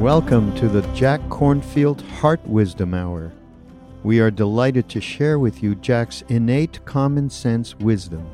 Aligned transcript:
Welcome 0.00 0.54
to 0.56 0.68
the 0.68 0.82
Jack 0.92 1.22
Kornfield 1.30 2.02
Heart 2.02 2.46
Wisdom 2.46 2.92
Hour. 2.92 3.32
We 4.04 4.20
are 4.20 4.30
delighted 4.30 4.90
to 4.90 5.00
share 5.00 5.38
with 5.38 5.62
you 5.62 5.74
Jack's 5.74 6.20
innate 6.28 6.84
common 6.84 7.30
sense 7.30 7.74
wisdom 7.76 8.28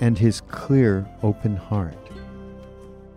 and 0.00 0.18
his 0.18 0.40
clear, 0.40 1.06
open 1.22 1.56
heart. 1.56 1.98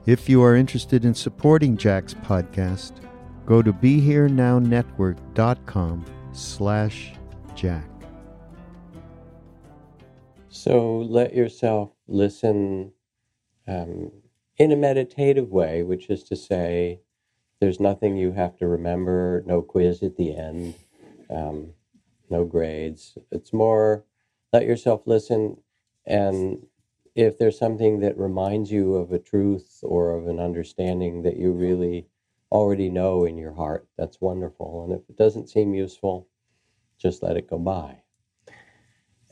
If 0.05 0.27
you 0.27 0.43
are 0.43 0.57
interested 0.57 1.05
in 1.05 1.13
supporting 1.13 1.77
Jack's 1.77 2.13
podcast, 2.13 2.91
go 3.45 3.61
to 3.61 3.71
BeHereNowNetwork.com 3.71 6.05
slash 6.33 7.13
Jack. 7.55 7.89
So 10.49 10.97
let 10.97 11.33
yourself 11.33 11.91
listen 12.05 12.91
um, 13.65 14.11
in 14.57 14.73
a 14.73 14.75
meditative 14.75 15.49
way, 15.49 15.83
which 15.83 16.09
is 16.09 16.25
to 16.25 16.35
say, 16.35 16.99
there's 17.59 17.79
nothing 17.79 18.17
you 18.17 18.31
have 18.33 18.57
to 18.57 18.67
remember, 18.67 19.43
no 19.45 19.61
quiz 19.61 20.03
at 20.03 20.15
the 20.15 20.35
end, 20.35 20.75
um, 21.29 21.73
no 22.29 22.45
grades. 22.45 23.17
It's 23.31 23.53
more 23.53 24.05
let 24.53 24.65
yourself 24.65 25.01
listen, 25.05 25.57
and 26.05 26.65
if 27.15 27.37
there's 27.37 27.57
something 27.57 27.99
that 27.99 28.17
reminds 28.17 28.71
you 28.71 28.95
of 28.95 29.11
a 29.11 29.19
truth 29.19 29.79
or 29.83 30.11
of 30.15 30.27
an 30.27 30.39
understanding 30.39 31.23
that 31.23 31.37
you 31.37 31.51
really 31.51 32.07
already 32.51 32.89
know 32.89 33.25
in 33.25 33.37
your 33.37 33.53
heart, 33.53 33.87
that's 33.97 34.21
wonderful. 34.21 34.83
And 34.83 34.93
if 34.93 35.09
it 35.09 35.17
doesn't 35.17 35.49
seem 35.49 35.73
useful, 35.73 36.27
just 36.97 37.23
let 37.23 37.37
it 37.37 37.49
go 37.49 37.57
by. 37.57 37.97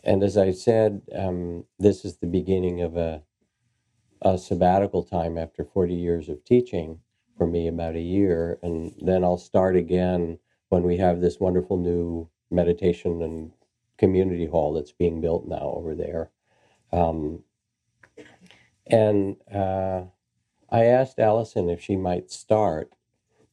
And 0.04 0.24
as 0.24 0.38
I 0.38 0.52
said, 0.52 1.02
um, 1.16 1.66
this 1.80 2.04
is 2.04 2.18
the 2.18 2.28
beginning 2.28 2.82
of 2.82 2.98
a, 2.98 3.24
a 4.22 4.38
sabbatical 4.38 5.04
time 5.04 5.38
after 5.38 5.64
40 5.64 5.94
years 5.94 6.28
of 6.30 6.44
teaching 6.44 7.00
for 7.38 7.48
me 7.48 7.68
about 7.68 7.96
a 7.96 8.02
year, 8.02 8.60
and 8.64 8.94
then 9.02 9.24
I'll 9.24 9.38
start 9.38 9.76
again 9.76 10.40
when 10.70 10.84
we 10.84 10.98
have 10.98 11.22
this 11.22 11.40
wonderful 11.40 11.78
new 11.78 12.30
meditation 12.50 13.22
and 13.22 13.52
community 13.98 14.46
hall 14.46 14.74
that's 14.74 14.92
being 14.92 15.22
built 15.22 15.48
now 15.48 15.74
over 15.76 15.96
there. 15.96 16.32
Um, 16.92 17.44
and 18.88 19.38
uh, 19.54 20.04
I 20.70 20.86
asked 20.86 21.20
Alison 21.20 21.70
if 21.70 21.82
she 21.82 21.96
might 21.96 22.32
start 22.32 22.92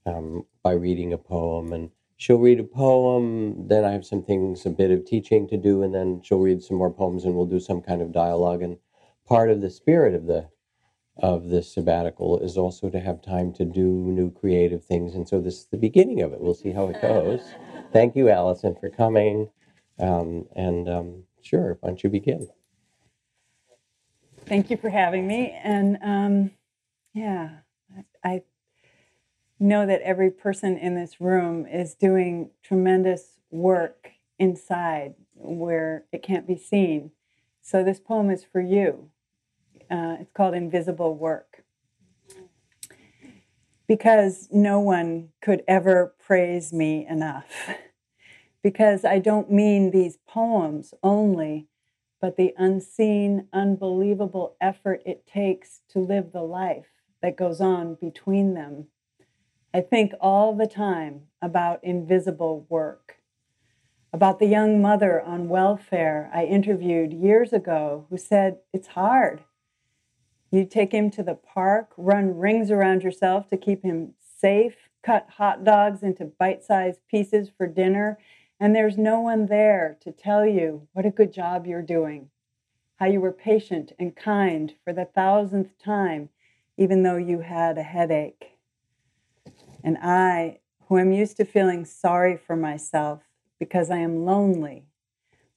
um, 0.06 0.44
by 0.62 0.72
reading 0.72 1.12
a 1.12 1.18
poem, 1.18 1.72
and 1.72 1.90
she'll 2.16 2.38
read 2.38 2.60
a 2.60 2.64
poem. 2.64 3.68
Then 3.68 3.84
I 3.84 3.92
have 3.92 4.04
some 4.04 4.22
things, 4.22 4.66
a 4.66 4.70
bit 4.70 4.90
of 4.90 5.04
teaching 5.04 5.48
to 5.48 5.56
do, 5.56 5.82
and 5.82 5.94
then 5.94 6.20
she'll 6.22 6.38
read 6.38 6.62
some 6.62 6.76
more 6.76 6.92
poems, 6.92 7.24
and 7.24 7.34
we'll 7.34 7.46
do 7.46 7.60
some 7.60 7.80
kind 7.82 8.02
of 8.02 8.12
dialogue. 8.12 8.62
And 8.62 8.78
part 9.26 9.50
of 9.50 9.60
the 9.60 9.70
spirit 9.70 10.14
of 10.14 10.26
the 10.26 10.48
of 11.22 11.48
this 11.48 11.72
sabbatical 11.72 12.40
is 12.40 12.58
also 12.58 12.90
to 12.90 13.00
have 13.00 13.22
time 13.22 13.52
to 13.54 13.64
do 13.64 13.82
new 13.82 14.30
creative 14.32 14.84
things. 14.84 15.14
And 15.14 15.28
so 15.28 15.40
this 15.40 15.60
is 15.60 15.66
the 15.66 15.78
beginning 15.78 16.22
of 16.22 16.32
it. 16.32 16.40
We'll 16.40 16.54
see 16.54 16.72
how 16.72 16.88
it 16.88 17.00
goes. 17.00 17.40
Thank 17.92 18.16
you, 18.16 18.28
Alison, 18.28 18.76
for 18.80 18.90
coming. 18.90 19.50
Um, 20.00 20.46
and 20.56 20.88
um, 20.88 21.24
sure, 21.42 21.78
why 21.80 21.90
don't 21.90 22.02
you 22.04 22.10
begin? 22.10 22.48
Thank 24.46 24.70
you 24.70 24.76
for 24.76 24.90
having 24.90 25.26
me. 25.26 25.56
And 25.62 25.98
um, 26.02 26.50
yeah, 27.14 27.50
I 28.24 28.42
know 29.60 29.86
that 29.86 30.02
every 30.02 30.30
person 30.30 30.76
in 30.76 30.96
this 30.96 31.20
room 31.20 31.66
is 31.66 31.94
doing 31.94 32.50
tremendous 32.64 33.38
work 33.50 34.10
inside 34.38 35.14
where 35.34 36.04
it 36.12 36.22
can't 36.22 36.46
be 36.48 36.58
seen. 36.58 37.12
So 37.62 37.84
this 37.84 38.00
poem 38.00 38.30
is 38.30 38.44
for 38.44 38.60
you. 38.60 39.11
Uh, 39.92 40.16
it's 40.20 40.32
called 40.32 40.54
Invisible 40.54 41.14
Work. 41.14 41.64
Because 43.86 44.48
no 44.50 44.80
one 44.80 45.28
could 45.42 45.62
ever 45.68 46.14
praise 46.18 46.72
me 46.72 47.06
enough. 47.06 47.68
because 48.62 49.04
I 49.04 49.18
don't 49.18 49.52
mean 49.52 49.90
these 49.90 50.16
poems 50.26 50.94
only, 51.02 51.68
but 52.22 52.38
the 52.38 52.54
unseen, 52.56 53.48
unbelievable 53.52 54.56
effort 54.62 55.02
it 55.04 55.26
takes 55.26 55.82
to 55.90 55.98
live 55.98 56.32
the 56.32 56.40
life 56.40 56.86
that 57.20 57.36
goes 57.36 57.60
on 57.60 57.98
between 58.00 58.54
them. 58.54 58.86
I 59.74 59.82
think 59.82 60.12
all 60.22 60.56
the 60.56 60.66
time 60.66 61.24
about 61.42 61.84
invisible 61.84 62.64
work, 62.70 63.16
about 64.10 64.38
the 64.38 64.46
young 64.46 64.80
mother 64.80 65.20
on 65.20 65.50
welfare 65.50 66.30
I 66.32 66.44
interviewed 66.44 67.12
years 67.12 67.52
ago 67.52 68.06
who 68.08 68.16
said, 68.16 68.56
It's 68.72 68.88
hard. 68.88 69.44
You 70.52 70.66
take 70.66 70.92
him 70.92 71.10
to 71.12 71.22
the 71.22 71.34
park, 71.34 71.92
run 71.96 72.36
rings 72.36 72.70
around 72.70 73.02
yourself 73.02 73.48
to 73.48 73.56
keep 73.56 73.82
him 73.82 74.12
safe, 74.20 74.76
cut 75.02 75.26
hot 75.30 75.64
dogs 75.64 76.02
into 76.02 76.26
bite 76.26 76.62
sized 76.62 77.00
pieces 77.10 77.50
for 77.56 77.66
dinner, 77.66 78.18
and 78.60 78.76
there's 78.76 78.98
no 78.98 79.18
one 79.18 79.46
there 79.46 79.96
to 80.02 80.12
tell 80.12 80.44
you 80.44 80.86
what 80.92 81.06
a 81.06 81.10
good 81.10 81.32
job 81.32 81.66
you're 81.66 81.80
doing, 81.80 82.28
how 82.96 83.06
you 83.06 83.18
were 83.18 83.32
patient 83.32 83.92
and 83.98 84.14
kind 84.14 84.74
for 84.84 84.92
the 84.92 85.06
thousandth 85.06 85.78
time, 85.78 86.28
even 86.76 87.02
though 87.02 87.16
you 87.16 87.40
had 87.40 87.78
a 87.78 87.82
headache. 87.82 88.58
And 89.82 89.96
I, 90.02 90.58
who 90.86 90.98
am 90.98 91.12
used 91.12 91.38
to 91.38 91.46
feeling 91.46 91.86
sorry 91.86 92.36
for 92.36 92.56
myself 92.56 93.22
because 93.58 93.90
I 93.90 93.98
am 93.98 94.26
lonely, 94.26 94.84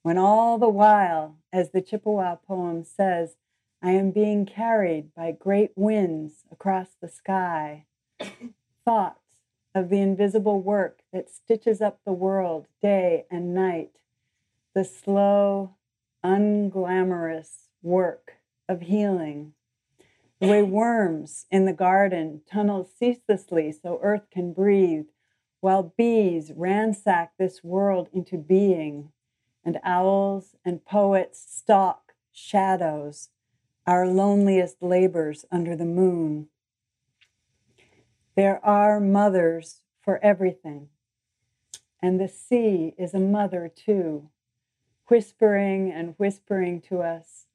when 0.00 0.16
all 0.16 0.56
the 0.56 0.70
while, 0.70 1.36
as 1.52 1.72
the 1.72 1.82
Chippewa 1.82 2.36
poem 2.36 2.82
says, 2.82 3.36
I 3.82 3.90
am 3.92 4.10
being 4.10 4.46
carried 4.46 5.14
by 5.14 5.32
great 5.32 5.72
winds 5.76 6.44
across 6.50 6.88
the 7.00 7.08
sky. 7.08 7.84
Thoughts 8.84 9.20
of 9.74 9.90
the 9.90 10.00
invisible 10.00 10.60
work 10.60 11.00
that 11.12 11.30
stitches 11.30 11.82
up 11.82 12.00
the 12.04 12.12
world 12.12 12.66
day 12.80 13.26
and 13.30 13.54
night. 13.54 13.90
The 14.74 14.84
slow, 14.84 15.74
unglamorous 16.24 17.68
work 17.82 18.38
of 18.68 18.82
healing. 18.82 19.52
The 20.40 20.48
way 20.48 20.62
worms 20.62 21.46
in 21.50 21.66
the 21.66 21.72
garden 21.72 22.42
tunnel 22.50 22.88
ceaselessly 22.98 23.72
so 23.72 24.00
earth 24.02 24.28
can 24.30 24.52
breathe, 24.52 25.06
while 25.60 25.94
bees 25.96 26.52
ransack 26.54 27.32
this 27.38 27.62
world 27.62 28.08
into 28.12 28.38
being, 28.38 29.12
and 29.64 29.78
owls 29.82 30.56
and 30.64 30.84
poets 30.84 31.44
stalk 31.48 32.14
shadows 32.32 33.30
our 33.86 34.06
loneliest 34.06 34.82
labors 34.82 35.44
under 35.52 35.76
the 35.76 35.84
moon. 35.84 36.48
There 38.34 38.64
are 38.64 38.98
mothers 38.98 39.80
for 40.02 40.18
everything, 40.24 40.88
and 42.02 42.20
the 42.20 42.28
sea 42.28 42.94
is 42.98 43.14
a 43.14 43.20
mother 43.20 43.70
too, 43.74 44.28
whispering 45.06 45.92
and 45.92 46.14
whispering 46.18 46.80
to 46.82 47.00
us 47.00 47.46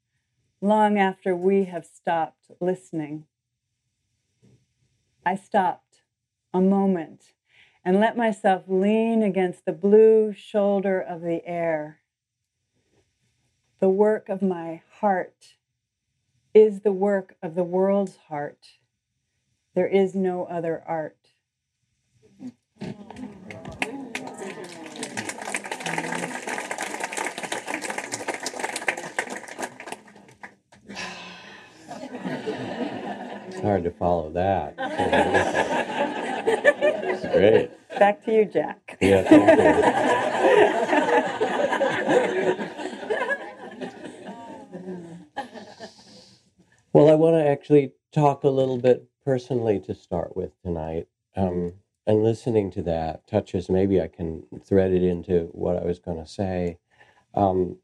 long 0.62 0.98
after 0.98 1.36
we 1.36 1.66
have 1.66 1.86
stopped 1.86 2.52
listening. 2.62 3.26
I 5.26 5.36
stopped 5.36 6.02
a 6.54 6.62
moment 6.62 7.34
and 7.84 8.00
let 8.00 8.16
myself 8.16 8.64
lean 8.68 9.22
against 9.22 9.66
the 9.66 9.72
blue 9.74 10.34
shoulder 10.34 11.00
of 11.02 11.22
the 11.22 11.46
air. 11.46 12.00
The 13.80 13.90
work 13.90 14.30
of 14.30 14.42
my 14.42 14.82
heart 15.00 15.56
is 16.54 16.82
the 16.82 16.92
work 16.92 17.36
of 17.42 17.56
the 17.56 17.64
world's 17.64 18.18
heart. 18.28 18.68
There 19.76 19.88
is 19.88 20.14
no 20.16 20.44
other 20.46 20.84
art. 20.86 21.18
It's 33.48 33.62
hard 33.62 33.84
to 33.84 33.92
follow 33.92 34.32
that. 34.32 34.76
It's 36.48 37.22
great. 37.28 37.72
Back 38.00 38.26
to 38.26 38.34
you, 38.34 38.46
Jack. 38.46 38.98
Yeah, 39.00 39.24
thank 39.24 39.50
you. 42.70 42.76
well, 46.94 47.10
I 47.10 47.16
want 47.16 47.36
to 47.36 47.48
actually 47.48 47.94
talk 48.12 48.44
a 48.44 48.50
little 48.50 48.78
bit 48.78 49.08
personally 49.24 49.80
to 49.82 49.96
start 49.96 50.36
with 50.36 50.52
tonight. 50.62 51.08
Um, 51.36 51.74
and 52.06 52.24
listening 52.24 52.72
to 52.72 52.82
that 52.84 53.28
touches, 53.28 53.70
maybe 53.70 54.02
I 54.02 54.08
can 54.08 54.44
thread 54.66 54.92
it 54.92 55.04
into 55.04 55.50
what 55.54 55.78
I 55.78 55.86
was 55.86 56.00
going 56.00 56.18
to 56.18 56.30
say. 56.30 56.78
Um, 57.34 57.78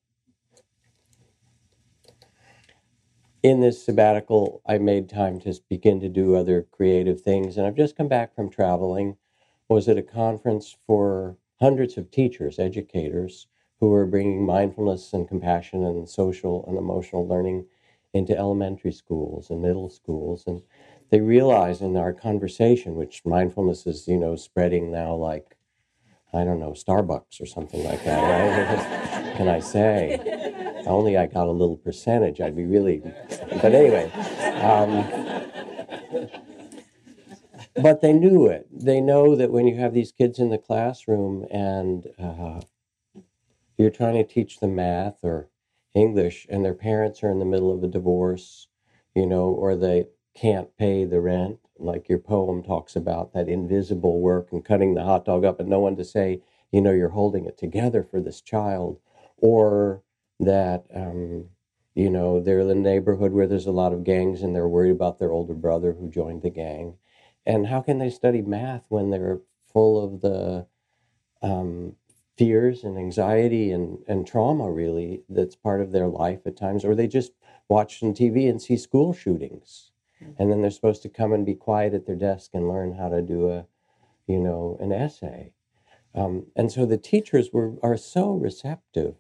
in 3.44 3.62
this 3.62 3.86
sabbatical, 3.86 4.62
I 4.68 4.78
made 4.80 5.10
time 5.10 5.40
to 5.42 5.54
begin 5.70 6.02
to 6.02 6.10
do 6.10 6.36
other 6.36 6.64
creative 6.72 7.22
things. 7.22 7.58
And 7.58 7.66
I've 7.66 7.76
just 7.76 7.96
come 7.96 8.10
back 8.10 8.36
from 8.36 8.50
traveling. 8.50 9.18
Was 9.70 9.88
at 9.90 9.98
a 9.98 10.02
conference 10.02 10.76
for 10.88 11.38
hundreds 11.60 11.98
of 11.98 12.10
teachers, 12.10 12.58
educators, 12.58 13.48
who 13.80 13.90
were 13.90 14.06
bringing 14.06 14.46
mindfulness 14.46 15.14
and 15.14 15.28
compassion 15.28 15.84
and 15.84 16.10
social 16.10 16.66
and 16.68 16.78
emotional 16.78 17.28
learning 17.28 17.66
into 18.18 18.38
elementary 18.38 18.92
schools 18.92 19.50
and 19.50 19.62
middle 19.62 19.90
schools. 19.90 20.44
And 20.48 20.62
they 21.10 21.22
realize 21.22 21.82
in 21.82 21.96
our 21.96 22.14
conversation, 22.14 22.96
which 22.96 23.26
mindfulness 23.26 23.88
is, 23.88 24.08
you 24.08 24.18
know, 24.18 24.36
spreading 24.36 24.92
now 24.92 25.16
like, 25.16 25.56
I 26.34 26.44
don't 26.44 26.60
know, 26.60 26.72
Starbucks 26.72 27.40
or 27.42 27.46
something 27.46 27.84
like 27.84 28.04
that, 28.04 28.22
right? 28.22 29.38
Can 29.38 29.48
I 29.48 29.60
say? 29.60 30.38
only 30.88 31.18
I 31.18 31.28
got 31.28 31.48
a 31.48 31.52
little 31.52 31.78
percentage, 31.78 32.42
I'd 32.42 32.56
be 32.56 32.66
really. 32.66 33.02
But 33.62 33.74
anyway, 33.74 34.10
um, 34.62 35.08
but 37.82 38.02
they 38.02 38.14
knew 38.14 38.48
it. 38.48 38.68
They 38.72 39.02
know 39.02 39.36
that 39.36 39.52
when 39.52 39.68
you 39.68 39.78
have 39.78 39.94
these 39.94 40.12
kids 40.12 40.40
in 40.40 40.50
the 40.50 40.58
classroom 40.58 41.46
and 41.52 42.08
uh, 42.18 42.62
you're 43.78 43.92
trying 43.92 44.16
to 44.16 44.24
teach 44.24 44.60
them 44.60 44.76
math 44.76 45.24
or 45.24 45.50
English, 45.98 46.48
and 46.50 46.64
their 46.64 46.74
parents 46.74 47.24
are 47.24 47.32
in 47.32 47.40
the 47.40 47.46
middle 47.46 47.74
of 47.74 47.84
a 47.84 47.88
divorce, 47.88 48.68
you 49.16 49.26
know, 49.26 49.50
or 49.50 49.76
they 49.76 50.08
can't 50.36 50.76
pay 50.78 51.06
the 51.06 51.20
rent, 51.20 51.60
like 51.80 52.08
your 52.08 52.20
poem 52.20 52.64
talks 52.64 52.96
about 52.96 53.34
that 53.34 53.50
invisible 53.50 54.20
work 54.22 54.52
and 54.52 54.64
cutting 54.64 54.94
the 54.94 55.04
hot 55.04 55.26
dog 55.26 55.44
up, 55.44 55.60
and 55.60 55.70
no 55.70 55.80
one 55.80 55.96
to 55.96 56.06
say, 56.06 56.42
you 56.72 56.82
know, 56.82 56.92
you're 56.92 57.10
holding 57.10 57.46
it 57.46 57.58
together 57.58 58.04
for 58.04 58.20
this 58.22 58.42
child, 58.42 59.00
or 59.38 60.04
that 60.40 60.86
um, 60.94 61.46
you 61.96 62.10
know 62.10 62.40
they're 62.40 62.60
in 62.60 62.70
a 62.70 62.76
neighborhood 62.76 63.32
where 63.32 63.48
there's 63.48 63.66
a 63.66 63.72
lot 63.72 63.94
of 63.94 64.04
gangs 64.04 64.42
and 64.44 64.56
they're 64.56 64.68
worried 64.68 64.92
about 64.92 65.18
their 65.18 65.32
older 65.32 65.54
brother 65.56 65.94
who 65.94 66.10
joined 66.10 66.44
the 66.44 66.50
gang. 66.50 66.96
And 67.46 67.68
how 67.68 67.82
can 67.82 67.98
they 67.98 68.10
study 68.10 68.42
math 68.42 68.86
when 68.90 69.10
they're 69.10 69.40
full 69.72 70.04
of 70.04 70.22
the 70.22 70.68
um, 71.42 71.96
fears 72.38 72.84
and 72.84 72.98
anxiety 72.98 73.72
and, 73.72 74.00
and 74.08 74.28
trauma 74.28 74.70
really 74.72 75.22
that's 75.30 75.56
part 75.56 75.82
of 75.82 75.92
their 75.92 76.08
life 76.08 76.40
at 76.46 76.56
times 76.56 76.86
or 76.86 76.94
they 76.96 77.08
just 77.08 77.32
watch 77.68 78.02
on 78.04 78.14
tv 78.14 78.50
and 78.50 78.62
see 78.62 78.78
school 78.78 79.14
shootings 79.14 79.92
mm-hmm. 80.22 80.34
and 80.38 80.52
then 80.52 80.62
they're 80.62 80.72
supposed 80.72 81.02
to 81.02 81.10
come 81.10 81.34
and 81.34 81.46
be 81.46 81.56
quiet 81.56 81.94
at 81.94 82.06
their 82.06 82.16
desk 82.16 82.52
and 82.54 82.70
learn 82.70 82.94
how 82.94 83.10
to 83.10 83.22
do 83.22 83.50
a 83.50 83.66
you 84.28 84.40
know 84.40 84.78
an 84.80 84.92
essay 84.92 85.52
um, 86.14 86.48
and 86.56 86.72
so 86.72 86.86
the 86.86 86.98
teachers 86.98 87.50
were 87.52 87.76
are 87.84 87.98
so 87.98 88.32
receptive 88.32 89.16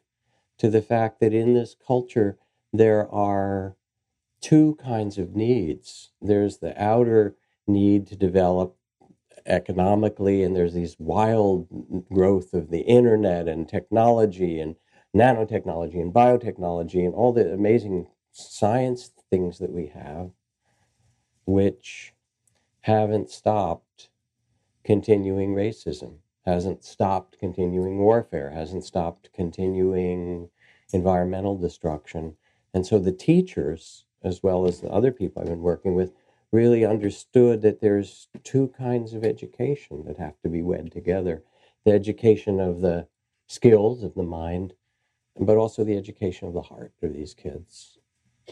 to 0.57 0.69
the 0.69 0.81
fact 0.81 1.19
that 1.19 1.33
in 1.33 1.53
this 1.53 1.75
culture 1.85 2.37
there 2.73 3.09
are 3.11 3.75
two 4.41 4.75
kinds 4.75 5.17
of 5.17 5.35
needs. 5.35 6.11
There's 6.21 6.57
the 6.57 6.79
outer 6.81 7.35
need 7.65 8.07
to 8.07 8.15
develop 8.15 8.75
economically, 9.47 10.43
and 10.43 10.55
there's 10.55 10.73
these 10.73 10.95
wild 10.99 11.67
growth 12.11 12.53
of 12.53 12.69
the 12.69 12.81
internet 12.81 13.47
and 13.47 13.67
technology 13.67 14.59
and 14.59 14.75
nanotechnology 15.15 15.99
and 16.01 16.13
biotechnology 16.13 17.05
and 17.05 17.13
all 17.13 17.33
the 17.33 17.51
amazing 17.53 18.07
science 18.31 19.11
things 19.29 19.57
that 19.59 19.71
we 19.71 19.87
have, 19.87 20.29
which 21.45 22.13
haven't 22.81 23.29
stopped 23.29 24.09
continuing 24.83 25.55
racism 25.55 26.17
hasn't 26.47 26.81
stopped 26.81 27.37
continuing 27.39 27.99
warfare, 27.99 28.49
hasn't 28.49 28.85
stopped 28.85 29.29
continuing 29.33 30.49
environmental 30.93 31.57
destruction. 31.57 32.33
And 32.73 32.87
so 32.87 32.99
the 32.99 33.11
teachers, 33.11 34.05
as 34.23 34.41
well 34.41 34.65
as 34.65 34.79
the 34.79 34.89
other 34.89 35.11
people 35.11 35.41
I've 35.41 35.49
been 35.49 35.59
working 35.59 35.93
with, 35.93 36.13
really 36.51 36.85
understood 36.85 37.61
that 37.61 37.81
there's 37.81 38.27
two 38.43 38.73
kinds 38.77 39.13
of 39.13 39.23
education 39.23 40.03
that 40.05 40.17
have 40.17 40.39
to 40.41 40.49
be 40.49 40.61
wed 40.61 40.91
together 40.91 41.43
the 41.85 41.93
education 41.93 42.59
of 42.59 42.81
the 42.81 43.07
skills 43.47 44.03
of 44.03 44.13
the 44.13 44.23
mind, 44.23 44.73
but 45.39 45.55
also 45.55 45.85
the 45.85 45.95
education 45.95 46.45
of 46.45 46.53
the 46.53 46.61
heart 46.61 46.91
of 47.01 47.13
these 47.13 47.33
kids. 47.33 47.97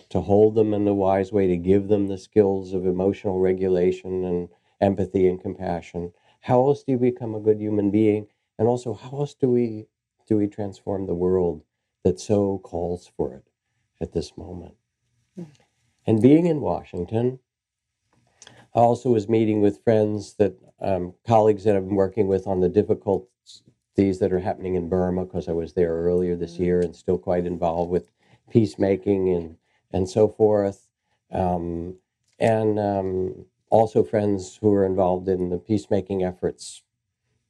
To 0.09 0.21
hold 0.21 0.55
them 0.55 0.73
in 0.73 0.85
the 0.85 0.93
wise 0.93 1.33
way, 1.33 1.47
to 1.47 1.57
give 1.57 1.89
them 1.89 2.07
the 2.07 2.17
skills 2.17 2.73
of 2.73 2.85
emotional 2.85 3.39
regulation 3.39 4.23
and 4.23 4.47
empathy 4.79 5.27
and 5.27 5.41
compassion, 5.41 6.13
how 6.45 6.67
else 6.67 6.83
do 6.83 6.91
you 6.91 6.99
become 6.99 7.33
a 7.33 7.39
good 7.39 7.59
human 7.59 7.89
being 7.89 8.27
and 8.59 8.67
also 8.67 8.93
how 8.93 9.19
else 9.19 9.33
do 9.33 9.49
we 9.49 9.87
do 10.27 10.37
we 10.37 10.47
transform 10.47 11.05
the 11.05 11.13
world 11.13 11.63
that 12.03 12.19
so 12.19 12.59
calls 12.59 13.11
for 13.17 13.33
it 13.33 13.43
at 13.99 14.13
this 14.13 14.37
moment 14.37 14.75
mm. 15.37 15.47
and 16.05 16.21
being 16.21 16.45
in 16.45 16.61
washington 16.61 17.39
i 18.75 18.79
also 18.79 19.09
was 19.09 19.29
meeting 19.29 19.61
with 19.61 19.83
friends 19.83 20.35
that 20.35 20.53
um, 20.81 21.13
colleagues 21.25 21.63
that 21.63 21.75
i've 21.75 21.87
been 21.87 21.95
working 21.95 22.27
with 22.27 22.47
on 22.47 22.59
the 22.59 22.69
difficulties 22.69 23.29
that 24.19 24.33
are 24.33 24.39
happening 24.39 24.75
in 24.75 24.89
burma 24.89 25.25
because 25.25 25.47
i 25.47 25.53
was 25.53 25.73
there 25.73 25.93
earlier 25.93 26.35
this 26.35 26.57
mm. 26.57 26.65
year 26.65 26.81
and 26.81 26.95
still 26.95 27.17
quite 27.17 27.45
involved 27.45 27.89
with 27.89 28.11
peacemaking 28.51 29.29
and 29.29 29.57
and 29.91 30.09
so 30.09 30.27
forth 30.27 30.87
um, 31.31 31.95
and 32.39 32.79
um, 32.79 33.45
also 33.69 34.03
friends 34.03 34.57
who 34.61 34.73
are 34.73 34.85
involved 34.85 35.27
in 35.27 35.49
the 35.49 35.57
peacemaking 35.57 36.23
efforts, 36.23 36.83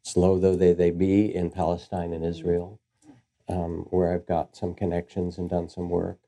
slow 0.01 0.39
though 0.39 0.55
they, 0.55 0.73
they 0.73 0.91
be, 0.91 1.33
in 1.33 1.49
Palestine 1.49 2.13
and 2.13 2.25
Israel, 2.25 2.79
um, 3.49 3.85
where 3.89 4.13
I've 4.13 4.27
got 4.27 4.55
some 4.55 4.73
connections 4.73 5.37
and 5.37 5.49
done 5.49 5.69
some 5.69 5.89
work. 5.89 6.19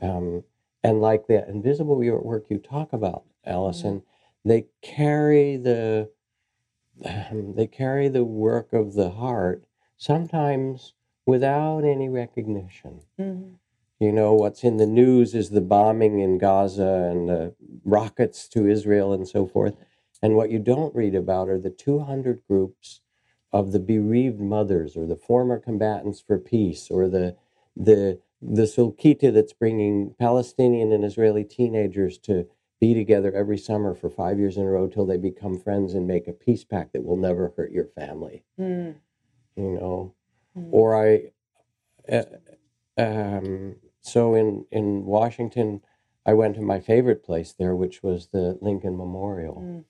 Um, 0.00 0.44
and 0.82 1.00
like 1.00 1.26
the 1.26 1.48
invisible 1.48 1.96
work 1.96 2.46
you 2.48 2.58
talk 2.58 2.92
about, 2.92 3.24
Alison, 3.46 4.00
mm-hmm. 4.00 4.13
They 4.44 4.66
carry 4.82 5.56
the 5.56 6.10
um, 7.04 7.54
they 7.56 7.66
carry 7.66 8.08
the 8.08 8.24
work 8.24 8.72
of 8.72 8.94
the 8.94 9.10
heart 9.10 9.64
sometimes 9.96 10.94
without 11.26 11.80
any 11.80 12.08
recognition. 12.08 13.00
Mm-hmm. 13.18 13.54
You 14.00 14.12
know, 14.12 14.34
what's 14.34 14.64
in 14.64 14.76
the 14.76 14.86
news 14.86 15.34
is 15.34 15.50
the 15.50 15.60
bombing 15.60 16.20
in 16.20 16.38
Gaza 16.38 17.08
and 17.10 17.28
the 17.28 17.54
rockets 17.84 18.48
to 18.48 18.66
Israel 18.66 19.12
and 19.12 19.26
so 19.26 19.46
forth. 19.46 19.76
And 20.22 20.36
what 20.36 20.50
you 20.50 20.58
don't 20.58 20.94
read 20.94 21.14
about 21.14 21.48
are 21.48 21.58
the 21.58 21.70
200 21.70 22.42
groups 22.48 23.00
of 23.52 23.72
the 23.72 23.78
bereaved 23.78 24.40
mothers 24.40 24.96
or 24.96 25.06
the 25.06 25.16
former 25.16 25.58
combatants 25.58 26.20
for 26.20 26.38
peace 26.38 26.88
or 26.90 27.08
the, 27.08 27.36
the, 27.76 28.20
the 28.42 28.62
Sulkita 28.62 29.32
that's 29.32 29.52
bringing 29.52 30.14
Palestinian 30.18 30.92
and 30.92 31.04
Israeli 31.04 31.44
teenagers 31.44 32.18
to 32.18 32.46
be 32.84 32.92
together 32.92 33.32
every 33.32 33.56
summer 33.56 33.94
for 33.94 34.10
five 34.10 34.38
years 34.38 34.58
in 34.58 34.62
a 34.62 34.68
row 34.68 34.86
till 34.86 35.06
they 35.06 35.16
become 35.16 35.58
friends 35.58 35.94
and 35.94 36.06
make 36.06 36.28
a 36.28 36.32
peace 36.32 36.64
pact 36.64 36.92
that 36.92 37.02
will 37.02 37.16
never 37.16 37.54
hurt 37.56 37.72
your 37.72 37.86
family. 37.86 38.44
Mm. 38.60 38.96
You 39.56 39.70
know, 39.70 40.14
mm. 40.54 40.68
or 40.70 40.94
I, 40.94 41.32
uh, 42.12 42.24
um, 42.98 43.76
so 44.02 44.34
in, 44.34 44.66
in 44.70 45.06
Washington, 45.06 45.80
I 46.26 46.34
went 46.34 46.56
to 46.56 46.60
my 46.60 46.78
favorite 46.78 47.24
place 47.24 47.54
there, 47.58 47.74
which 47.74 48.02
was 48.02 48.28
the 48.32 48.58
Lincoln 48.60 48.98
Memorial. 48.98 49.62
Mm. 49.62 49.84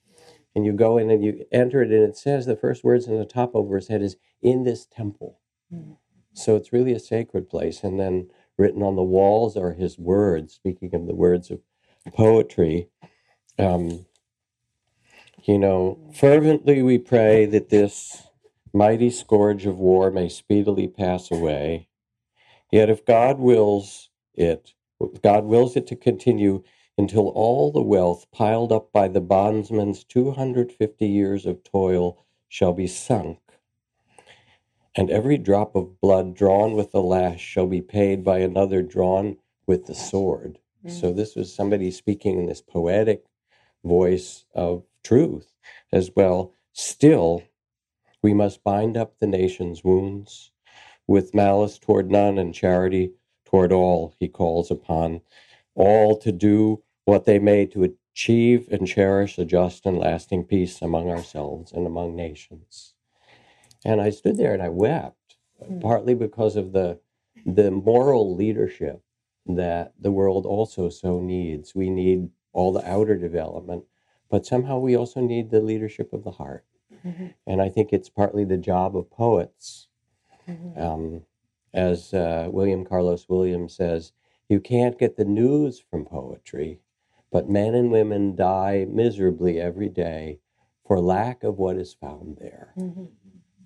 And 0.55 0.65
you 0.65 0.71
go 0.71 0.97
in 0.97 1.09
and 1.09 1.21
you 1.21 1.45
enter 1.51 1.81
it, 1.81 1.91
and 1.91 2.03
it 2.03 2.15
says 2.15 2.45
the 2.45 2.55
first 2.55 2.85
words 2.85 3.07
in 3.07 3.19
the 3.19 3.25
top 3.25 3.55
over 3.55 3.75
his 3.75 3.89
head 3.89 4.01
is 4.01 4.15
"in 4.41 4.63
this 4.63 4.85
temple." 4.85 5.41
Mm. 5.73 5.97
So 6.31 6.55
it's 6.55 6.71
really 6.71 6.93
a 6.93 6.99
sacred 6.99 7.49
place. 7.49 7.83
And 7.83 7.99
then 7.99 8.29
written 8.57 8.81
on 8.81 8.95
the 8.95 9.03
walls 9.03 9.57
are 9.57 9.73
his 9.73 9.99
words. 9.99 10.53
Speaking 10.53 10.95
of 10.95 11.07
the 11.07 11.15
words 11.15 11.51
of 11.51 11.59
poetry, 12.13 12.89
um, 13.59 14.05
you 15.43 15.59
know, 15.59 15.99
fervently 16.15 16.81
we 16.83 16.97
pray 16.99 17.45
that 17.47 17.69
this 17.69 18.27
mighty 18.73 19.09
scourge 19.09 19.65
of 19.65 19.79
war 19.79 20.11
may 20.11 20.29
speedily 20.29 20.87
pass 20.87 21.31
away 21.31 21.83
Yet 22.71 22.89
if 22.89 23.05
God 23.05 23.39
wills 23.39 24.09
it, 24.33 24.73
God 25.23 25.45
wills 25.45 25.75
it 25.77 25.87
to 25.87 25.95
continue 25.95 26.63
until 26.97 27.29
all 27.29 27.71
the 27.71 27.81
wealth 27.81 28.27
piled 28.31 28.71
up 28.71 28.91
by 28.91 29.07
the 29.07 29.21
bondsman's 29.21 30.03
250 30.03 31.07
years 31.07 31.45
of 31.45 31.63
toil 31.63 32.25
shall 32.49 32.73
be 32.73 32.87
sunk, 32.87 33.39
and 34.95 35.09
every 35.11 35.37
drop 35.37 35.75
of 35.75 36.01
blood 36.01 36.35
drawn 36.35 36.73
with 36.73 36.91
the 36.91 37.01
lash 37.03 37.41
shall 37.41 37.67
be 37.67 37.81
paid 37.81 38.23
by 38.23 38.39
another 38.39 38.81
drawn 38.81 39.37
with 39.67 39.85
the 39.87 39.95
sword. 39.95 40.59
Mm. 40.85 40.91
So 40.91 41.13
this 41.13 41.35
was 41.35 41.53
somebody 41.53 41.91
speaking 41.91 42.39
in 42.39 42.45
this 42.45 42.61
poetic 42.61 43.25
voice 43.83 44.45
of 44.53 44.83
truth 45.03 45.53
as 45.91 46.11
well. 46.15 46.53
Still, 46.73 47.43
we 48.21 48.33
must 48.33 48.63
bind 48.63 48.97
up 48.97 49.19
the 49.19 49.27
nation's 49.27 49.83
wounds 49.83 50.51
with 51.07 51.35
malice 51.35 51.77
toward 51.77 52.09
none 52.11 52.37
and 52.37 52.53
charity 52.53 53.13
toward 53.45 53.71
all, 53.71 54.13
he 54.19 54.27
calls 54.27 54.69
upon 54.69 55.21
all 55.75 56.17
to 56.17 56.31
do 56.31 56.83
what 57.05 57.25
they 57.25 57.39
may 57.39 57.65
to 57.65 57.83
achieve 57.83 58.67
and 58.69 58.87
cherish 58.87 59.37
a 59.37 59.45
just 59.45 59.85
and 59.85 59.97
lasting 59.97 60.43
peace 60.43 60.81
among 60.81 61.09
ourselves 61.09 61.71
and 61.71 61.87
among 61.87 62.15
nations. 62.15 62.95
And 63.85 64.01
I 64.01 64.09
stood 64.09 64.37
there 64.37 64.53
and 64.53 64.63
I 64.63 64.69
wept, 64.69 65.37
mm. 65.63 65.81
partly 65.81 66.15
because 66.15 66.55
of 66.55 66.73
the 66.73 66.99
the 67.45 67.69
moral 67.69 68.35
leadership 68.35 69.04
that 69.45 69.93
the 69.99 70.11
world 70.11 70.45
also 70.45 70.89
so 70.89 71.19
needs. 71.19 71.75
We 71.75 71.89
need 71.89 72.29
all 72.53 72.71
the 72.71 72.87
outer 72.89 73.15
development, 73.17 73.83
but 74.29 74.45
somehow 74.45 74.79
we 74.79 74.95
also 74.95 75.21
need 75.21 75.49
the 75.49 75.61
leadership 75.61 76.13
of 76.13 76.23
the 76.23 76.31
heart. 76.31 76.65
Mm-hmm. 77.05 77.27
And 77.45 77.61
I 77.61 77.69
think 77.69 77.91
it's 77.91 78.09
partly 78.09 78.45
the 78.45 78.57
job 78.57 78.95
of 78.95 79.11
poets. 79.11 79.87
Mm-hmm. 80.47 80.81
Um, 80.81 81.21
as 81.73 82.13
uh, 82.13 82.47
William 82.51 82.85
Carlos 82.85 83.27
Williams 83.27 83.75
says, 83.75 84.13
you 84.47 84.59
can't 84.59 84.97
get 84.97 85.17
the 85.17 85.25
news 85.25 85.79
from 85.79 86.05
poetry, 86.05 86.79
but 87.31 87.49
men 87.49 87.75
and 87.75 87.91
women 87.91 88.35
die 88.35 88.85
miserably 88.89 89.59
every 89.59 89.89
day 89.89 90.39
for 90.87 90.99
lack 90.99 91.43
of 91.43 91.57
what 91.57 91.77
is 91.77 91.93
found 91.93 92.37
there, 92.39 92.71
mm-hmm. 92.77 93.05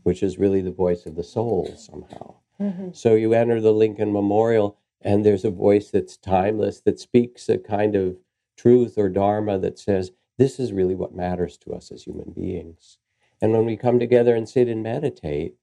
which 0.04 0.24
is 0.24 0.40
really 0.40 0.62
the 0.62 0.72
voice 0.72 1.06
of 1.06 1.16
the 1.16 1.24
soul 1.24 1.72
somehow. 1.78 2.36
Mm-hmm. 2.60 2.90
So 2.94 3.16
you 3.16 3.34
enter 3.34 3.62
the 3.62 3.74
Lincoln 3.74 4.12
Memorial, 4.12 4.79
and 5.01 5.25
there's 5.25 5.46
a 5.46 5.51
voice 5.51 5.89
that's 5.89 6.18
timeless 6.18 6.82
that 6.82 7.00
speaks 7.00 7.50
a 7.50 7.58
kind 7.58 7.96
of 7.96 8.18
truth 8.58 8.98
or 8.98 9.10
dharma 9.10 9.58
that 9.60 9.79
says, 9.79 10.12
this 10.38 10.60
is 10.60 10.74
really 10.74 10.96
what 10.96 11.15
matters 11.15 11.58
to 11.58 11.74
us 11.74 11.91
as 11.91 12.03
human 12.03 12.32
beings. 12.32 12.98
And 13.41 13.53
when 13.53 13.65
we 13.65 13.77
come 13.77 14.00
together 14.00 14.36
and 14.36 14.48
sit 14.48 14.68
and 14.68 14.84
meditate, 14.84 15.56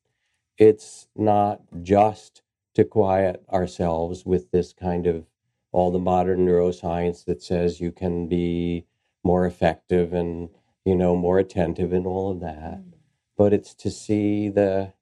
it's 0.59 1.09
not 1.15 1.61
just 1.83 2.43
to 2.75 2.85
quiet 2.85 3.43
ourselves 3.53 4.25
with 4.25 4.51
this 4.51 4.73
kind 4.73 5.07
of 5.07 5.27
all 5.73 5.91
the 5.91 5.99
modern 5.99 6.47
neuroscience 6.47 7.25
that 7.25 7.43
says 7.43 7.81
you 7.81 7.93
can 7.93 8.29
be 8.29 8.87
more 9.25 9.45
effective 9.47 10.13
and 10.13 10.49
you 10.85 10.95
know 10.95 11.17
more 11.17 11.39
attentive 11.39 11.93
and 11.93 12.07
all 12.07 12.31
of 12.31 12.41
that 12.41 12.79
mm. 12.79 12.93
but 13.37 13.53
it's 13.53 13.75
to 13.75 13.91
see 13.91 14.49
the 14.49 14.93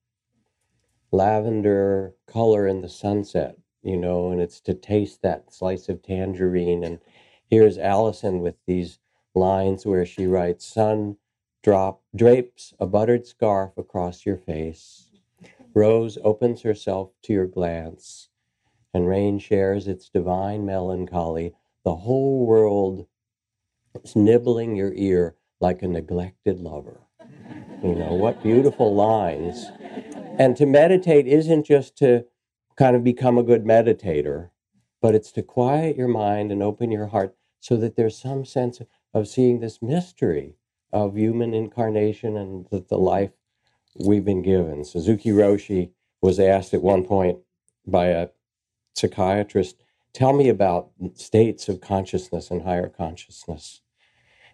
lavender 1.13 2.15
color 2.27 2.67
in 2.67 2.81
the 2.81 2.89
sunset 2.89 3.57
you 3.85 3.97
know 3.97 4.31
and 4.31 4.41
it's 4.41 4.61
to 4.61 4.75
taste 4.75 5.23
that 5.23 5.53
slice 5.53 5.89
of 5.89 6.03
tangerine. 6.03 6.83
And 6.83 7.01
here's 7.49 7.79
Alison 7.79 8.41
with 8.41 8.57
these 8.67 8.99
lines 9.35 9.85
where 9.85 10.07
she 10.07 10.27
writes 10.27 10.67
sun 10.67 11.17
drop 11.63 12.03
drapes 12.15 12.75
a 12.79 12.87
buttered 12.87 13.27
scarf 13.27 13.73
across 13.77 14.27
your 14.27 14.37
face. 14.37 15.11
Rose 15.75 16.19
opens 16.23 16.63
herself 16.63 17.11
to 17.23 17.33
your 17.33 17.47
glance. 17.47 18.29
And 18.93 19.09
rain 19.09 19.39
shares 19.41 19.89
its 19.89 20.09
divine 20.09 20.65
melancholy. 20.65 21.55
The 21.85 21.97
whole 21.97 22.47
world 22.47 23.07
is 24.05 24.15
nibbling 24.15 24.77
your 24.77 24.93
ear 24.95 25.35
like 25.61 25.83
a 25.83 25.89
neglected 25.89 26.61
lover. 26.61 27.01
You 27.83 27.95
know 27.95 28.15
what 28.15 28.43
beautiful 28.43 28.95
lines. 28.95 29.67
And 30.39 30.57
to 30.57 30.67
meditate 30.67 31.27
isn't 31.27 31.65
just 31.65 31.97
to 31.99 32.27
kind 32.77 32.97
of 32.97 33.05
become 33.05 33.39
a 33.39 33.43
good 33.43 33.65
meditator 33.65 34.51
but 35.05 35.15
it's 35.15 35.33
to 35.33 35.43
quiet 35.43 35.99
your 35.99 36.09
mind 36.09 36.51
and 36.51 36.63
open 36.63 36.91
your 36.91 37.09
heart 37.09 37.37
so 37.61 37.77
that 37.77 37.95
there's 37.95 38.17
some 38.17 38.43
sense 38.43 38.81
of 39.13 39.29
seeing 39.29 39.61
this 39.61 39.83
mystery 39.83 40.57
of 40.95 41.15
human 41.15 41.53
incarnation 41.53 42.39
and 42.39 42.67
the, 42.71 42.83
the 42.89 42.97
life 42.97 43.33
we've 44.01 44.25
been 44.25 44.41
given. 44.41 44.83
Suzuki 44.83 45.29
Roshi 45.29 45.91
was 46.23 46.41
asked 46.41 46.73
at 46.73 46.81
one 46.83 47.05
point 47.05 47.39
by 47.87 48.07
a 48.07 48.29
psychiatrist, 48.95 49.77
Tell 50.15 50.33
me 50.33 50.49
about 50.49 50.91
states 51.17 51.69
of 51.69 51.83
consciousness 51.83 52.51
and 52.51 52.63
higher 52.63 52.89
consciousness. 52.89 53.83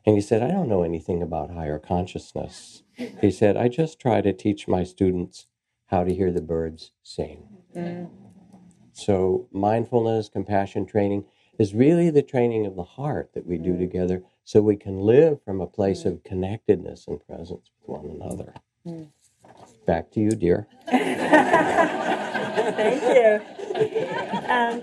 And 0.04 0.16
he 0.16 0.22
said, 0.22 0.42
I 0.42 0.48
don't 0.48 0.68
know 0.68 0.82
anything 0.82 1.22
about 1.22 1.52
higher 1.52 1.78
consciousness. 1.78 2.82
He 3.20 3.30
said, 3.30 3.56
I 3.56 3.68
just 3.68 4.00
try 4.00 4.20
to 4.20 4.32
teach 4.32 4.66
my 4.66 4.82
students 4.82 5.46
how 5.86 6.02
to 6.02 6.12
hear 6.12 6.32
the 6.32 6.42
birds 6.42 6.90
sing. 7.04 7.59
Mm. 7.74 8.10
So, 8.92 9.48
mindfulness, 9.52 10.28
compassion 10.28 10.86
training 10.86 11.24
is 11.58 11.74
really 11.74 12.10
the 12.10 12.22
training 12.22 12.66
of 12.66 12.76
the 12.76 12.84
heart 12.84 13.30
that 13.34 13.46
we 13.46 13.58
do 13.58 13.74
mm. 13.74 13.78
together 13.78 14.22
so 14.44 14.60
we 14.60 14.76
can 14.76 14.98
live 15.00 15.42
from 15.44 15.60
a 15.60 15.66
place 15.66 16.04
of 16.04 16.24
connectedness 16.24 17.06
and 17.06 17.24
presence 17.26 17.70
with 17.86 18.00
one 18.00 18.10
another. 18.10 18.54
Mm. 18.86 19.08
Back 19.86 20.10
to 20.12 20.20
you, 20.20 20.30
dear. 20.30 20.66
Thank 22.76 23.02
you. 23.02 23.40
Um, 24.48 24.82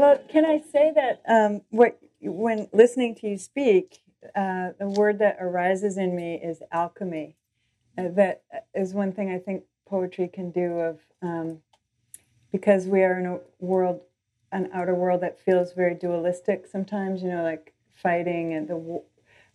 well, 0.00 0.18
can 0.28 0.44
I 0.44 0.62
say 0.72 0.92
that 0.94 1.22
um, 1.28 1.62
what 1.70 1.98
when 2.20 2.68
listening 2.72 3.14
to 3.16 3.28
you 3.28 3.38
speak, 3.38 3.98
uh, 4.34 4.70
the 4.78 4.88
word 4.88 5.18
that 5.18 5.36
arises 5.40 5.98
in 5.98 6.14
me 6.14 6.40
is 6.42 6.62
alchemy. 6.70 7.36
Uh, 7.98 8.08
that 8.14 8.42
is 8.74 8.94
one 8.94 9.12
thing 9.12 9.30
I 9.30 9.38
think 9.38 9.64
poetry 9.86 10.28
can 10.28 10.50
do. 10.50 10.80
Of 10.80 11.00
um, 11.22 11.58
because 12.52 12.86
we 12.86 13.02
are 13.02 13.18
in 13.18 13.26
a 13.26 13.38
world 13.58 14.00
an 14.52 14.68
outer 14.74 14.94
world 14.94 15.22
that 15.22 15.40
feels 15.40 15.72
very 15.72 15.94
dualistic 15.94 16.66
sometimes, 16.66 17.22
you 17.22 17.28
know, 17.30 17.42
like 17.42 17.72
fighting 17.90 18.52
and 18.52 18.68
the 18.68 18.74
w- 18.74 19.02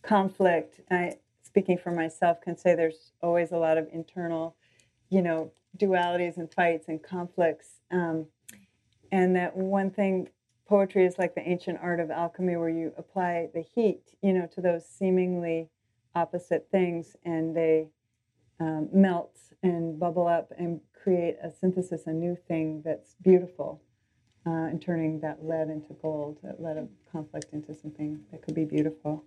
conflict. 0.02 0.82
I, 0.90 1.18
speaking 1.44 1.78
for 1.78 1.92
myself, 1.92 2.42
can 2.42 2.58
say 2.58 2.76
there's 2.76 3.12
always 3.22 3.52
a 3.52 3.58
lot 3.58 3.78
of 3.78 3.88
internal, 3.94 4.56
you 5.10 5.22
know, 5.22 5.52
dualities 5.78 6.38
and 6.38 6.52
fights 6.52 6.88
and 6.88 7.02
conflicts. 7.02 7.80
Um, 7.92 8.26
and 9.12 9.36
that 9.36 9.56
one 9.56 9.92
thing, 9.92 10.30
poetry 10.68 11.06
is 11.06 11.18
like 11.18 11.36
the 11.36 11.48
ancient 11.48 11.80
art 11.82 12.00
of 12.00 12.10
alchemy 12.12 12.56
where 12.58 12.70
you 12.70 12.92
apply 12.98 13.50
the 13.54 13.62
heat, 13.62 14.16
you 14.22 14.34
know, 14.34 14.48
to 14.48 14.62
those 14.62 14.86
seemingly 14.86 15.70
opposite 16.16 16.68
things 16.72 17.16
and 17.24 17.56
they 17.56 17.88
um, 18.60 18.90
melt 18.92 19.38
and 19.64 20.00
bubble 20.00 20.28
up 20.28 20.52
and 20.58 20.82
create 20.94 21.38
a 21.44 21.52
synthesis, 21.52 22.08
a 22.08 22.14
new 22.14 22.38
thing 22.48 22.82
that's 22.84 23.16
beautiful 23.22 23.82
uh, 24.46 24.68
and 24.68 24.82
turning 24.82 25.20
that 25.20 25.44
lead 25.44 25.70
into 25.70 25.94
gold, 26.02 26.38
that 26.44 26.62
lead 26.62 26.78
of 26.78 26.88
conflict 27.12 27.48
into 27.54 27.74
something 27.74 28.20
that 28.32 28.42
could 28.42 28.56
be 28.56 28.66
beautiful. 28.66 29.24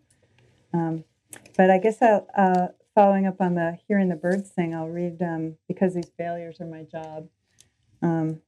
Um, 0.72 1.04
but 1.56 1.70
I 1.70 1.78
guess 1.78 2.00
I'll, 2.00 2.26
uh, 2.36 2.68
following 2.94 3.26
up 3.26 3.40
on 3.40 3.54
the 3.54 3.78
hearing 3.86 4.08
the 4.08 4.16
birds 4.16 4.50
sing, 4.54 4.74
I'll 4.74 4.88
read 4.88 5.20
um, 5.22 5.56
because 5.68 5.94
these 5.94 6.10
failures 6.16 6.60
are 6.60 6.66
my 6.66 6.82
job, 6.82 7.28
um, 8.02 8.40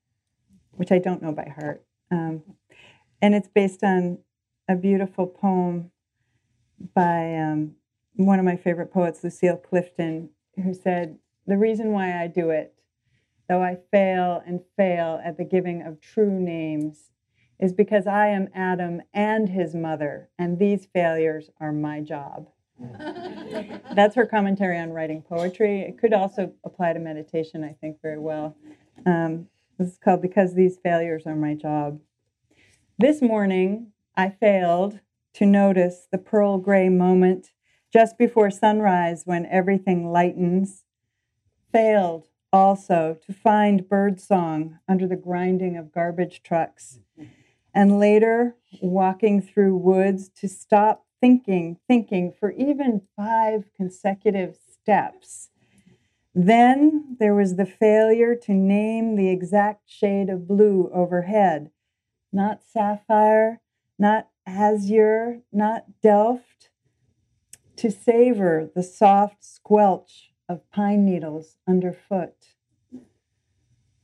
which 0.72 0.90
I 0.90 0.98
don't 0.98 1.22
know 1.22 1.32
by 1.32 1.52
heart, 1.54 1.84
um, 2.10 2.42
and 3.20 3.34
it's 3.34 3.48
based 3.48 3.84
on 3.84 4.18
a 4.68 4.74
beautiful 4.74 5.26
poem 5.26 5.90
by 6.94 7.34
um, 7.36 7.76
one 8.14 8.38
of 8.38 8.44
my 8.44 8.56
favorite 8.56 8.92
poets, 8.92 9.22
Lucille 9.22 9.56
Clifton, 9.56 10.30
who 10.56 10.74
said, 10.74 11.18
"The 11.46 11.58
reason 11.58 11.92
why 11.92 12.22
I 12.22 12.26
do 12.26 12.50
it 12.50 12.74
though 13.52 13.62
I 13.62 13.76
fail 13.90 14.42
and 14.46 14.60
fail 14.78 15.20
at 15.22 15.36
the 15.36 15.44
giving 15.44 15.82
of 15.82 16.00
true 16.00 16.30
names, 16.30 17.10
is 17.60 17.74
because 17.74 18.06
I 18.06 18.28
am 18.28 18.48
Adam 18.54 19.02
and 19.12 19.48
his 19.48 19.74
mother, 19.74 20.30
and 20.38 20.58
these 20.58 20.86
failures 20.86 21.50
are 21.60 21.70
my 21.70 22.00
job. 22.00 22.48
That's 23.94 24.16
her 24.16 24.26
commentary 24.26 24.78
on 24.78 24.90
writing 24.90 25.20
poetry. 25.22 25.82
It 25.82 25.98
could 25.98 26.14
also 26.14 26.52
apply 26.64 26.94
to 26.94 26.98
meditation, 26.98 27.62
I 27.62 27.76
think, 27.78 28.00
very 28.00 28.18
well. 28.18 28.56
Um, 29.04 29.48
this 29.78 29.88
is 29.88 29.98
called 29.98 30.22
Because 30.22 30.54
These 30.54 30.78
Failures 30.82 31.24
Are 31.26 31.36
My 31.36 31.54
Job. 31.54 32.00
This 32.98 33.20
morning, 33.20 33.92
I 34.16 34.30
failed 34.30 35.00
to 35.34 35.44
notice 35.44 36.08
the 36.10 36.18
pearl 36.18 36.56
gray 36.56 36.88
moment 36.88 37.50
just 37.92 38.18
before 38.18 38.50
sunrise 38.50 39.22
when 39.26 39.46
everything 39.46 40.12
lightens. 40.12 40.84
Failed 41.72 42.28
also 42.52 43.18
to 43.26 43.32
find 43.32 43.88
birdsong 43.88 44.78
under 44.88 45.06
the 45.06 45.16
grinding 45.16 45.76
of 45.76 45.92
garbage 45.92 46.42
trucks. 46.42 47.00
And 47.74 47.98
later, 48.00 48.56
walking 48.82 49.40
through 49.42 49.76
woods 49.76 50.28
to 50.36 50.48
stop 50.48 51.06
thinking, 51.20 51.78
thinking 51.88 52.32
for 52.32 52.52
even 52.52 53.02
five 53.16 53.64
consecutive 53.76 54.56
steps 54.56 55.50
Then 56.34 57.16
there 57.20 57.34
was 57.34 57.56
the 57.56 57.66
failure 57.66 58.36
to 58.36 58.54
name 58.54 59.16
the 59.16 59.30
exact 59.30 59.90
shade 59.90 60.30
of 60.30 60.48
blue 60.48 60.90
overhead. 60.94 61.70
Not 62.32 62.62
sapphire, 62.64 63.60
not 63.98 64.30
azure, 64.46 65.42
not 65.52 66.00
delft. 66.02 66.70
To 67.82 67.90
savor 67.90 68.70
the 68.76 68.82
soft 68.84 69.42
squelch 69.42 70.30
of 70.48 70.70
pine 70.70 71.04
needles 71.04 71.56
underfoot. 71.66 72.54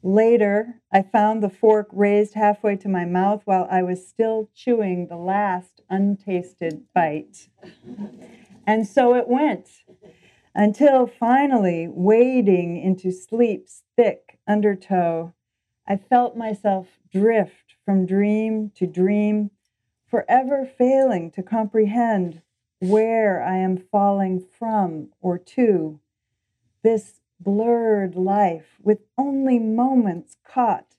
Later, 0.02 0.82
I 0.92 1.02
found 1.02 1.44
the 1.44 1.48
fork 1.48 1.86
raised 1.92 2.34
halfway 2.34 2.74
to 2.74 2.88
my 2.88 3.04
mouth 3.04 3.42
while 3.44 3.68
I 3.70 3.84
was 3.84 4.04
still 4.04 4.50
chewing 4.52 5.06
the 5.06 5.16
last 5.16 5.80
untasted 5.88 6.86
bite. 6.92 7.50
And 8.66 8.84
so 8.84 9.14
it 9.14 9.28
went 9.28 9.68
until 10.56 11.06
finally, 11.06 11.86
wading 11.88 12.78
into 12.78 13.12
sleep's 13.12 13.84
thick 13.94 14.40
undertow, 14.48 15.34
I 15.86 15.98
felt 15.98 16.36
myself 16.36 16.88
drift 17.12 17.76
from 17.84 18.06
dream 18.06 18.72
to 18.74 18.88
dream, 18.88 19.52
forever 20.08 20.68
failing 20.76 21.30
to 21.30 21.44
comprehend 21.44 22.42
where 22.80 23.42
I 23.42 23.56
am 23.58 23.76
falling 23.76 24.40
from 24.40 25.08
or 25.20 25.38
to. 25.38 26.00
This 26.82 27.20
blurred 27.40 28.14
life 28.14 28.76
with 28.82 29.00
only 29.16 29.58
moments 29.58 30.36
caught 30.44 30.94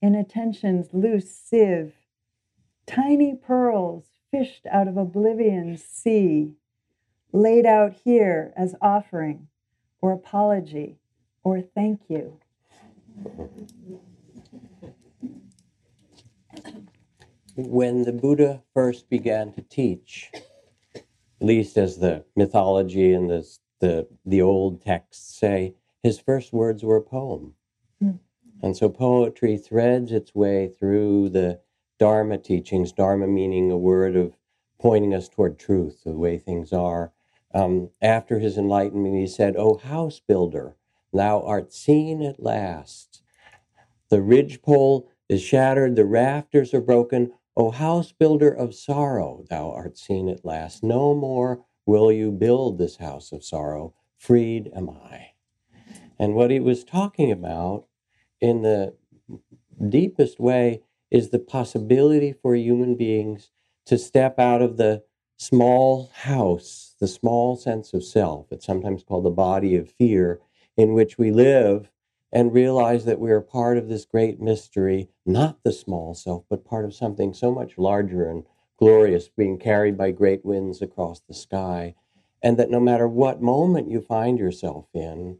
in 0.00 0.14
attention's 0.14 0.88
loose 0.92 1.30
sieve, 1.30 1.94
tiny 2.86 3.34
pearls 3.34 4.04
fished 4.30 4.66
out 4.70 4.88
of 4.88 4.96
oblivion's 4.96 5.82
sea 5.84 6.54
laid 7.32 7.66
out 7.66 7.94
here 8.04 8.52
as 8.56 8.74
offering 8.80 9.48
or 10.00 10.12
apology 10.12 10.98
or 11.42 11.60
thank 11.60 12.00
you. 12.08 12.38
When 17.56 18.04
the 18.04 18.12
Buddha 18.12 18.62
first 18.72 19.10
began 19.10 19.52
to 19.54 19.62
teach, 19.62 20.30
least 21.40 21.76
as 21.76 21.98
the 21.98 22.24
mythology 22.36 23.12
and 23.12 23.30
the, 23.30 23.48
the, 23.80 24.08
the 24.24 24.42
old 24.42 24.82
texts 24.82 25.38
say, 25.38 25.74
his 26.02 26.18
first 26.18 26.52
words 26.52 26.82
were 26.82 26.96
a 26.96 27.02
poem. 27.02 27.54
Mm. 28.02 28.18
And 28.62 28.76
so 28.76 28.88
poetry 28.88 29.56
threads 29.56 30.12
its 30.12 30.34
way 30.34 30.68
through 30.68 31.30
the 31.30 31.60
Dharma 31.98 32.38
teachings, 32.38 32.92
Dharma 32.92 33.26
meaning 33.26 33.70
a 33.70 33.76
word 33.76 34.16
of 34.16 34.36
pointing 34.80 35.14
us 35.14 35.28
toward 35.28 35.58
truth, 35.58 36.02
the 36.04 36.12
way 36.12 36.38
things 36.38 36.72
are, 36.72 37.12
um, 37.54 37.90
after 38.02 38.38
his 38.38 38.58
enlightenment, 38.58 39.16
he 39.16 39.26
said, 39.26 39.56
O 39.56 39.78
house 39.78 40.20
builder, 40.20 40.76
thou 41.12 41.40
art 41.42 41.72
seen 41.72 42.22
at 42.22 42.42
last. 42.42 43.22
The 44.10 44.22
ridgepole 44.22 45.08
is 45.28 45.42
shattered, 45.42 45.96
the 45.96 46.04
rafters 46.04 46.72
are 46.74 46.80
broken. 46.80 47.32
O 47.58 47.72
house 47.72 48.12
builder 48.12 48.50
of 48.50 48.72
sorrow, 48.72 49.44
thou 49.50 49.72
art 49.72 49.98
seen 49.98 50.28
at 50.28 50.44
last. 50.44 50.84
No 50.84 51.12
more 51.12 51.64
will 51.86 52.12
you 52.12 52.30
build 52.30 52.78
this 52.78 52.98
house 52.98 53.32
of 53.32 53.42
sorrow. 53.42 53.94
Freed 54.16 54.70
am 54.76 54.88
I. 54.88 55.32
And 56.20 56.36
what 56.36 56.52
he 56.52 56.60
was 56.60 56.84
talking 56.84 57.32
about 57.32 57.86
in 58.40 58.62
the 58.62 58.94
deepest 59.88 60.38
way 60.38 60.82
is 61.10 61.30
the 61.30 61.40
possibility 61.40 62.32
for 62.32 62.54
human 62.54 62.94
beings 62.94 63.50
to 63.86 63.98
step 63.98 64.38
out 64.38 64.62
of 64.62 64.76
the 64.76 65.02
small 65.36 66.12
house, 66.14 66.94
the 67.00 67.08
small 67.08 67.56
sense 67.56 67.92
of 67.92 68.04
self, 68.04 68.46
it's 68.52 68.66
sometimes 68.66 69.02
called 69.02 69.24
the 69.24 69.30
body 69.30 69.74
of 69.74 69.90
fear, 69.90 70.40
in 70.76 70.94
which 70.94 71.18
we 71.18 71.32
live 71.32 71.90
and 72.32 72.52
realize 72.52 73.04
that 73.04 73.20
we 73.20 73.30
are 73.30 73.40
part 73.40 73.78
of 73.78 73.88
this 73.88 74.04
great 74.04 74.40
mystery, 74.40 75.08
not 75.24 75.62
the 75.64 75.72
small 75.72 76.14
self, 76.14 76.44
but 76.50 76.64
part 76.64 76.84
of 76.84 76.94
something 76.94 77.32
so 77.32 77.50
much 77.50 77.78
larger 77.78 78.28
and 78.28 78.44
glorious, 78.78 79.28
being 79.28 79.58
carried 79.58 79.96
by 79.96 80.10
great 80.10 80.44
winds 80.44 80.82
across 80.82 81.20
the 81.20 81.34
sky. 81.34 81.94
And 82.42 82.56
that 82.58 82.70
no 82.70 82.80
matter 82.80 83.08
what 83.08 83.42
moment 83.42 83.90
you 83.90 84.00
find 84.00 84.38
yourself 84.38 84.86
in, 84.94 85.38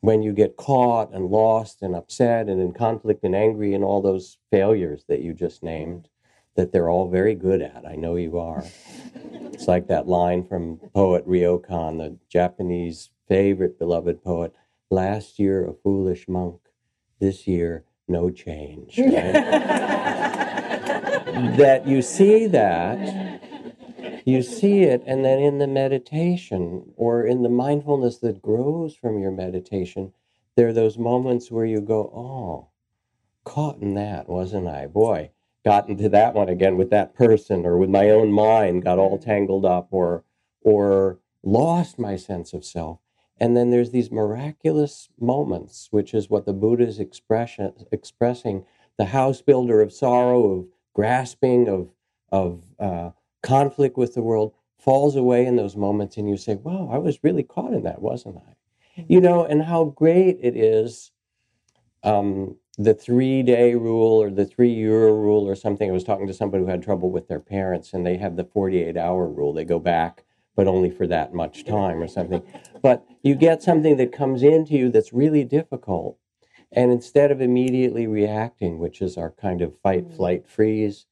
when 0.00 0.22
you 0.22 0.32
get 0.32 0.56
caught 0.56 1.14
and 1.14 1.30
lost 1.30 1.80
and 1.80 1.94
upset 1.94 2.48
and 2.48 2.60
in 2.60 2.72
conflict 2.72 3.24
and 3.24 3.34
angry 3.34 3.72
and 3.72 3.82
all 3.82 4.02
those 4.02 4.38
failures 4.50 5.04
that 5.08 5.22
you 5.22 5.32
just 5.32 5.62
named, 5.62 6.08
that 6.56 6.72
they're 6.72 6.90
all 6.90 7.08
very 7.08 7.34
good 7.34 7.62
at. 7.62 7.86
I 7.86 7.96
know 7.96 8.16
you 8.16 8.38
are. 8.38 8.64
it's 9.52 9.66
like 9.66 9.88
that 9.88 10.06
line 10.06 10.46
from 10.46 10.78
poet 10.94 11.26
Ryokan, 11.26 11.98
the 11.98 12.18
Japanese 12.28 13.10
favorite 13.28 13.78
beloved 13.78 14.22
poet. 14.22 14.54
Last 14.94 15.40
year, 15.40 15.66
a 15.66 15.74
foolish 15.74 16.28
monk. 16.28 16.60
This 17.18 17.48
year, 17.48 17.84
no 18.06 18.30
change. 18.30 18.96
Right? 18.96 19.12
that 21.56 21.82
you 21.84 22.00
see 22.00 22.46
that, 22.46 23.42
you 24.24 24.40
see 24.40 24.82
it, 24.82 25.02
and 25.04 25.24
then 25.24 25.40
in 25.40 25.58
the 25.58 25.66
meditation 25.66 26.92
or 26.94 27.26
in 27.26 27.42
the 27.42 27.48
mindfulness 27.48 28.18
that 28.18 28.40
grows 28.40 28.94
from 28.94 29.18
your 29.18 29.32
meditation, 29.32 30.12
there 30.54 30.68
are 30.68 30.72
those 30.72 30.96
moments 30.96 31.50
where 31.50 31.66
you 31.66 31.80
go, 31.80 32.12
oh, 32.14 32.68
caught 33.42 33.82
in 33.82 33.94
that, 33.94 34.28
wasn't 34.28 34.68
I? 34.68 34.86
Boy, 34.86 35.32
got 35.64 35.88
into 35.88 36.08
that 36.10 36.34
one 36.34 36.48
again 36.48 36.76
with 36.76 36.90
that 36.90 37.16
person 37.16 37.66
or 37.66 37.78
with 37.78 37.90
my 37.90 38.10
own 38.10 38.30
mind 38.30 38.84
got 38.84 39.00
all 39.00 39.18
tangled 39.18 39.64
up 39.64 39.88
or 39.90 40.22
or 40.60 41.18
lost 41.42 41.98
my 41.98 42.14
sense 42.14 42.52
of 42.52 42.64
self 42.64 43.00
and 43.40 43.56
then 43.56 43.70
there's 43.70 43.90
these 43.90 44.10
miraculous 44.10 45.08
moments 45.20 45.88
which 45.90 46.14
is 46.14 46.30
what 46.30 46.46
the 46.46 46.52
buddha 46.52 46.86
is 46.86 47.00
expression, 47.00 47.72
expressing 47.92 48.64
the 48.96 49.06
house 49.06 49.42
builder 49.42 49.80
of 49.80 49.92
sorrow 49.92 50.50
of 50.50 50.66
grasping 50.94 51.68
of 51.68 51.90
of 52.30 52.62
uh, 52.78 53.10
conflict 53.42 53.96
with 53.96 54.14
the 54.14 54.22
world 54.22 54.52
falls 54.78 55.16
away 55.16 55.46
in 55.46 55.56
those 55.56 55.76
moments 55.76 56.16
and 56.16 56.28
you 56.28 56.36
say 56.36 56.54
wow 56.56 56.88
i 56.92 56.98
was 56.98 57.18
really 57.22 57.42
caught 57.42 57.72
in 57.72 57.82
that 57.82 58.02
wasn't 58.02 58.36
i 58.36 59.04
you 59.08 59.20
know 59.20 59.44
and 59.44 59.62
how 59.62 59.84
great 59.84 60.38
it 60.40 60.56
is 60.56 61.10
um, 62.04 62.56
the 62.76 62.94
three 62.94 63.42
day 63.42 63.74
rule 63.74 64.22
or 64.22 64.30
the 64.30 64.44
three 64.44 64.72
year 64.72 65.08
rule 65.08 65.48
or 65.48 65.54
something. 65.54 65.88
I 65.88 65.92
was 65.92 66.04
talking 66.04 66.26
to 66.26 66.34
somebody 66.34 66.64
who 66.64 66.70
had 66.70 66.82
trouble 66.82 67.10
with 67.10 67.28
their 67.28 67.40
parents 67.40 67.92
and 67.92 68.06
they 68.06 68.16
have 68.16 68.36
the 68.36 68.44
48 68.44 68.96
hour 68.96 69.28
rule. 69.28 69.52
They 69.52 69.64
go 69.64 69.78
back, 69.78 70.23
but 70.56 70.68
only 70.68 70.90
for 70.90 71.06
that 71.06 71.34
much 71.34 71.64
time 71.64 72.02
or 72.02 72.08
something. 72.08 72.42
But 72.82 73.04
you 73.22 73.34
get 73.34 73.62
something 73.62 73.96
that 73.96 74.12
comes 74.12 74.42
into 74.42 74.74
you 74.74 74.90
that's 74.90 75.12
really 75.12 75.44
difficult. 75.44 76.18
And 76.72 76.90
instead 76.90 77.30
of 77.30 77.40
immediately 77.40 78.06
reacting, 78.06 78.78
which 78.78 79.00
is 79.00 79.16
our 79.16 79.30
kind 79.30 79.62
of 79.62 79.78
fight, 79.80 80.08
mm. 80.08 80.16
flight, 80.16 80.46
freeze, 80.46 81.06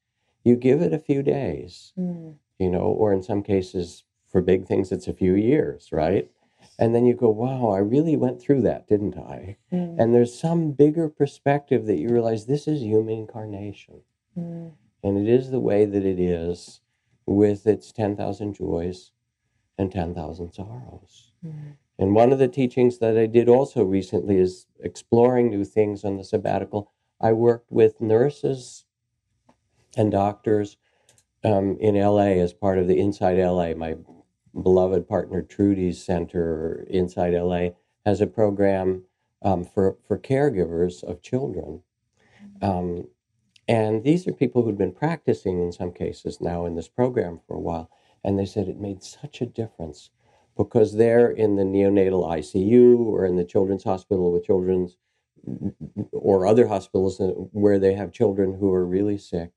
you 0.44 0.56
give 0.56 0.82
it 0.82 0.92
a 0.92 0.98
few 0.98 1.22
days, 1.22 1.92
mm. 1.98 2.34
you 2.58 2.70
know, 2.70 2.80
or 2.80 3.12
in 3.12 3.22
some 3.22 3.42
cases, 3.42 4.04
for 4.28 4.40
big 4.40 4.66
things, 4.66 4.90
it's 4.90 5.06
a 5.06 5.12
few 5.12 5.34
years, 5.34 5.90
right? 5.92 6.30
And 6.78 6.94
then 6.94 7.04
you 7.04 7.14
go, 7.14 7.28
wow, 7.28 7.70
I 7.70 7.78
really 7.78 8.16
went 8.16 8.40
through 8.40 8.62
that, 8.62 8.88
didn't 8.88 9.16
I? 9.16 9.56
Mm. 9.72 10.00
And 10.00 10.14
there's 10.14 10.38
some 10.38 10.72
bigger 10.72 11.08
perspective 11.08 11.86
that 11.86 11.98
you 11.98 12.08
realize 12.08 12.46
this 12.46 12.66
is 12.66 12.82
human 12.82 13.18
incarnation. 13.18 14.00
Mm. 14.36 14.72
And 15.04 15.18
it 15.18 15.32
is 15.32 15.50
the 15.50 15.60
way 15.60 15.84
that 15.84 16.04
it 16.04 16.18
is 16.18 16.80
with 17.26 17.66
its 17.66 17.92
10,000 17.92 18.54
joys 18.54 19.12
and 19.78 19.90
10,000 19.90 20.52
sorrows. 20.52 21.32
Mm. 21.44 21.76
And 21.98 22.14
one 22.14 22.32
of 22.32 22.38
the 22.38 22.48
teachings 22.48 22.98
that 22.98 23.16
I 23.16 23.26
did 23.26 23.48
also 23.48 23.84
recently 23.84 24.38
is 24.38 24.66
exploring 24.80 25.50
new 25.50 25.64
things 25.64 26.04
on 26.04 26.16
the 26.16 26.24
sabbatical. 26.24 26.90
I 27.20 27.32
worked 27.32 27.70
with 27.70 28.00
nurses 28.00 28.84
and 29.96 30.10
doctors 30.10 30.76
um, 31.44 31.76
in 31.80 31.94
LA 31.94 32.40
as 32.40 32.52
part 32.52 32.78
of 32.78 32.88
the 32.88 32.96
InsightLA, 32.96 33.76
my 33.76 33.96
beloved 34.60 35.08
partner 35.08 35.42
Trudy's 35.42 36.04
Center 36.04 36.86
InsightLA 36.92 37.74
has 38.04 38.20
a 38.20 38.26
program 38.26 39.04
um, 39.42 39.64
for 39.64 39.96
for 40.06 40.18
caregivers 40.18 41.02
of 41.02 41.22
children, 41.22 41.82
um, 42.60 43.08
and 43.66 44.04
these 44.04 44.26
are 44.28 44.32
people 44.32 44.62
who'd 44.62 44.78
been 44.78 44.92
practicing 44.92 45.60
in 45.60 45.72
some 45.72 45.92
cases 45.92 46.40
now 46.40 46.64
in 46.64 46.76
this 46.76 46.88
program 46.88 47.40
for 47.46 47.56
a 47.56 47.60
while, 47.60 47.90
and 48.24 48.38
they 48.38 48.46
said 48.46 48.68
it 48.68 48.78
made 48.78 49.02
such 49.02 49.40
a 49.40 49.46
difference 49.46 50.10
because 50.56 50.94
they're 50.94 51.30
in 51.30 51.56
the 51.56 51.62
neonatal 51.62 52.26
ICU 52.26 52.98
or 52.98 53.24
in 53.24 53.36
the 53.36 53.44
children's 53.44 53.84
hospital 53.84 54.32
with 54.32 54.44
children's 54.44 54.96
or 56.12 56.46
other 56.46 56.68
hospitals 56.68 57.20
where 57.52 57.78
they 57.78 57.94
have 57.94 58.12
children 58.12 58.58
who 58.60 58.72
are 58.72 58.86
really 58.86 59.18
sick, 59.18 59.50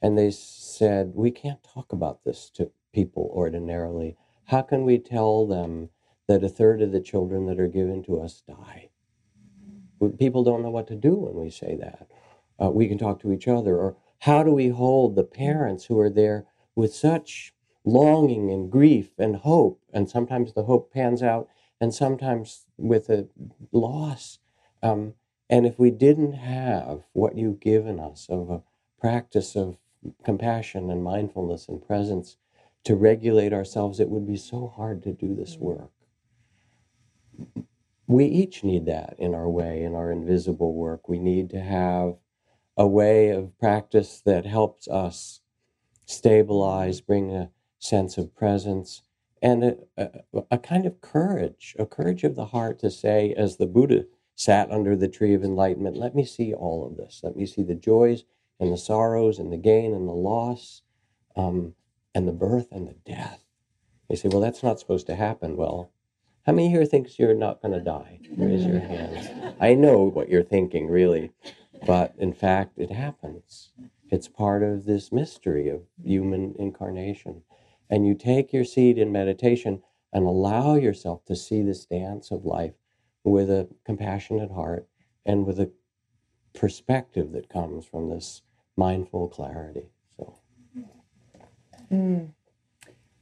and 0.00 0.16
they 0.16 0.30
said 0.30 1.12
we 1.14 1.30
can't 1.30 1.62
talk 1.64 1.92
about 1.92 2.22
this 2.24 2.48
to 2.50 2.70
people 2.92 3.30
ordinarily 3.34 4.16
how 4.46 4.62
can 4.62 4.84
we 4.84 4.98
tell 4.98 5.46
them 5.46 5.90
that 6.28 6.44
a 6.44 6.48
third 6.48 6.80
of 6.80 6.92
the 6.92 7.00
children 7.00 7.46
that 7.46 7.60
are 7.60 7.68
given 7.68 8.02
to 8.04 8.20
us 8.20 8.42
die? 8.46 8.90
People 10.18 10.44
don't 10.44 10.62
know 10.62 10.70
what 10.70 10.86
to 10.88 10.94
do 10.94 11.14
when 11.14 11.34
we 11.34 11.50
say 11.50 11.76
that. 11.80 12.06
Uh, 12.62 12.70
we 12.70 12.88
can 12.88 12.98
talk 12.98 13.20
to 13.20 13.32
each 13.32 13.48
other. 13.48 13.76
Or 13.76 13.96
how 14.20 14.42
do 14.44 14.52
we 14.52 14.68
hold 14.68 15.16
the 15.16 15.24
parents 15.24 15.86
who 15.86 15.98
are 15.98 16.10
there 16.10 16.46
with 16.76 16.94
such 16.94 17.54
longing 17.86 18.50
and 18.50 18.70
grief 18.70 19.12
and 19.18 19.36
hope? 19.36 19.80
And 19.94 20.10
sometimes 20.10 20.52
the 20.52 20.64
hope 20.64 20.92
pans 20.92 21.22
out 21.22 21.48
and 21.80 21.94
sometimes 21.94 22.66
with 22.76 23.08
a 23.08 23.28
loss. 23.72 24.38
Um, 24.82 25.14
and 25.48 25.64
if 25.64 25.78
we 25.78 25.90
didn't 25.90 26.32
have 26.32 27.04
what 27.12 27.36
you've 27.36 27.60
given 27.60 27.98
us 27.98 28.26
of 28.28 28.50
a 28.50 28.62
practice 29.00 29.56
of 29.56 29.78
compassion 30.24 30.90
and 30.90 31.02
mindfulness 31.02 31.68
and 31.68 31.86
presence 31.86 32.36
to 32.84 32.94
regulate 32.94 33.52
ourselves, 33.52 34.00
it 34.00 34.10
would 34.10 34.26
be 34.26 34.36
so 34.36 34.72
hard 34.76 35.02
to 35.02 35.12
do 35.12 35.34
this 35.34 35.56
work. 35.56 35.90
We 38.06 38.26
each 38.26 38.62
need 38.62 38.86
that 38.86 39.16
in 39.18 39.34
our 39.34 39.48
way, 39.48 39.82
in 39.82 39.94
our 39.94 40.12
invisible 40.12 40.72
work. 40.74 41.08
We 41.08 41.18
need 41.18 41.50
to 41.50 41.60
have 41.60 42.16
a 42.76 42.86
way 42.86 43.30
of 43.30 43.58
practice 43.58 44.22
that 44.24 44.46
helps 44.46 44.86
us 44.86 45.40
stabilize, 46.04 47.00
bring 47.00 47.32
a 47.34 47.50
sense 47.78 48.18
of 48.18 48.34
presence, 48.34 49.02
and 49.42 49.64
a, 49.64 49.76
a, 49.96 50.42
a, 50.52 50.58
kind 50.58 50.86
of 50.86 51.00
courage, 51.00 51.76
a 51.78 51.86
courage 51.86 52.24
of 52.24 52.34
the 52.34 52.46
heart 52.46 52.78
to 52.80 52.90
say, 52.90 53.34
as 53.36 53.56
the 53.56 53.66
Buddha 53.66 54.06
sat 54.34 54.70
under 54.70 54.96
the 54.96 55.08
tree 55.08 55.34
of 55.34 55.44
enlightenment, 55.44 55.96
let 55.96 56.14
me 56.14 56.24
see 56.24 56.52
all 56.52 56.86
of 56.86 56.96
this. 56.96 57.20
Let 57.22 57.36
me 57.36 57.46
see 57.46 57.62
the 57.62 57.74
joys 57.74 58.24
and 58.58 58.72
the 58.72 58.78
sorrows 58.78 59.38
and 59.38 59.52
the 59.52 59.56
gain 59.58 59.94
and 59.94 60.08
the 60.08 60.12
loss 60.12 60.82
um, 61.36 61.74
and 62.14 62.26
the 62.26 62.32
birth 62.32 62.68
and 62.72 62.88
the 62.88 62.96
death. 63.04 63.44
You 64.08 64.16
say, 64.16 64.28
well, 64.28 64.40
that's 64.40 64.62
not 64.62 64.78
supposed 64.78 65.06
to 65.08 65.16
happen. 65.16 65.56
Well, 65.56 65.90
how 66.44 66.52
many 66.52 66.70
here 66.70 66.86
thinks 66.86 67.18
you're 67.18 67.34
not 67.34 67.60
going 67.60 67.74
to 67.74 67.80
die? 67.80 68.20
Raise 68.36 68.64
your 68.64 68.78
hands. 68.78 69.28
I 69.60 69.74
know 69.74 70.04
what 70.04 70.28
you're 70.28 70.44
thinking, 70.44 70.88
really, 70.88 71.32
but 71.86 72.14
in 72.18 72.32
fact, 72.32 72.78
it 72.78 72.90
happens. 72.90 73.72
It's 74.10 74.28
part 74.28 74.62
of 74.62 74.84
this 74.84 75.10
mystery 75.10 75.68
of 75.68 75.82
human 76.04 76.54
incarnation. 76.58 77.42
And 77.88 78.06
you 78.06 78.14
take 78.14 78.52
your 78.52 78.64
seat 78.64 78.98
in 78.98 79.12
meditation 79.12 79.82
and 80.12 80.24
allow 80.26 80.74
yourself 80.74 81.24
to 81.26 81.36
see 81.36 81.62
this 81.62 81.86
dance 81.86 82.30
of 82.30 82.44
life 82.44 82.74
with 83.24 83.50
a 83.50 83.68
compassionate 83.84 84.50
heart 84.50 84.86
and 85.24 85.46
with 85.46 85.58
a 85.58 85.70
perspective 86.54 87.32
that 87.32 87.48
comes 87.48 87.84
from 87.84 88.08
this 88.08 88.42
mindful 88.76 89.28
clarity. 89.28 89.90
So. 90.16 90.38
Mm. 91.92 92.30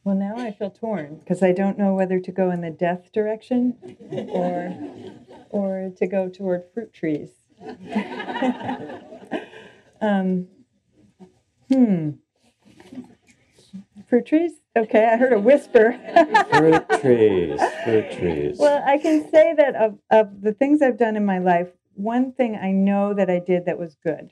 Well, 0.04 0.14
now 0.14 0.36
I 0.36 0.52
feel 0.52 0.70
torn 0.70 1.16
because 1.16 1.42
I 1.42 1.52
don't 1.52 1.78
know 1.78 1.94
whether 1.94 2.20
to 2.20 2.30
go 2.30 2.50
in 2.50 2.60
the 2.60 2.70
death 2.70 3.10
direction 3.12 3.76
or 4.10 4.76
or 5.48 5.90
to 5.96 6.06
go 6.06 6.28
toward 6.28 6.64
fruit 6.74 6.92
trees. 6.92 7.30
um, 10.02 10.48
hmm. 11.72 12.10
Fruit 14.14 14.26
trees? 14.26 14.52
Okay, 14.76 15.04
I 15.04 15.16
heard 15.16 15.32
a 15.32 15.40
whisper. 15.40 15.98
fruit 16.50 16.88
trees, 17.00 17.60
fruit 17.82 18.12
trees. 18.12 18.56
Well, 18.58 18.80
I 18.86 18.96
can 18.98 19.28
say 19.28 19.54
that 19.56 19.74
of, 19.74 19.98
of 20.08 20.40
the 20.40 20.52
things 20.52 20.82
I've 20.82 20.98
done 20.98 21.16
in 21.16 21.26
my 21.26 21.38
life, 21.38 21.70
one 21.94 22.32
thing 22.32 22.54
I 22.54 22.70
know 22.70 23.12
that 23.14 23.28
I 23.28 23.40
did 23.40 23.66
that 23.66 23.78
was 23.78 23.96
good 24.04 24.30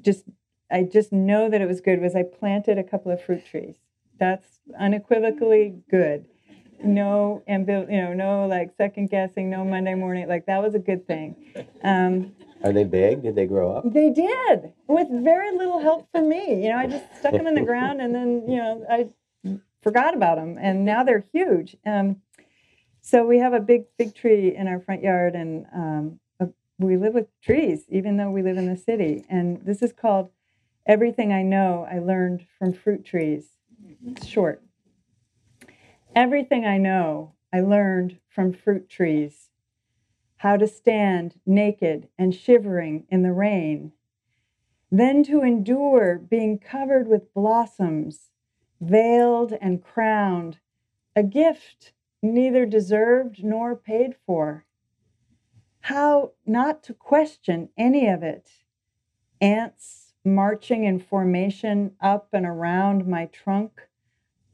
just 0.00 0.24
I 0.70 0.84
just 0.84 1.12
know 1.12 1.50
that 1.50 1.60
it 1.60 1.66
was 1.66 1.80
good 1.80 2.00
was 2.00 2.14
I 2.14 2.22
planted 2.22 2.78
a 2.78 2.84
couple 2.84 3.12
of 3.12 3.22
fruit 3.22 3.44
trees. 3.44 3.76
That's 4.18 4.60
unequivocally 4.78 5.82
good. 5.90 6.26
No 6.84 7.42
ambil, 7.48 7.90
you 7.90 8.00
know, 8.00 8.12
no 8.12 8.46
like 8.46 8.72
second 8.76 9.10
guessing, 9.10 9.50
no 9.50 9.64
Monday 9.64 9.94
morning. 9.94 10.28
Like 10.28 10.46
that 10.46 10.62
was 10.62 10.74
a 10.74 10.78
good 10.78 11.06
thing. 11.06 11.36
Um, 11.82 12.32
Are 12.64 12.72
they 12.72 12.84
big? 12.84 13.22
Did 13.22 13.34
they 13.34 13.46
grow 13.46 13.72
up? 13.72 13.84
They 13.92 14.10
did, 14.10 14.72
with 14.88 15.08
very 15.10 15.56
little 15.56 15.80
help 15.80 16.08
from 16.12 16.28
me. 16.28 16.62
You 16.64 16.70
know, 16.70 16.78
I 16.78 16.86
just 16.86 17.04
stuck 17.18 17.32
them 17.32 17.46
in 17.46 17.54
the 17.54 17.62
ground, 17.72 18.00
and 18.00 18.14
then 18.14 18.44
you 18.48 18.56
know 18.56 18.84
I 18.90 19.08
forgot 19.82 20.14
about 20.14 20.36
them, 20.36 20.58
and 20.60 20.84
now 20.84 21.02
they're 21.04 21.24
huge. 21.32 21.76
Um, 21.86 22.16
so 23.00 23.26
we 23.26 23.38
have 23.38 23.52
a 23.52 23.60
big 23.60 23.84
big 23.98 24.14
tree 24.14 24.54
in 24.54 24.68
our 24.68 24.80
front 24.80 25.02
yard, 25.02 25.34
and 25.34 25.66
um, 25.74 26.20
we 26.82 26.96
live 26.96 27.14
with 27.14 27.28
trees, 27.40 27.84
even 27.88 28.16
though 28.16 28.30
we 28.30 28.42
live 28.42 28.56
in 28.56 28.66
the 28.66 28.76
city. 28.76 29.24
And 29.28 29.64
this 29.64 29.82
is 29.82 29.92
called 29.92 30.30
Everything 30.86 31.32
I 31.32 31.42
Know 31.42 31.86
I 31.90 31.98
Learned 31.98 32.46
from 32.58 32.72
Fruit 32.72 33.04
Trees. 33.04 33.44
It's 34.04 34.26
short. 34.26 34.62
Everything 36.14 36.64
I 36.64 36.78
know 36.78 37.32
I 37.52 37.60
learned 37.60 38.18
from 38.28 38.52
fruit 38.52 38.88
trees. 38.88 39.50
How 40.38 40.56
to 40.56 40.66
stand 40.66 41.38
naked 41.46 42.08
and 42.18 42.34
shivering 42.34 43.06
in 43.08 43.22
the 43.22 43.32
rain. 43.32 43.92
Then 44.90 45.22
to 45.24 45.42
endure 45.42 46.18
being 46.18 46.58
covered 46.58 47.08
with 47.08 47.32
blossoms, 47.32 48.30
veiled 48.80 49.54
and 49.60 49.82
crowned, 49.82 50.58
a 51.16 51.22
gift 51.22 51.92
neither 52.22 52.66
deserved 52.66 53.42
nor 53.42 53.74
paid 53.74 54.16
for 54.26 54.66
how 55.82 56.30
not 56.46 56.82
to 56.84 56.94
question 56.94 57.68
any 57.76 58.06
of 58.06 58.22
it. 58.22 58.50
Ants 59.40 60.14
marching 60.24 60.84
in 60.84 61.00
formation 61.00 61.92
up 62.00 62.28
and 62.32 62.46
around 62.46 63.06
my 63.06 63.26
trunk, 63.26 63.88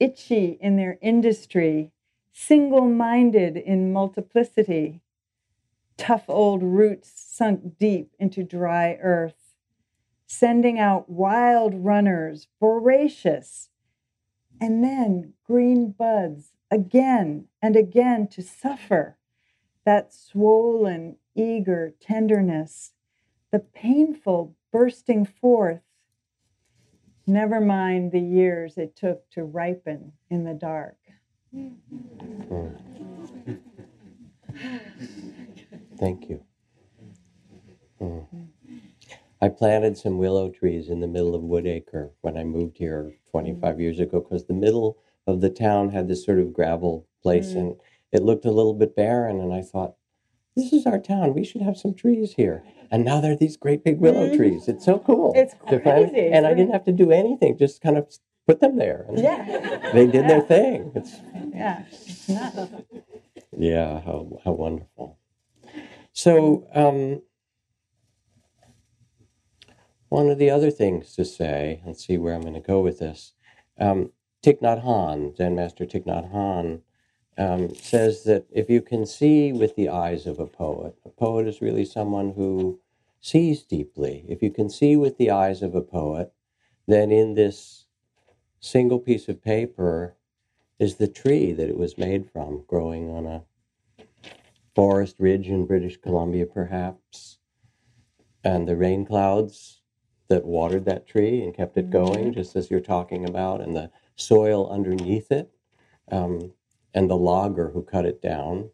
itchy 0.01 0.59
in 0.61 0.77
their 0.77 0.99
industry, 1.01 1.91
single 2.33 2.87
minded 2.87 3.57
in 3.57 3.93
multiplicity, 3.93 5.01
tough 5.97 6.25
old 6.29 6.63
roots 6.63 7.13
sunk 7.15 7.79
deep 7.79 8.13
into 8.19 8.43
dry 8.43 8.99
earth, 9.03 9.55
sending 10.27 10.79
out 10.79 11.09
wild 11.09 11.75
runners, 11.75 12.49
voracious, 12.61 13.71
and 14.61 14.83
then 14.83 15.33
green 15.45 15.91
buds 15.91 16.53
again 16.71 17.47
and 17.63 17.77
again 17.77 18.27
to 18.29 18.43
suffer 18.43 19.17
that 19.85 20.13
swollen, 20.13 21.17
eager 21.35 21.95
tenderness, 22.01 22.93
the 23.51 23.59
painful 23.59 24.55
bursting 24.71 25.25
forth. 25.25 25.81
Never 27.29 27.61
mind 27.61 28.11
the 28.11 28.21
years 28.21 28.79
it 28.79 28.97
took 28.97 29.29
to 29.31 29.45
ripen 29.45 30.13
in 30.31 30.45
the 30.45 30.55
dark. 30.55 30.97
Thank 35.99 36.29
you. 36.29 36.43
Mm. 38.01 38.27
I 39.41 39.49
planted 39.49 39.97
some 39.99 40.19
willow 40.19 40.51
trees 40.51 40.89
in 40.89 41.01
the 41.01 41.07
middle 41.07 41.35
of 41.35 41.43
Woodacre 41.43 42.11
when 42.23 42.37
I 42.37 42.45
moved 42.45 42.79
here 42.79 43.15
25 43.31 43.79
years 43.81 44.01
ago 44.01 44.21
because 44.21 44.47
the 44.47 44.55
middle 44.55 44.97
of 45.27 45.41
the 45.41 45.51
town 45.51 45.91
had 45.91 46.09
this 46.09 46.25
sort 46.25 46.39
of 46.41 46.53
gravel 46.53 47.07
place 47.23 47.49
mm. 47.49 47.57
and 47.57 47.77
it 48.11 48.23
looked 48.23 48.47
a 48.47 48.51
little 48.51 48.73
bit 48.73 48.97
barren, 48.97 49.39
and 49.39 49.53
I 49.53 49.61
thought, 49.61 49.97
this 50.59 50.73
is 50.73 50.87
our 50.87 50.99
town. 50.99 51.35
We 51.35 51.45
should 51.45 51.63
have 51.63 51.77
some 51.77 51.95
trees 51.95 52.35
here. 52.35 52.65
And 52.91 53.05
now 53.05 53.21
there 53.21 53.33
are 53.33 53.37
these 53.37 53.57
great 53.57 53.85
big 53.85 54.01
willow 54.01 54.27
mm-hmm. 54.27 54.37
trees. 54.37 54.69
It's 54.69 54.85
so 54.85 54.99
cool. 54.99 55.33
It's 55.37 55.55
crazy. 55.67 56.29
and 56.29 56.47
I 56.47 56.55
didn't 56.55 56.73
have 56.73 56.85
to 56.85 56.93
do 56.93 57.13
anything, 57.13 57.57
just 57.57 57.81
kind 57.81 57.97
of 57.97 58.13
put 58.47 58.61
them 58.61 58.77
there. 58.77 59.07
yeah. 59.15 59.91
They 59.93 60.07
did 60.07 60.23
yeah. 60.23 60.29
their 60.29 60.41
thing. 60.41 60.93
It's, 60.95 61.17
yeah. 61.55 61.85
Yeah, 63.57 64.01
how, 64.01 64.41
how 64.45 64.53
wonderful. 64.53 65.19
So, 66.13 66.67
um, 66.75 67.23
one 70.09 70.31
of 70.31 70.39
the 70.39 70.51
other 70.51 70.71
things 70.71 71.15
to 71.15 71.25
say, 71.25 71.83
let's 71.87 72.07
see 72.07 72.19
where 72.19 72.35
I'm 72.35 72.41
going 72.41 72.55
to 72.55 72.61
go 72.61 72.81
with 72.81 72.99
this. 72.99 73.35
Um, 73.79 74.11
Thich 74.45 74.61
Nhat 74.61 74.85
Hanh, 74.85 75.37
Zen 75.37 75.55
Master 75.55 75.85
Thich 75.85 76.07
Nhat 76.07 76.33
Hanh, 76.33 76.81
um, 77.39 77.73
says 77.75 78.25
that 78.25 78.47
if 78.51 78.69
you 78.69 78.83
can 78.83 79.07
see 79.07 79.53
with 79.53 79.77
the 79.77 79.89
eyes 79.89 80.27
of 80.27 80.41
a 80.41 80.47
poet, 80.47 80.97
a 81.05 81.09
poet 81.09 81.47
is 81.47 81.63
really 81.63 81.85
someone 81.85 82.33
who 82.33 82.81
sees 83.21 83.63
deeply. 83.63 84.25
If 84.29 84.43
you 84.43 84.51
can 84.51 84.69
see 84.69 84.97
with 84.97 85.17
the 85.19 85.31
eyes 85.31 85.63
of 85.63 85.75
a 85.75 85.81
poet, 85.81 86.33
then 86.87 87.13
in 87.13 87.35
this 87.35 87.87
single 88.61 88.99
piece 88.99 89.29
of 89.29 89.43
paper 89.43 90.17
is 90.81 90.97
the 90.97 91.09
tree 91.09 91.53
that 91.53 91.69
it 91.69 91.79
was 91.79 91.97
made 91.97 92.29
from, 92.31 92.65
growing 92.67 93.09
on 93.09 93.27
a 93.27 93.45
forest 94.75 95.17
ridge 95.19 95.49
in 95.49 95.67
British 95.67 95.97
Columbia, 95.97 96.47
perhaps, 96.47 97.39
and 98.45 98.69
the 98.69 98.77
rain 98.77 99.05
clouds 99.05 99.81
that 100.29 100.45
watered 100.45 100.85
that 100.85 101.07
tree 101.07 101.43
and 101.43 101.55
kept 101.55 101.77
it 101.77 101.91
going, 101.91 102.27
mm-hmm. 102.27 102.33
just 102.33 102.57
as 102.57 102.71
you're 102.71 102.81
talking 102.81 103.29
about, 103.29 103.61
and 103.61 103.77
the 103.77 103.91
soil 104.17 104.69
underneath 104.71 105.31
it. 105.31 105.51
Um, 106.11 106.53
and 106.99 107.09
the 107.09 107.17
logger 107.17 107.71
who 107.71 107.81
cut 107.81 108.05
it 108.05 108.21
down, 108.21 108.71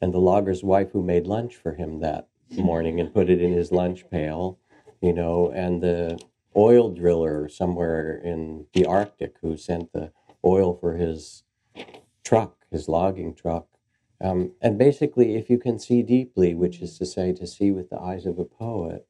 and 0.00 0.14
the 0.14 0.20
logger's 0.20 0.62
wife 0.62 0.92
who 0.92 1.02
made 1.02 1.26
lunch 1.26 1.56
for 1.56 1.74
him 1.74 1.98
that 1.98 2.28
morning 2.56 3.00
and 3.00 3.12
put 3.12 3.28
it 3.28 3.42
in 3.42 3.52
his 3.52 3.72
lunch 3.72 4.08
pail, 4.12 4.60
you 5.02 5.12
know, 5.12 5.50
and 5.50 5.82
the 5.82 6.16
oil 6.54 6.88
driller 6.94 7.48
somewhere 7.48 8.16
in 8.22 8.64
the 8.74 8.86
Arctic 8.86 9.34
who 9.42 9.56
sent 9.56 9.92
the 9.92 10.12
oil 10.44 10.78
for 10.80 10.94
his 10.98 11.42
truck, 12.24 12.64
his 12.70 12.86
logging 12.86 13.34
truck. 13.34 13.66
Um, 14.20 14.52
and 14.62 14.78
basically, 14.78 15.34
if 15.34 15.50
you 15.50 15.58
can 15.58 15.80
see 15.80 16.04
deeply, 16.04 16.54
which 16.54 16.80
is 16.80 16.96
to 16.98 17.06
say, 17.06 17.32
to 17.32 17.46
see 17.46 17.72
with 17.72 17.90
the 17.90 17.98
eyes 17.98 18.24
of 18.24 18.38
a 18.38 18.44
poet, 18.44 19.04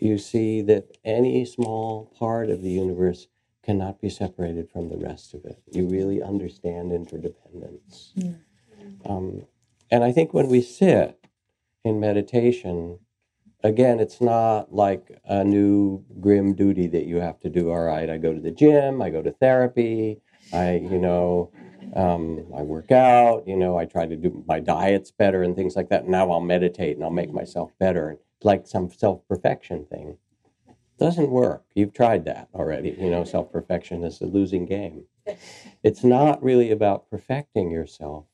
you 0.00 0.16
see 0.16 0.62
that 0.62 0.96
any 1.04 1.44
small 1.44 2.10
part 2.18 2.48
of 2.48 2.62
the 2.62 2.70
universe 2.70 3.28
cannot 3.66 4.00
be 4.00 4.08
separated 4.08 4.70
from 4.70 4.88
the 4.88 4.96
rest 4.96 5.34
of 5.34 5.44
it. 5.44 5.60
You 5.72 5.88
really 5.88 6.22
understand 6.22 6.92
interdependence. 6.92 8.12
Mm. 8.16 8.38
Um, 9.04 9.42
and 9.90 10.04
I 10.04 10.12
think 10.12 10.32
when 10.32 10.46
we 10.46 10.62
sit 10.62 11.18
in 11.84 11.98
meditation, 11.98 13.00
again, 13.64 13.98
it's 13.98 14.20
not 14.20 14.72
like 14.72 15.20
a 15.24 15.42
new 15.42 16.04
grim 16.20 16.54
duty 16.54 16.86
that 16.86 17.06
you 17.06 17.16
have 17.16 17.40
to 17.40 17.50
do. 17.50 17.70
All 17.70 17.82
right, 17.82 18.08
I 18.08 18.18
go 18.18 18.32
to 18.32 18.40
the 18.40 18.52
gym, 18.52 19.02
I 19.02 19.10
go 19.10 19.20
to 19.20 19.32
therapy, 19.32 20.20
I, 20.52 20.74
you 20.76 20.98
know, 20.98 21.50
um, 21.94 22.46
I 22.56 22.62
work 22.62 22.92
out, 22.92 23.48
you 23.48 23.56
know, 23.56 23.76
I 23.76 23.84
try 23.84 24.06
to 24.06 24.16
do 24.16 24.44
my 24.46 24.60
diets 24.60 25.10
better 25.10 25.42
and 25.42 25.56
things 25.56 25.74
like 25.74 25.88
that. 25.88 26.06
Now 26.06 26.30
I'll 26.30 26.40
meditate 26.40 26.96
and 26.96 27.04
I'll 27.04 27.10
make 27.10 27.32
myself 27.32 27.72
better, 27.80 28.18
like 28.44 28.68
some 28.68 28.92
self 28.92 29.26
perfection 29.26 29.86
thing. 29.86 30.18
Doesn't 30.98 31.30
work. 31.30 31.64
You've 31.74 31.92
tried 31.92 32.24
that 32.24 32.48
already. 32.54 32.96
You 32.98 33.10
know, 33.10 33.24
self 33.24 33.52
perfection 33.52 34.02
is 34.02 34.20
a 34.20 34.26
losing 34.26 34.64
game. 34.64 35.04
It's 35.82 36.02
not 36.02 36.42
really 36.42 36.70
about 36.70 37.10
perfecting 37.10 37.70
yourself. 37.70 38.26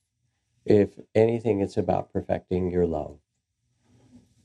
If 0.64 0.90
anything, 1.14 1.60
it's 1.60 1.76
about 1.76 2.12
perfecting 2.12 2.70
your 2.70 2.86
love. 2.86 3.18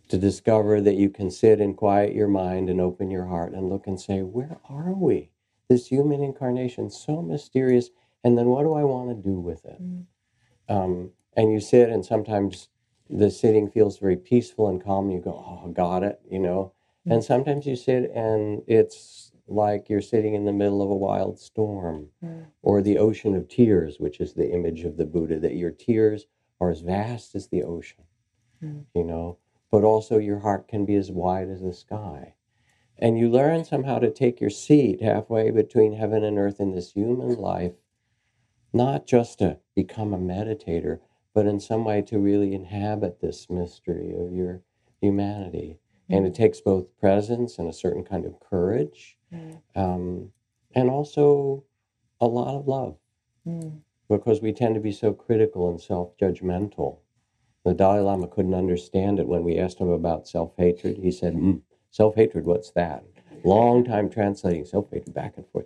To 0.09 0.17
discover 0.17 0.81
that 0.81 0.95
you 0.95 1.09
can 1.09 1.29
sit 1.29 1.59
and 1.59 1.75
quiet 1.75 2.15
your 2.15 2.29
mind 2.29 2.69
and 2.69 2.79
open 2.81 3.11
your 3.11 3.25
heart 3.25 3.53
and 3.53 3.69
look 3.69 3.85
and 3.85 3.99
say, 3.99 4.21
Where 4.21 4.57
are 4.67 4.93
we? 4.93 5.31
This 5.69 5.87
human 5.87 6.23
incarnation, 6.23 6.89
so 6.89 7.21
mysterious. 7.21 7.89
And 8.23 8.37
then 8.37 8.47
what 8.47 8.63
do 8.63 8.73
I 8.73 8.83
want 8.83 9.09
to 9.09 9.29
do 9.29 9.39
with 9.39 9.63
it? 9.65 9.81
Mm. 9.81 10.05
Um, 10.69 11.11
and 11.35 11.51
you 11.51 11.59
sit, 11.59 11.89
and 11.89 12.03
sometimes 12.05 12.69
the 13.09 13.29
sitting 13.29 13.69
feels 13.69 13.99
very 13.99 14.17
peaceful 14.17 14.67
and 14.69 14.83
calm. 14.83 15.05
And 15.05 15.13
You 15.13 15.19
go, 15.21 15.31
Oh, 15.31 15.67
got 15.69 16.03
it, 16.03 16.19
you 16.29 16.39
know. 16.39 16.73
And 17.11 17.23
sometimes 17.23 17.65
you 17.65 17.75
sit 17.75 18.11
and 18.11 18.61
it's 18.67 19.31
like 19.47 19.89
you're 19.89 20.01
sitting 20.01 20.33
in 20.33 20.45
the 20.45 20.53
middle 20.53 20.81
of 20.81 20.89
a 20.89 20.95
wild 20.95 21.39
storm 21.39 22.07
mm. 22.23 22.45
or 22.61 22.81
the 22.81 22.97
ocean 22.97 23.35
of 23.35 23.47
tears, 23.47 23.97
which 23.99 24.19
is 24.19 24.33
the 24.33 24.51
image 24.51 24.83
of 24.83 24.97
the 24.97 25.05
Buddha, 25.05 25.39
that 25.39 25.55
your 25.55 25.71
tears 25.71 26.25
are 26.59 26.69
as 26.69 26.81
vast 26.81 27.35
as 27.35 27.47
the 27.47 27.63
ocean, 27.63 28.03
mm. 28.61 28.83
you 28.93 29.03
know, 29.03 29.37
but 29.71 29.83
also 29.83 30.17
your 30.17 30.39
heart 30.39 30.67
can 30.67 30.85
be 30.85 30.95
as 30.95 31.11
wide 31.11 31.49
as 31.49 31.61
the 31.61 31.73
sky. 31.73 32.33
And 32.99 33.17
you 33.17 33.29
learn 33.29 33.63
somehow 33.63 33.99
to 33.99 34.11
take 34.11 34.41
your 34.41 34.49
seat 34.49 35.01
halfway 35.01 35.51
between 35.51 35.93
heaven 35.93 36.23
and 36.23 36.37
earth 36.37 36.59
in 36.59 36.73
this 36.73 36.91
human 36.91 37.35
life, 37.35 37.73
not 38.73 39.05
just 39.05 39.39
to 39.39 39.59
become 39.75 40.13
a 40.13 40.17
meditator, 40.17 40.99
but 41.33 41.45
in 41.45 41.59
some 41.59 41.85
way 41.85 42.01
to 42.01 42.17
really 42.17 42.53
inhabit 42.53 43.21
this 43.21 43.49
mystery 43.49 44.15
of 44.17 44.33
your 44.33 44.63
humanity. 44.99 45.79
And 46.09 46.25
it 46.25 46.33
takes 46.33 46.61
both 46.61 46.85
presence 46.99 47.59
and 47.59 47.67
a 47.67 47.73
certain 47.73 48.03
kind 48.03 48.25
of 48.25 48.39
courage 48.39 49.17
mm. 49.33 49.61
um, 49.75 50.29
and 50.73 50.89
also 50.89 51.63
a 52.21 52.27
lot 52.27 52.57
of 52.57 52.67
love 52.67 52.97
mm. 53.45 53.79
because 54.09 54.41
we 54.41 54.53
tend 54.53 54.75
to 54.75 54.81
be 54.81 54.91
so 54.91 55.13
critical 55.13 55.69
and 55.69 55.81
self 55.81 56.17
judgmental. 56.17 56.99
The 57.65 57.73
Dalai 57.73 57.99
Lama 57.99 58.27
couldn't 58.27 58.53
understand 58.53 59.19
it 59.19 59.27
when 59.27 59.43
we 59.43 59.57
asked 59.57 59.79
him 59.79 59.89
about 59.89 60.27
self 60.27 60.53
hatred. 60.57 60.97
He 60.97 61.11
said, 61.11 61.33
mm, 61.33 61.61
Self 61.91 62.15
hatred, 62.15 62.45
what's 62.45 62.71
that? 62.71 63.03
Long 63.43 63.83
time 63.83 64.09
translating 64.09 64.65
self 64.65 64.89
hatred 64.91 65.13
back 65.13 65.33
and 65.37 65.47
forth. 65.47 65.65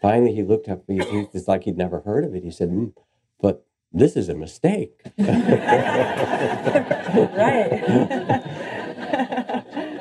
Finally, 0.00 0.34
he 0.34 0.42
looked 0.42 0.68
up, 0.68 0.80
at 0.80 0.88
me. 0.88 1.00
it's 1.34 1.48
like 1.48 1.64
he'd 1.64 1.76
never 1.76 2.00
heard 2.00 2.24
of 2.24 2.34
it. 2.34 2.42
He 2.42 2.50
said, 2.50 2.70
mm, 2.70 2.92
But 3.40 3.64
this 3.92 4.16
is 4.16 4.28
a 4.28 4.34
mistake. 4.34 5.00
right. 5.18 5.26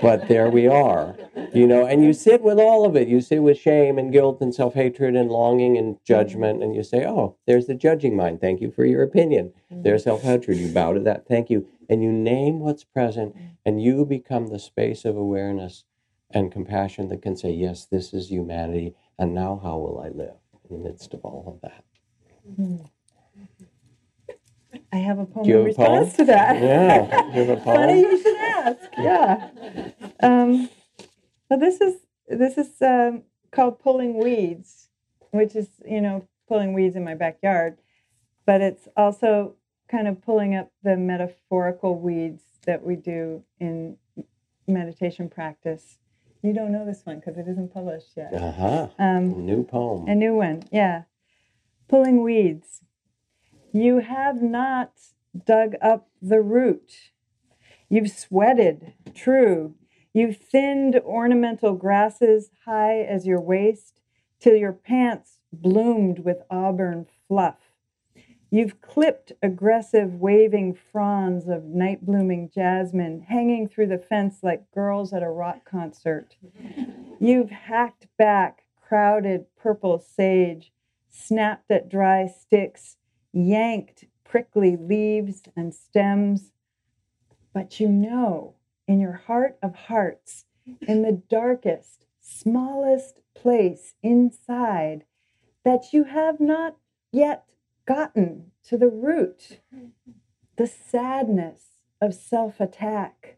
but 0.01 0.27
there 0.27 0.49
we 0.49 0.67
are 0.67 1.15
you 1.53 1.67
know 1.67 1.85
and 1.85 2.03
you 2.03 2.13
sit 2.13 2.41
with 2.41 2.59
all 2.59 2.85
of 2.85 2.95
it. 2.95 3.07
You 3.07 3.21
sit 3.21 3.41
with 3.41 3.57
shame 3.57 3.97
and 3.97 4.11
guilt 4.11 4.41
and 4.41 4.53
self-hatred 4.53 5.15
and 5.15 5.29
longing 5.29 5.77
and 5.77 5.97
judgment 6.05 6.63
and 6.63 6.75
you 6.75 6.83
say 6.83 7.05
oh 7.05 7.37
there's 7.47 7.67
the 7.67 7.75
judging 7.75 8.15
mind. 8.15 8.41
Thank 8.41 8.61
you 8.61 8.71
for 8.71 8.85
your 8.85 9.03
opinion. 9.03 9.53
Mm-hmm. 9.71 9.83
there's 9.83 10.03
self-hatred. 10.03 10.57
You 10.57 10.71
bow 10.73 10.93
to 10.93 10.99
that. 11.01 11.27
Thank 11.27 11.49
you. 11.49 11.67
And 11.89 12.03
you 12.03 12.11
name 12.11 12.59
what's 12.59 12.83
present 12.83 13.35
and 13.65 13.81
you 13.81 14.05
become 14.05 14.47
the 14.47 14.59
space 14.59 15.05
of 15.05 15.15
awareness 15.15 15.85
and 16.31 16.51
compassion 16.51 17.09
that 17.09 17.21
can 17.21 17.35
say 17.35 17.51
yes 17.51 17.85
this 17.85 18.13
is 18.13 18.29
humanity 18.29 18.93
and 19.17 19.33
now 19.33 19.59
how 19.63 19.77
will 19.77 19.99
i 19.99 20.09
live? 20.09 20.35
In 20.69 20.77
the 20.77 20.89
midst 20.89 21.13
of 21.15 21.21
all 21.21 21.45
of 21.47 21.61
that. 21.61 21.83
Mm-hmm. 22.47 22.85
I 24.91 24.97
have 24.97 25.19
a 25.19 25.25
poem 25.25 25.49
in 25.49 25.63
response 25.65 26.13
to 26.13 26.25
that. 26.25 26.61
Yeah, 26.61 27.27
you 27.27 27.45
have 27.45 27.49
a 27.49 27.55
poem. 27.61 27.75
Funny 27.75 27.99
you 28.01 28.21
should 28.21 28.37
ask. 28.37 28.79
Yeah. 28.97 29.49
Um, 30.21 30.69
well, 31.49 31.59
this 31.59 31.79
is 31.81 31.95
this 32.27 32.57
is 32.57 32.81
um, 32.81 33.23
called 33.51 33.79
pulling 33.79 34.17
weeds, 34.17 34.89
which 35.31 35.55
is 35.55 35.67
you 35.87 36.01
know 36.01 36.27
pulling 36.47 36.73
weeds 36.73 36.95
in 36.95 37.03
my 37.03 37.15
backyard, 37.15 37.77
but 38.45 38.61
it's 38.61 38.87
also 38.97 39.55
kind 39.89 40.07
of 40.07 40.21
pulling 40.21 40.55
up 40.55 40.71
the 40.83 40.97
metaphorical 40.97 41.99
weeds 41.99 42.43
that 42.65 42.83
we 42.83 42.95
do 42.95 43.43
in 43.59 43.97
meditation 44.67 45.29
practice. 45.29 45.97
You 46.41 46.53
don't 46.53 46.71
know 46.71 46.85
this 46.85 47.01
one 47.05 47.19
because 47.19 47.37
it 47.37 47.47
isn't 47.47 47.73
published 47.73 48.11
yet. 48.15 48.33
Uh 48.33 48.51
huh. 48.51 48.87
Um, 48.97 49.45
new 49.45 49.63
poem. 49.63 50.07
A 50.07 50.15
new 50.15 50.35
one, 50.35 50.63
yeah. 50.71 51.03
Pulling 51.87 52.23
weeds. 52.23 52.81
You 53.71 53.99
have 53.99 54.41
not 54.41 54.93
dug 55.45 55.75
up 55.81 56.09
the 56.21 56.41
root. 56.41 57.11
You've 57.89 58.11
sweated, 58.11 58.93
true. 59.13 59.75
You've 60.13 60.37
thinned 60.37 60.99
ornamental 61.05 61.73
grasses 61.75 62.49
high 62.65 63.01
as 63.01 63.27
your 63.27 63.39
waist 63.39 64.01
till 64.39 64.55
your 64.55 64.73
pants 64.73 65.39
bloomed 65.51 66.19
with 66.19 66.37
auburn 66.49 67.05
fluff. 67.27 67.57
You've 68.51 68.81
clipped 68.81 69.33
aggressive 69.43 70.15
waving 70.15 70.75
fronds 70.91 71.47
of 71.47 71.65
night 71.65 72.03
blooming 72.03 72.49
jasmine 72.53 73.25
hanging 73.29 73.67
through 73.67 73.87
the 73.87 73.99
fence 73.99 74.39
like 74.41 74.71
girls 74.71 75.13
at 75.13 75.21
a 75.21 75.29
rock 75.29 75.69
concert. 75.69 76.35
You've 77.19 77.51
hacked 77.51 78.07
back 78.17 78.63
crowded 78.81 79.45
purple 79.55 79.99
sage, 79.99 80.73
snapped 81.09 81.69
at 81.69 81.89
dry 81.89 82.25
sticks, 82.25 82.97
yanked 83.33 84.05
prickly 84.23 84.77
leaves 84.77 85.43
and 85.55 85.73
stems. 85.73 86.51
But 87.53 87.79
you 87.79 87.89
know, 87.89 88.55
in 88.87 88.99
your 88.99 89.13
heart 89.13 89.57
of 89.61 89.75
hearts, 89.75 90.45
in 90.87 91.01
the 91.01 91.21
darkest, 91.29 92.05
smallest 92.19 93.21
place 93.35 93.95
inside, 94.03 95.03
that 95.63 95.93
you 95.93 96.05
have 96.05 96.39
not 96.39 96.77
yet 97.11 97.45
gotten 97.85 98.51
to 98.63 98.77
the 98.77 98.87
root, 98.87 99.59
the 100.57 100.67
sadness 100.67 101.79
of 102.01 102.13
self 102.13 102.59
attack, 102.59 103.37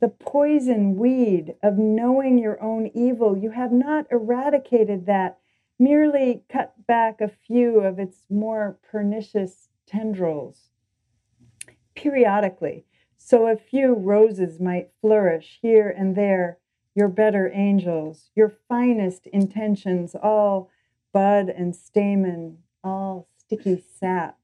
the 0.00 0.08
poison 0.08 0.96
weed 0.96 1.54
of 1.62 1.78
knowing 1.78 2.38
your 2.38 2.60
own 2.62 2.90
evil. 2.94 3.36
You 3.36 3.50
have 3.50 3.72
not 3.72 4.06
eradicated 4.10 5.06
that 5.06 5.38
merely 5.78 6.42
cut 6.48 6.74
back 6.86 7.20
a 7.20 7.28
few 7.28 7.80
of 7.80 7.98
its 7.98 8.26
more 8.28 8.78
pernicious 8.90 9.68
tendrils. 9.86 10.70
Periodically, 11.94 12.84
so 13.16 13.46
a 13.46 13.56
few 13.56 13.94
roses 13.94 14.60
might 14.60 14.90
flourish 15.00 15.58
here 15.60 15.88
and 15.88 16.16
there, 16.16 16.58
your 16.94 17.08
better 17.08 17.50
angels, 17.52 18.30
your 18.34 18.52
finest 18.68 19.26
intentions, 19.28 20.14
all 20.14 20.70
bud 21.12 21.48
and 21.48 21.74
stamen, 21.74 22.58
all 22.82 23.28
sticky 23.36 23.82
sap. 23.98 24.38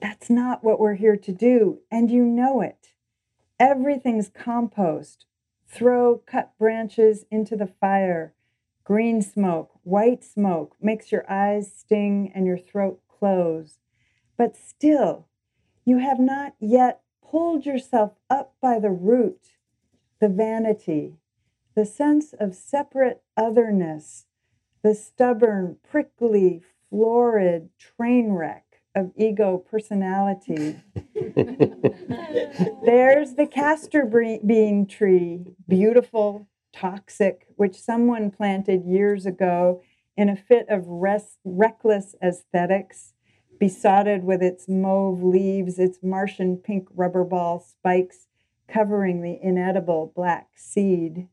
That's 0.00 0.28
not 0.28 0.64
what 0.64 0.80
we're 0.80 0.94
here 0.94 1.16
to 1.16 1.32
do, 1.32 1.78
and 1.90 2.10
you 2.10 2.24
know 2.24 2.60
it. 2.60 2.94
Everything's 3.60 4.28
compost. 4.28 5.26
Throw 5.68 6.18
cut 6.26 6.52
branches 6.58 7.24
into 7.30 7.56
the 7.56 7.68
fire 7.68 8.34
Green 8.92 9.22
smoke, 9.22 9.70
white 9.84 10.22
smoke 10.22 10.76
makes 10.78 11.10
your 11.10 11.24
eyes 11.26 11.72
sting 11.74 12.30
and 12.34 12.44
your 12.44 12.58
throat 12.58 13.00
close. 13.08 13.78
But 14.36 14.54
still, 14.54 15.28
you 15.86 15.96
have 15.96 16.20
not 16.20 16.56
yet 16.60 17.00
pulled 17.26 17.64
yourself 17.64 18.12
up 18.28 18.52
by 18.60 18.78
the 18.78 18.90
root, 18.90 19.56
the 20.20 20.28
vanity, 20.28 21.14
the 21.74 21.86
sense 21.86 22.34
of 22.38 22.54
separate 22.54 23.22
otherness, 23.34 24.26
the 24.82 24.94
stubborn, 24.94 25.78
prickly, 25.90 26.60
florid 26.90 27.70
train 27.78 28.32
wreck 28.32 28.82
of 28.94 29.10
ego 29.16 29.56
personality. 29.56 30.82
There's 32.84 33.36
the 33.36 33.48
castor 33.50 34.04
bean 34.04 34.84
tree, 34.84 35.54
beautiful, 35.66 36.46
toxic, 36.72 37.46
which 37.56 37.80
someone 37.80 38.30
planted 38.30 38.84
years 38.84 39.26
ago 39.26 39.82
in 40.16 40.28
a 40.28 40.36
fit 40.36 40.66
of 40.68 40.86
res- 40.86 41.38
reckless 41.44 42.14
aesthetics, 42.22 43.14
besotted 43.58 44.24
with 44.24 44.42
its 44.42 44.68
mauve 44.68 45.22
leaves, 45.22 45.78
its 45.78 45.98
Martian 46.02 46.56
pink 46.56 46.88
rubber 46.94 47.24
ball 47.24 47.60
spikes 47.60 48.26
covering 48.68 49.22
the 49.22 49.38
inedible 49.42 50.12
black 50.14 50.48
seed. 50.56 51.28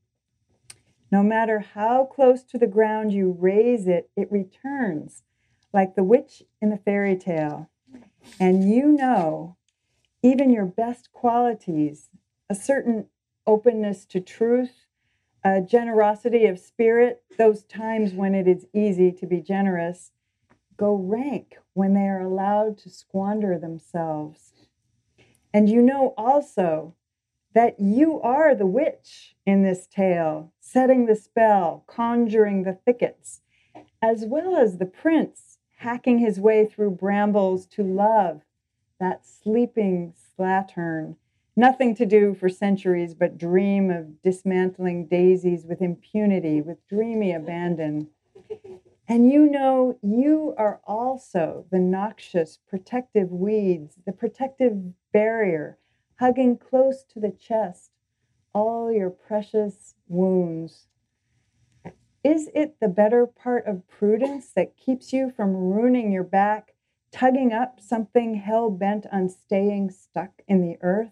No 1.11 1.23
matter 1.23 1.59
how 1.59 2.05
close 2.05 2.43
to 2.43 2.57
the 2.57 2.67
ground 2.67 3.11
you 3.11 3.35
raise 3.37 3.87
it, 3.87 4.09
it 4.15 4.31
returns 4.31 5.23
like 5.73 5.95
the 5.95 6.03
witch 6.03 6.43
in 6.61 6.69
the 6.69 6.77
fairy 6.77 7.15
tale. 7.15 7.69
And 8.39 8.69
you 8.69 8.87
know, 8.87 9.57
even 10.21 10.51
your 10.51 10.65
best 10.65 11.11
qualities, 11.11 12.09
a 12.49 12.55
certain 12.55 13.07
openness 13.47 14.05
to 14.05 14.19
truth, 14.19 14.85
a 15.43 15.61
generosity 15.61 16.45
of 16.45 16.59
spirit, 16.59 17.21
those 17.37 17.63
times 17.63 18.13
when 18.13 18.35
it 18.35 18.47
is 18.47 18.67
easy 18.73 19.11
to 19.11 19.25
be 19.25 19.41
generous, 19.41 20.11
go 20.77 20.93
rank 20.93 21.57
when 21.73 21.93
they 21.93 22.07
are 22.07 22.21
allowed 22.21 22.77
to 22.77 22.89
squander 22.89 23.57
themselves. 23.57 24.53
And 25.53 25.69
you 25.69 25.81
know 25.81 26.13
also 26.17 26.95
that 27.53 27.79
you 27.79 28.21
are 28.21 28.53
the 28.53 28.65
witch 28.65 29.35
in 29.45 29.63
this 29.63 29.87
tale, 29.87 30.53
setting 30.59 31.05
the 31.05 31.15
spell, 31.15 31.83
conjuring 31.87 32.63
the 32.63 32.77
thickets, 32.85 33.41
as 34.01 34.25
well 34.25 34.55
as 34.55 34.77
the 34.77 34.85
prince 34.85 35.57
hacking 35.77 36.19
his 36.19 36.39
way 36.39 36.65
through 36.65 36.91
brambles 36.91 37.65
to 37.65 37.83
love 37.83 38.41
that 38.99 39.25
sleeping 39.25 40.13
slattern. 40.37 41.15
Nothing 41.59 41.93
to 41.95 42.05
do 42.05 42.35
for 42.35 42.47
centuries 42.47 43.13
but 43.13 43.37
dream 43.37 43.91
of 43.91 44.21
dismantling 44.21 45.07
daisies 45.07 45.65
with 45.65 45.81
impunity, 45.81 46.61
with 46.61 46.77
dreamy 46.87 47.33
abandon. 47.33 48.07
And 49.09 49.29
you 49.29 49.45
know, 49.45 49.99
you 50.01 50.55
are 50.57 50.79
also 50.85 51.65
the 51.69 51.79
noxious 51.79 52.57
protective 52.65 53.29
weeds, 53.29 53.97
the 54.05 54.13
protective 54.13 54.93
barrier 55.11 55.77
hugging 56.17 56.57
close 56.57 57.03
to 57.09 57.19
the 57.19 57.31
chest 57.31 57.91
all 58.53 58.89
your 58.89 59.09
precious 59.09 59.95
wounds. 60.07 60.87
Is 62.23 62.49
it 62.55 62.79
the 62.79 62.87
better 62.87 63.27
part 63.27 63.67
of 63.67 63.85
prudence 63.89 64.53
that 64.53 64.77
keeps 64.77 65.11
you 65.11 65.29
from 65.29 65.57
ruining 65.57 66.13
your 66.13 66.23
back, 66.23 66.73
tugging 67.11 67.51
up 67.51 67.81
something 67.81 68.35
hell 68.35 68.69
bent 68.69 69.07
on 69.11 69.27
staying 69.27 69.91
stuck 69.91 70.41
in 70.47 70.61
the 70.61 70.77
earth? 70.79 71.11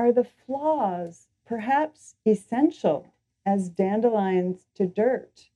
Are 0.00 0.12
the 0.12 0.24
flaws 0.24 1.28
perhaps 1.44 2.14
essential 2.26 3.08
as 3.44 3.68
dandelions 3.68 4.66
to 4.76 4.86
dirt? 4.86 5.50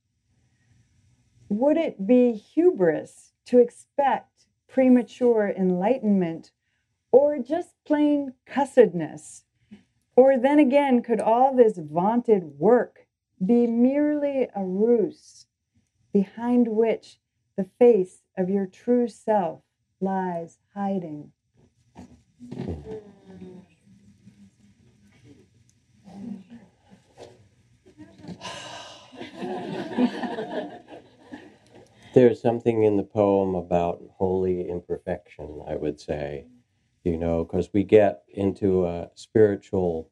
Would 1.48 1.78
it 1.78 2.06
be 2.06 2.32
hubris 2.32 3.32
to 3.46 3.58
expect 3.58 4.44
premature 4.68 5.48
enlightenment 5.48 6.52
or 7.10 7.38
just 7.38 7.82
plain 7.86 8.34
cussedness? 8.44 9.44
Or 10.14 10.36
then 10.36 10.58
again, 10.58 11.00
could 11.00 11.20
all 11.20 11.56
this 11.56 11.78
vaunted 11.78 12.58
work 12.58 13.06
be 13.42 13.66
merely 13.66 14.50
a 14.54 14.62
ruse 14.62 15.46
behind 16.12 16.68
which 16.68 17.18
the 17.56 17.70
face 17.78 18.20
of 18.36 18.50
your 18.50 18.66
true 18.66 19.08
self 19.08 19.62
lies 20.02 20.58
hiding? 20.74 21.32
There's 32.14 32.40
something 32.40 32.84
in 32.84 32.96
the 32.96 33.02
poem 33.02 33.54
about 33.54 34.02
holy 34.18 34.68
imperfection, 34.68 35.62
I 35.66 35.76
would 35.76 36.00
say 36.00 36.46
you 37.04 37.18
know, 37.18 37.44
because 37.44 37.70
we 37.72 37.84
get 37.84 38.22
into 38.32 38.86
a 38.86 39.10
spiritual 39.14 40.10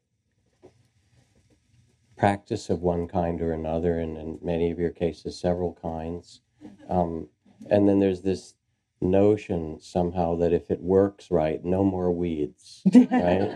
practice 2.15 2.69
of 2.69 2.81
one 2.81 3.07
kind 3.07 3.41
or 3.41 3.51
another, 3.51 3.97
and 3.97 4.15
in 4.15 4.37
many 4.41 4.69
of 4.71 4.79
your 4.79 4.91
cases, 4.91 5.39
several 5.39 5.73
kinds. 5.81 6.41
Um, 6.87 7.27
and 7.69 7.89
then 7.89 7.99
there's 7.99 8.21
this 8.21 8.53
notion 9.01 9.79
somehow 9.81 10.35
that 10.35 10.53
if 10.53 10.69
it 10.69 10.79
works 10.79 11.31
right, 11.31 11.65
no 11.65 11.83
more 11.83 12.11
weeds, 12.11 12.83
right? 12.93 13.51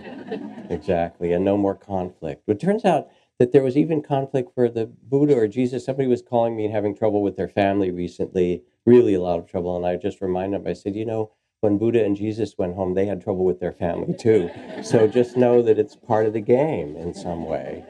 exactly, 0.69 1.31
and 1.31 1.45
no 1.45 1.55
more 1.55 1.75
conflict. 1.75 2.43
But 2.47 2.55
it 2.55 2.59
turns 2.59 2.83
out 2.83 3.07
that 3.39 3.51
there 3.51 3.63
was 3.63 3.77
even 3.77 4.01
conflict 4.01 4.53
for 4.53 4.69
the 4.69 4.85
Buddha 4.85 5.35
or 5.35 5.47
Jesus. 5.47 5.85
Somebody 5.85 6.07
was 6.07 6.21
calling 6.21 6.55
me 6.55 6.65
and 6.65 6.73
having 6.73 6.95
trouble 6.95 7.21
with 7.21 7.37
their 7.37 7.47
family 7.47 7.91
recently, 7.91 8.63
really 8.85 9.13
a 9.13 9.21
lot 9.21 9.39
of 9.39 9.49
trouble. 9.49 9.75
And 9.77 9.85
I 9.85 9.95
just 9.95 10.21
reminded 10.21 10.61
them, 10.61 10.69
I 10.69 10.73
said, 10.73 10.95
you 10.95 11.05
know, 11.05 11.31
when 11.61 11.77
Buddha 11.77 12.03
and 12.03 12.15
Jesus 12.15 12.57
went 12.57 12.75
home, 12.75 12.93
they 12.93 13.05
had 13.05 13.21
trouble 13.21 13.45
with 13.45 13.59
their 13.59 13.71
family 13.71 14.13
too. 14.13 14.49
So 14.83 15.07
just 15.07 15.37
know 15.37 15.61
that 15.63 15.79
it's 15.79 15.95
part 15.95 16.25
of 16.25 16.33
the 16.33 16.41
game 16.41 16.95
in 16.95 17.13
some 17.13 17.45
way. 17.45 17.83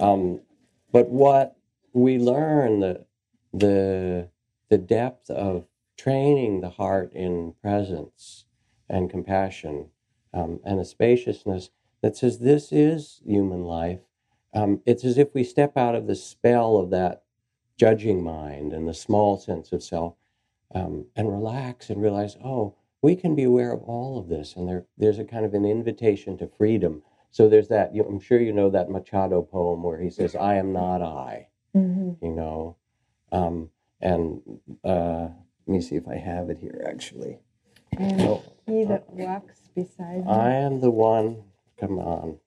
Um, 0.00 0.40
but 0.92 1.08
what 1.08 1.56
we 1.92 2.18
learn 2.18 2.80
the 2.80 3.04
the 3.52 4.28
the 4.70 4.78
depth 4.78 5.28
of 5.30 5.66
training 5.98 6.60
the 6.60 6.70
heart 6.70 7.12
in 7.12 7.54
presence 7.60 8.46
and 8.88 9.10
compassion 9.10 9.90
um, 10.32 10.60
and 10.64 10.80
a 10.80 10.84
spaciousness 10.84 11.70
that 12.02 12.16
says 12.16 12.38
this 12.38 12.72
is 12.72 13.20
human 13.24 13.64
life. 13.64 14.00
Um, 14.54 14.80
it's 14.84 15.04
as 15.04 15.18
if 15.18 15.34
we 15.34 15.44
step 15.44 15.76
out 15.76 15.94
of 15.94 16.06
the 16.06 16.14
spell 16.14 16.76
of 16.76 16.90
that 16.90 17.22
judging 17.78 18.22
mind 18.22 18.72
and 18.72 18.86
the 18.86 18.94
small 18.94 19.38
sense 19.38 19.72
of 19.72 19.82
self 19.82 20.14
um, 20.74 21.06
and 21.16 21.30
relax 21.30 21.90
and 21.90 22.02
realize, 22.02 22.36
oh, 22.44 22.74
we 23.02 23.16
can 23.16 23.34
be 23.34 23.42
aware 23.42 23.72
of 23.72 23.82
all 23.82 24.18
of 24.18 24.28
this, 24.28 24.54
and 24.54 24.68
there, 24.68 24.86
there's 24.96 25.18
a 25.18 25.24
kind 25.24 25.44
of 25.44 25.54
an 25.54 25.64
invitation 25.64 26.38
to 26.38 26.46
freedom. 26.46 27.02
So 27.30 27.48
there's 27.48 27.68
that. 27.68 27.94
You, 27.94 28.04
I'm 28.04 28.20
sure 28.20 28.40
you 28.40 28.52
know 28.52 28.70
that 28.70 28.90
Machado 28.90 29.42
poem 29.42 29.82
where 29.82 29.98
he 29.98 30.08
says, 30.10 30.36
"I 30.36 30.54
am 30.54 30.72
not 30.72 31.02
I," 31.02 31.48
mm-hmm. 31.74 32.24
you 32.24 32.32
know, 32.32 32.76
um, 33.32 33.70
and 34.00 34.40
uh, 34.84 35.28
let 35.66 35.68
me 35.68 35.80
see 35.80 35.96
if 35.96 36.06
I 36.06 36.16
have 36.16 36.48
it 36.48 36.58
here. 36.58 36.84
Actually, 36.86 37.40
and 37.96 38.20
oh, 38.20 38.44
he 38.66 38.84
that 38.84 39.06
uh, 39.08 39.14
walks 39.14 39.60
beside 39.74 40.24
me. 40.24 40.30
I 40.30 40.52
am 40.52 40.80
the 40.80 40.90
one. 40.90 41.42
Come 41.80 41.98
on, 41.98 42.38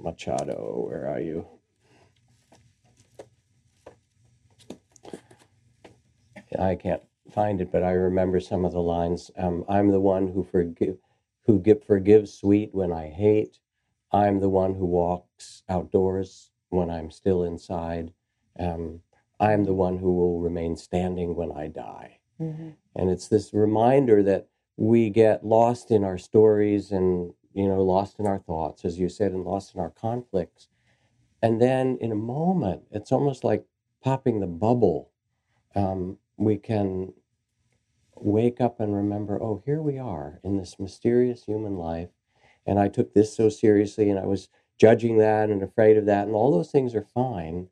Machado, 0.00 0.86
where 0.88 1.08
are 1.08 1.20
you? 1.20 1.46
I 6.58 6.74
can't 6.76 7.02
find 7.32 7.60
it, 7.60 7.72
but 7.72 7.82
I 7.82 7.92
remember 7.92 8.40
some 8.40 8.64
of 8.64 8.72
the 8.72 8.82
lines. 8.82 9.30
Um, 9.36 9.64
I'm 9.68 9.88
the 9.88 10.00
one 10.00 10.28
who 10.28 10.42
forgive, 10.42 10.96
who 11.46 11.60
give, 11.60 11.84
forgives 11.84 12.32
sweet 12.32 12.70
when 12.72 12.92
I 12.92 13.08
hate. 13.08 13.58
I'm 14.12 14.40
the 14.40 14.50
one 14.50 14.74
who 14.74 14.86
walks 14.86 15.62
outdoors 15.68 16.50
when 16.68 16.90
I'm 16.90 17.10
still 17.10 17.44
inside. 17.44 18.12
Um, 18.58 19.00
I'm 19.40 19.64
the 19.64 19.74
one 19.74 19.98
who 19.98 20.14
will 20.14 20.40
remain 20.40 20.76
standing 20.76 21.34
when 21.34 21.52
I 21.52 21.68
die. 21.68 22.18
Mm-hmm. 22.40 22.70
And 22.96 23.10
it's 23.10 23.28
this 23.28 23.54
reminder 23.54 24.22
that 24.22 24.48
we 24.76 25.10
get 25.10 25.44
lost 25.44 25.90
in 25.90 26.04
our 26.04 26.18
stories 26.18 26.92
and 26.92 27.32
you 27.54 27.68
know 27.68 27.82
lost 27.82 28.18
in 28.18 28.26
our 28.26 28.38
thoughts, 28.38 28.84
as 28.84 28.98
you 28.98 29.08
said, 29.08 29.32
and 29.32 29.44
lost 29.44 29.74
in 29.74 29.80
our 29.80 29.90
conflicts. 29.90 30.68
And 31.42 31.60
then 31.60 31.98
in 32.00 32.12
a 32.12 32.16
moment, 32.16 32.82
it's 32.90 33.12
almost 33.12 33.44
like 33.44 33.64
popping 34.02 34.40
the 34.40 34.46
bubble. 34.46 35.10
Um, 35.74 36.18
we 36.36 36.56
can 36.56 37.12
wake 38.16 38.60
up 38.60 38.80
and 38.80 38.94
remember, 38.94 39.42
oh, 39.42 39.62
here 39.64 39.82
we 39.82 39.98
are 39.98 40.40
in 40.44 40.56
this 40.56 40.78
mysterious 40.78 41.44
human 41.44 41.76
life. 41.76 42.10
And 42.66 42.78
I 42.78 42.88
took 42.88 43.12
this 43.12 43.36
so 43.36 43.48
seriously 43.48 44.08
and 44.08 44.18
I 44.18 44.26
was 44.26 44.48
judging 44.78 45.18
that 45.18 45.50
and 45.50 45.62
afraid 45.62 45.96
of 45.96 46.06
that. 46.06 46.26
And 46.26 46.34
all 46.34 46.52
those 46.52 46.70
things 46.70 46.94
are 46.94 47.06
fine. 47.14 47.68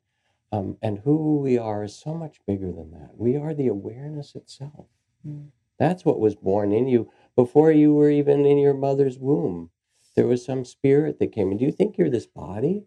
Um, 0.51 0.77
and 0.81 0.99
who 0.99 1.39
we 1.39 1.57
are 1.57 1.83
is 1.83 1.95
so 1.95 2.13
much 2.13 2.41
bigger 2.45 2.73
than 2.73 2.91
that. 2.91 3.11
We 3.15 3.37
are 3.37 3.53
the 3.53 3.67
awareness 3.67 4.35
itself. 4.35 4.87
Mm. 5.25 5.47
That's 5.79 6.03
what 6.03 6.19
was 6.19 6.35
born 6.35 6.73
in 6.73 6.87
you 6.87 7.09
before 7.35 7.71
you 7.71 7.93
were 7.93 8.09
even 8.09 8.45
in 8.45 8.57
your 8.57 8.73
mother's 8.73 9.17
womb. 9.17 9.69
There 10.15 10.27
was 10.27 10.43
some 10.45 10.65
spirit 10.65 11.19
that 11.19 11.31
came 11.31 11.51
in. 11.51 11.57
Do 11.57 11.65
you 11.65 11.71
think 11.71 11.97
you're 11.97 12.09
this 12.09 12.27
body? 12.27 12.83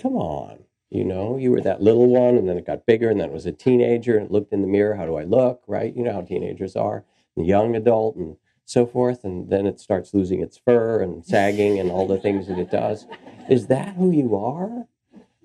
Come 0.00 0.16
on. 0.16 0.64
You 0.90 1.04
know, 1.04 1.36
you 1.36 1.50
were 1.50 1.60
that 1.60 1.82
little 1.82 2.06
one, 2.06 2.36
and 2.36 2.48
then 2.48 2.56
it 2.56 2.66
got 2.66 2.86
bigger, 2.86 3.10
and 3.10 3.20
then 3.20 3.28
it 3.28 3.34
was 3.34 3.44
a 3.44 3.52
teenager, 3.52 4.16
and 4.16 4.30
looked 4.30 4.54
in 4.54 4.62
the 4.62 4.68
mirror. 4.68 4.94
How 4.94 5.04
do 5.04 5.16
I 5.16 5.24
look? 5.24 5.62
Right? 5.66 5.94
You 5.94 6.02
know 6.02 6.14
how 6.14 6.22
teenagers 6.22 6.76
are, 6.76 7.04
the 7.36 7.44
young 7.44 7.76
adult, 7.76 8.16
and 8.16 8.36
so 8.64 8.86
forth. 8.86 9.22
And 9.22 9.50
then 9.50 9.66
it 9.66 9.80
starts 9.80 10.14
losing 10.14 10.40
its 10.40 10.56
fur 10.56 11.02
and 11.02 11.26
sagging, 11.26 11.78
and 11.78 11.90
all 11.90 12.06
the 12.06 12.16
things 12.16 12.48
that 12.48 12.58
it 12.58 12.70
does. 12.70 13.06
Is 13.50 13.66
that 13.66 13.96
who 13.96 14.10
you 14.10 14.34
are? 14.34 14.86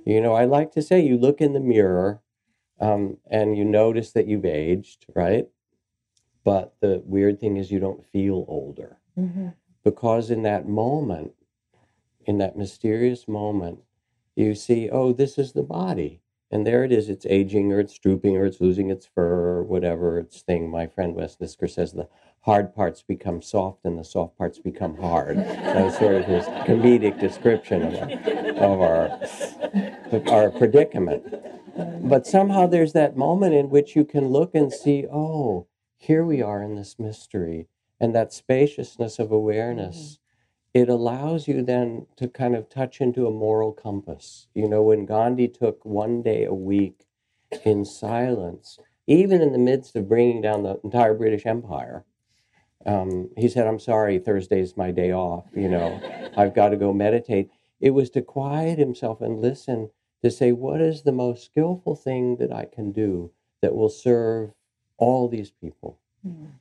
You 0.06 0.22
know, 0.22 0.34
I 0.34 0.46
like 0.46 0.72
to 0.74 0.82
say 0.82 1.02
you 1.02 1.18
look 1.18 1.42
in 1.42 1.52
the 1.52 1.60
mirror, 1.60 2.22
um, 2.80 3.18
and 3.30 3.58
you 3.58 3.66
notice 3.66 4.12
that 4.14 4.28
you've 4.28 4.46
aged, 4.46 5.06
right? 5.14 5.48
But 6.44 6.74
the 6.82 7.02
weird 7.06 7.40
thing 7.40 7.58
is, 7.58 7.72
you 7.72 7.80
don't 7.80 8.06
feel 8.06 8.46
older 8.48 8.98
mm-hmm. 9.18 9.50
because 9.84 10.30
in 10.30 10.44
that 10.44 10.68
moment, 10.68 11.34
in 12.26 12.38
that 12.40 12.58
mysterious 12.58 13.28
moment, 13.28 13.80
you 14.36 14.56
see, 14.56 14.90
oh, 14.90 15.14
this 15.14 15.38
is 15.38 15.54
the 15.54 15.64
body. 15.64 16.20
And 16.52 16.68
there 16.68 16.84
it 16.84 16.92
is, 16.92 17.10
it's 17.10 17.26
aging 17.28 17.72
or 17.72 17.80
it's 17.80 17.98
drooping 17.98 18.38
or 18.38 18.46
it's 18.46 18.62
losing 18.62 18.92
its 18.92 19.08
fur 19.08 19.58
or 19.58 19.64
whatever 19.64 20.20
its 20.20 20.42
thing. 20.42 20.70
My 20.70 20.86
friend 20.86 21.16
Wes 21.16 21.38
Nisker 21.38 21.68
says 21.68 21.94
the 21.94 22.08
hard 22.42 22.76
parts 22.76 23.02
become 23.02 23.42
soft 23.42 23.86
and 23.86 23.98
the 23.98 24.04
soft 24.04 24.38
parts 24.38 24.60
become 24.60 24.98
hard. 24.98 25.38
That 25.38 25.84
was 25.84 25.98
sort 25.98 26.16
of 26.16 26.26
his 26.26 26.46
comedic 26.68 27.20
description 27.20 27.96
of 28.58 28.82
our, 28.82 29.08
of 30.12 30.28
our, 30.28 30.34
our 30.34 30.50
predicament. 30.52 31.24
But 31.76 32.28
somehow 32.28 32.68
there's 32.68 32.94
that 32.94 33.18
moment 33.18 33.56
in 33.56 33.72
which 33.72 33.96
you 33.96 34.06
can 34.06 34.28
look 34.28 34.54
and 34.54 34.72
see, 34.72 35.08
oh, 35.12 35.66
here 36.04 36.26
we 36.26 36.42
are 36.42 36.62
in 36.62 36.76
this 36.76 37.00
mystery. 37.00 37.68
And 37.98 38.14
that 38.14 38.34
spaciousness 38.34 39.20
of 39.20 39.32
awareness, 39.32 40.20
it 40.74 40.90
allows 40.90 41.48
you 41.48 41.64
then 41.64 42.08
to 42.18 42.28
kind 42.28 42.58
of 42.58 42.68
touch 42.68 43.00
into 43.00 43.26
a 43.26 43.32
moral 43.32 43.72
compass. 43.72 44.48
You 44.54 44.68
know, 44.68 44.84
when 44.84 45.06
Gandhi 45.06 45.48
took 45.48 45.86
one 45.86 46.22
day 46.22 46.44
a 46.44 46.54
week 46.54 47.06
in 47.64 47.86
silence, 47.86 48.78
even 49.08 49.42
in 49.42 49.54
the 49.54 49.58
midst 49.58 49.96
of 49.96 50.10
bringing 50.10 50.42
down 50.42 50.64
the 50.64 50.78
entire 50.84 51.14
British 51.14 51.46
Empire, 51.46 52.04
um, 52.86 53.30
he 53.38 53.48
said, 53.48 53.66
I'm 53.66 53.80
sorry, 53.80 54.20
Thursday's 54.20 54.76
my 54.76 54.92
day 54.92 55.14
off. 55.14 55.46
You 55.56 55.70
know, 55.70 56.02
I've 56.38 56.54
got 56.54 56.70
to 56.70 56.78
go 56.78 56.92
meditate. 56.92 57.50
It 57.80 57.92
was 57.92 58.10
to 58.10 58.22
quiet 58.22 58.78
himself 58.78 59.22
and 59.22 59.42
listen 59.42 59.90
to 60.22 60.30
say, 60.30 60.52
what 60.52 60.82
is 60.82 61.04
the 61.04 61.14
most 61.14 61.46
skillful 61.46 61.96
thing 61.96 62.36
that 62.38 62.52
I 62.52 62.66
can 62.66 62.92
do 62.92 63.32
that 63.62 63.74
will 63.74 63.90
serve 63.90 64.52
all 64.98 65.28
these 65.28 65.52
people? 65.52 66.00
Mm. 66.26 66.52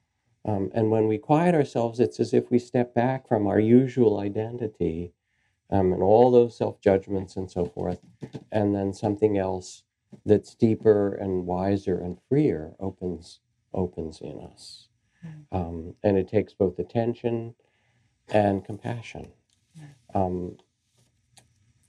Um, 0.44 0.70
and 0.74 0.90
when 0.90 1.06
we 1.06 1.18
quiet 1.18 1.54
ourselves, 1.54 2.00
it's 2.00 2.18
as 2.18 2.34
if 2.34 2.50
we 2.50 2.58
step 2.58 2.94
back 2.94 3.28
from 3.28 3.46
our 3.46 3.60
usual 3.60 4.18
identity 4.18 5.12
um, 5.70 5.92
and 5.92 6.02
all 6.02 6.30
those 6.30 6.56
self 6.56 6.80
judgments 6.80 7.36
and 7.36 7.50
so 7.50 7.64
forth, 7.64 8.00
and 8.50 8.74
then 8.74 8.92
something 8.92 9.38
else 9.38 9.84
that's 10.26 10.54
deeper 10.54 11.14
and 11.14 11.46
wiser 11.46 11.98
and 11.98 12.18
freer 12.28 12.74
opens 12.80 13.40
opens 13.72 14.20
in 14.20 14.38
us. 14.52 14.88
Mm. 15.24 15.44
Um, 15.52 15.94
and 16.02 16.18
it 16.18 16.28
takes 16.28 16.52
both 16.52 16.78
attention 16.78 17.54
and 18.28 18.64
compassion. 18.64 19.28
Um, 20.14 20.56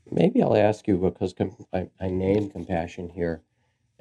maybe 0.10 0.42
I'll 0.42 0.56
ask 0.56 0.88
you 0.88 0.98
because 0.98 1.34
com- 1.34 1.66
I, 1.74 1.90
I 2.00 2.08
name 2.08 2.50
compassion 2.50 3.10
here. 3.10 3.42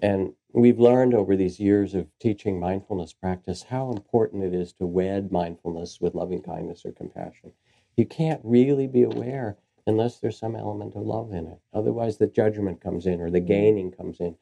And 0.02 0.34
we've 0.52 0.80
learned 0.80 1.14
over 1.14 1.36
these 1.36 1.60
years 1.60 1.94
of 1.94 2.08
teaching 2.18 2.58
mindfulness 2.58 3.12
practice 3.12 3.62
how 3.62 3.92
important 3.92 4.42
it 4.42 4.52
is 4.52 4.72
to 4.74 4.86
wed 4.86 5.30
mindfulness 5.30 6.00
with 6.00 6.16
loving 6.16 6.42
kindness 6.42 6.84
or 6.84 6.90
compassion. 6.90 7.52
You 7.96 8.04
can't 8.04 8.40
really 8.42 8.88
be 8.88 9.04
aware 9.04 9.58
unless 9.86 10.18
there's 10.18 10.38
some 10.38 10.56
element 10.56 10.96
of 10.96 11.02
love 11.02 11.32
in 11.32 11.46
it. 11.46 11.60
Otherwise, 11.72 12.18
the 12.18 12.26
judgment 12.26 12.80
comes 12.80 13.06
in 13.06 13.20
or 13.20 13.30
the 13.30 13.40
gaining 13.40 13.92
comes 13.92 14.18
in. 14.20 14.36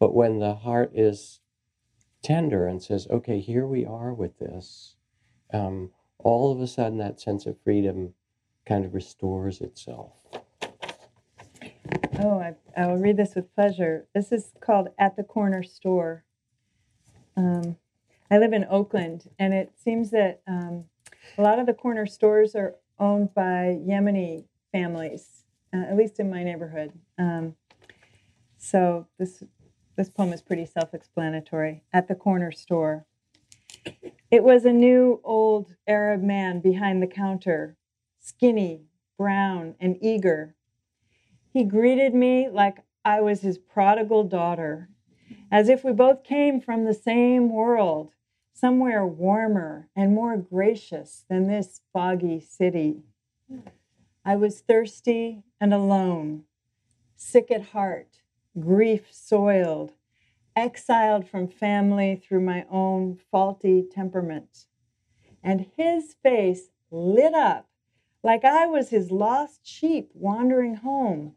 But 0.00 0.14
when 0.14 0.40
the 0.40 0.54
heart 0.54 0.90
is 0.94 1.40
tender 2.22 2.66
and 2.66 2.82
says, 2.82 3.06
okay, 3.08 3.40
here 3.40 3.66
we 3.66 3.86
are 3.86 4.12
with 4.12 4.38
this, 4.38 4.96
um, 5.52 5.90
all 6.18 6.50
of 6.50 6.60
a 6.60 6.66
sudden 6.66 6.98
that 6.98 7.20
sense 7.20 7.46
of 7.46 7.56
freedom 7.62 8.14
kind 8.66 8.84
of 8.84 8.94
restores 8.94 9.60
itself. 9.60 10.12
Oh, 12.18 12.40
I, 12.40 12.54
I 12.76 12.86
will 12.86 12.98
read 12.98 13.16
this 13.16 13.34
with 13.34 13.54
pleasure. 13.54 14.06
This 14.14 14.30
is 14.32 14.52
called 14.60 14.88
At 14.98 15.16
the 15.16 15.22
Corner 15.22 15.62
Store. 15.62 16.24
Um, 17.34 17.76
I 18.30 18.36
live 18.36 18.52
in 18.52 18.66
Oakland, 18.68 19.30
and 19.38 19.54
it 19.54 19.72
seems 19.82 20.10
that 20.10 20.42
um, 20.46 20.84
a 21.38 21.42
lot 21.42 21.58
of 21.58 21.64
the 21.64 21.72
corner 21.72 22.04
stores 22.04 22.54
are 22.54 22.74
owned 22.98 23.32
by 23.32 23.78
Yemeni 23.82 24.44
families, 24.72 25.44
uh, 25.72 25.84
at 25.88 25.96
least 25.96 26.20
in 26.20 26.28
my 26.28 26.42
neighborhood. 26.42 26.92
Um, 27.16 27.56
so 28.58 29.06
this 29.18 29.42
this 29.96 30.10
poem 30.10 30.34
is 30.34 30.42
pretty 30.42 30.66
self-explanatory. 30.66 31.82
At 31.94 32.08
the 32.08 32.14
corner 32.14 32.52
store, 32.52 33.06
it 34.30 34.44
was 34.44 34.66
a 34.66 34.72
new 34.72 35.22
old 35.24 35.76
Arab 35.86 36.22
man 36.22 36.60
behind 36.60 37.02
the 37.02 37.06
counter, 37.06 37.78
skinny, 38.20 38.82
brown, 39.16 39.76
and 39.80 39.96
eager 40.02 40.55
he 41.56 41.64
greeted 41.64 42.14
me 42.14 42.50
like 42.50 42.82
I 43.02 43.22
was 43.22 43.40
his 43.40 43.56
prodigal 43.56 44.24
daughter, 44.24 44.90
as 45.50 45.70
if 45.70 45.82
we 45.82 45.92
both 45.92 46.22
came 46.22 46.60
from 46.60 46.84
the 46.84 46.92
same 46.92 47.48
world, 47.48 48.10
somewhere 48.52 49.06
warmer 49.06 49.88
and 49.96 50.14
more 50.14 50.36
gracious 50.36 51.24
than 51.30 51.46
this 51.46 51.80
foggy 51.94 52.40
city. 52.40 53.04
I 54.22 54.36
was 54.36 54.60
thirsty 54.60 55.44
and 55.58 55.72
alone, 55.72 56.42
sick 57.16 57.50
at 57.50 57.68
heart, 57.68 58.18
grief 58.60 59.06
soiled, 59.10 59.94
exiled 60.54 61.26
from 61.26 61.48
family 61.48 62.16
through 62.22 62.42
my 62.42 62.66
own 62.70 63.18
faulty 63.30 63.82
temperament. 63.90 64.66
And 65.42 65.68
his 65.74 66.16
face 66.22 66.68
lit 66.90 67.32
up 67.32 67.66
like 68.26 68.44
I 68.44 68.66
was 68.66 68.90
his 68.90 69.10
lost 69.10 69.60
sheep 69.62 70.10
wandering 70.12 70.74
home, 70.74 71.36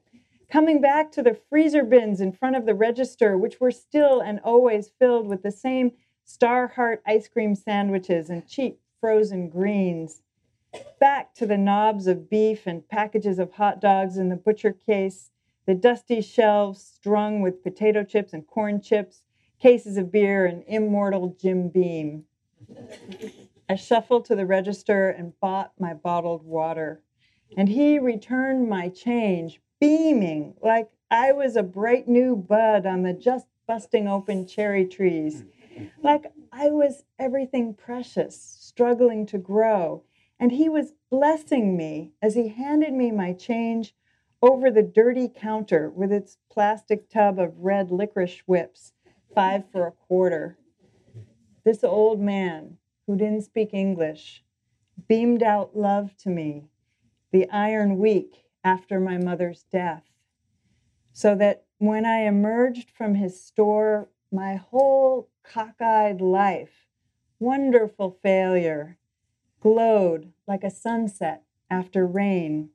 coming 0.50 0.82
back 0.82 1.12
to 1.12 1.22
the 1.22 1.40
freezer 1.50 1.84
bins 1.84 2.20
in 2.20 2.32
front 2.32 2.56
of 2.56 2.66
the 2.66 2.74
register, 2.74 3.38
which 3.38 3.60
were 3.60 3.72
still 3.72 4.20
and 4.20 4.40
always 4.44 4.90
filled 5.00 5.28
with 5.28 5.44
the 5.44 5.52
same 5.52 5.92
Star 6.26 6.68
Heart 6.68 7.02
ice 7.06 7.28
cream 7.28 7.56
sandwiches 7.56 8.30
and 8.30 8.48
cheap 8.48 8.80
frozen 9.00 9.50
greens. 9.50 10.22
Back 11.00 11.34
to 11.36 11.46
the 11.46 11.58
knobs 11.58 12.08
of 12.08 12.30
beef 12.30 12.68
and 12.68 12.88
packages 12.88 13.40
of 13.40 13.54
hot 13.54 13.82
dogs 13.82 14.18
in 14.18 14.30
the 14.30 14.36
butcher 14.36 14.74
case, 14.74 15.32
the 15.66 15.74
dusty 15.74 16.22
shelves 16.22 16.82
strung 16.82 17.42
with 17.42 17.64
potato 17.64 18.04
chips 18.04 18.34
and 18.34 18.46
corn 18.46 18.82
chips, 18.82 19.24
cases 19.60 19.98
of 19.98 20.12
beer, 20.12 20.46
and 20.46 20.64
immortal 20.68 21.36
Jim 21.40 21.70
Beam. 21.70 22.26
I 23.68 23.76
shuffled 23.76 24.26
to 24.26 24.36
the 24.36 24.46
register 24.46 25.10
and 25.10 25.40
bought 25.40 25.74
my 25.80 25.94
bottled 25.94 26.44
water. 26.44 27.04
And 27.58 27.70
he 27.70 28.00
returned 28.00 28.70
my 28.70 28.90
change, 28.90 29.60
beaming 29.80 30.54
like 30.62 30.90
I 31.12 31.32
was 31.32 31.56
a 31.56 31.64
bright 31.64 32.08
new 32.08 32.36
bud 32.36 32.86
on 32.86 33.04
the 33.04 33.14
just 33.14 33.48
busting 33.68 34.08
open 34.08 34.48
cherry 34.48 34.86
trees, 34.86 35.44
mm-hmm. 35.44 35.84
Mm-hmm. 35.84 36.06
like 36.06 36.32
I 36.52 36.70
was 36.70 37.04
everything 37.18 37.74
precious, 37.74 38.40
struggling 38.60 39.26
to 39.28 39.38
grow. 39.38 40.04
And 40.40 40.52
he 40.52 40.70
was 40.70 40.94
blessing 41.12 41.76
me 41.76 42.14
as 42.22 42.36
he 42.36 42.48
handed 42.48 42.94
me 42.94 43.12
my 43.12 43.34
change 43.34 43.94
over 44.42 44.72
the 44.72 44.84
dirty 44.84 45.28
counter 45.28 45.90
with 45.90 46.12
its 46.12 46.38
plastic 46.50 47.10
tub 47.10 47.40
of 47.40 47.58
red 47.58 47.92
licorice 47.92 48.40
whips, 48.46 48.94
five 49.36 49.64
for 49.72 49.86
a 49.86 49.92
quarter. 49.92 50.58
This 51.66 51.84
old 51.84 52.22
man, 52.22 52.78
who 53.06 53.18
didn't 53.18 53.42
speak 53.42 53.74
English, 53.74 54.44
beamed 55.08 55.44
out 55.44 55.76
love 55.76 56.16
to 56.18 56.30
me, 56.30 56.64
the 57.32 57.50
iron 57.50 57.98
weak 57.98 58.46
after 58.64 59.00
my 59.00 59.18
mother's 59.18 59.64
death. 59.72 60.04
So 61.14 61.36
that 61.36 61.66
when 61.78 62.06
I 62.06 62.26
emerged 62.26 62.92
from 62.92 63.16
his 63.16 63.42
store, 63.42 64.10
my 64.32 64.56
whole 64.56 65.30
cockeyed 65.44 66.22
life, 66.22 66.88
wonderful 67.40 68.18
failure, 68.22 68.98
glowed 69.60 70.32
like 70.48 70.64
a 70.64 70.70
sunset 70.70 71.44
after 71.70 72.06
rain. 72.06 72.70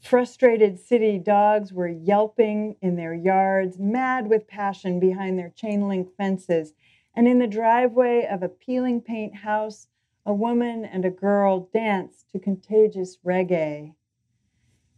Frustrated 0.00 0.78
city 0.78 1.18
dogs 1.18 1.72
were 1.72 1.88
yelping 1.88 2.76
in 2.82 2.96
their 2.96 3.14
yards, 3.14 3.78
mad 3.78 4.28
with 4.28 4.46
passion 4.46 5.00
behind 5.00 5.38
their 5.38 5.48
chain 5.48 5.88
link 5.88 6.14
fences. 6.16 6.74
And 7.16 7.26
in 7.26 7.38
the 7.38 7.46
driveway 7.46 8.26
of 8.30 8.42
a 8.42 8.48
peeling 8.48 9.00
paint 9.00 9.36
house, 9.36 9.88
a 10.26 10.34
woman 10.34 10.84
and 10.84 11.04
a 11.04 11.10
girl 11.10 11.70
danced 11.72 12.30
to 12.30 12.38
contagious 12.38 13.18
reggae. 13.24 13.94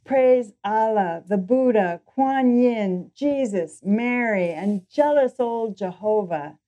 Praise 0.07 0.53
Allah, 0.65 1.25
the 1.27 1.37
Buddha, 1.37 2.01
Kuan 2.07 2.57
Yin, 2.57 3.11
Jesus, 3.13 3.81
Mary, 3.85 4.51
and 4.51 4.89
jealous 4.89 5.35
old 5.41 5.77
Jehovah 5.77 6.59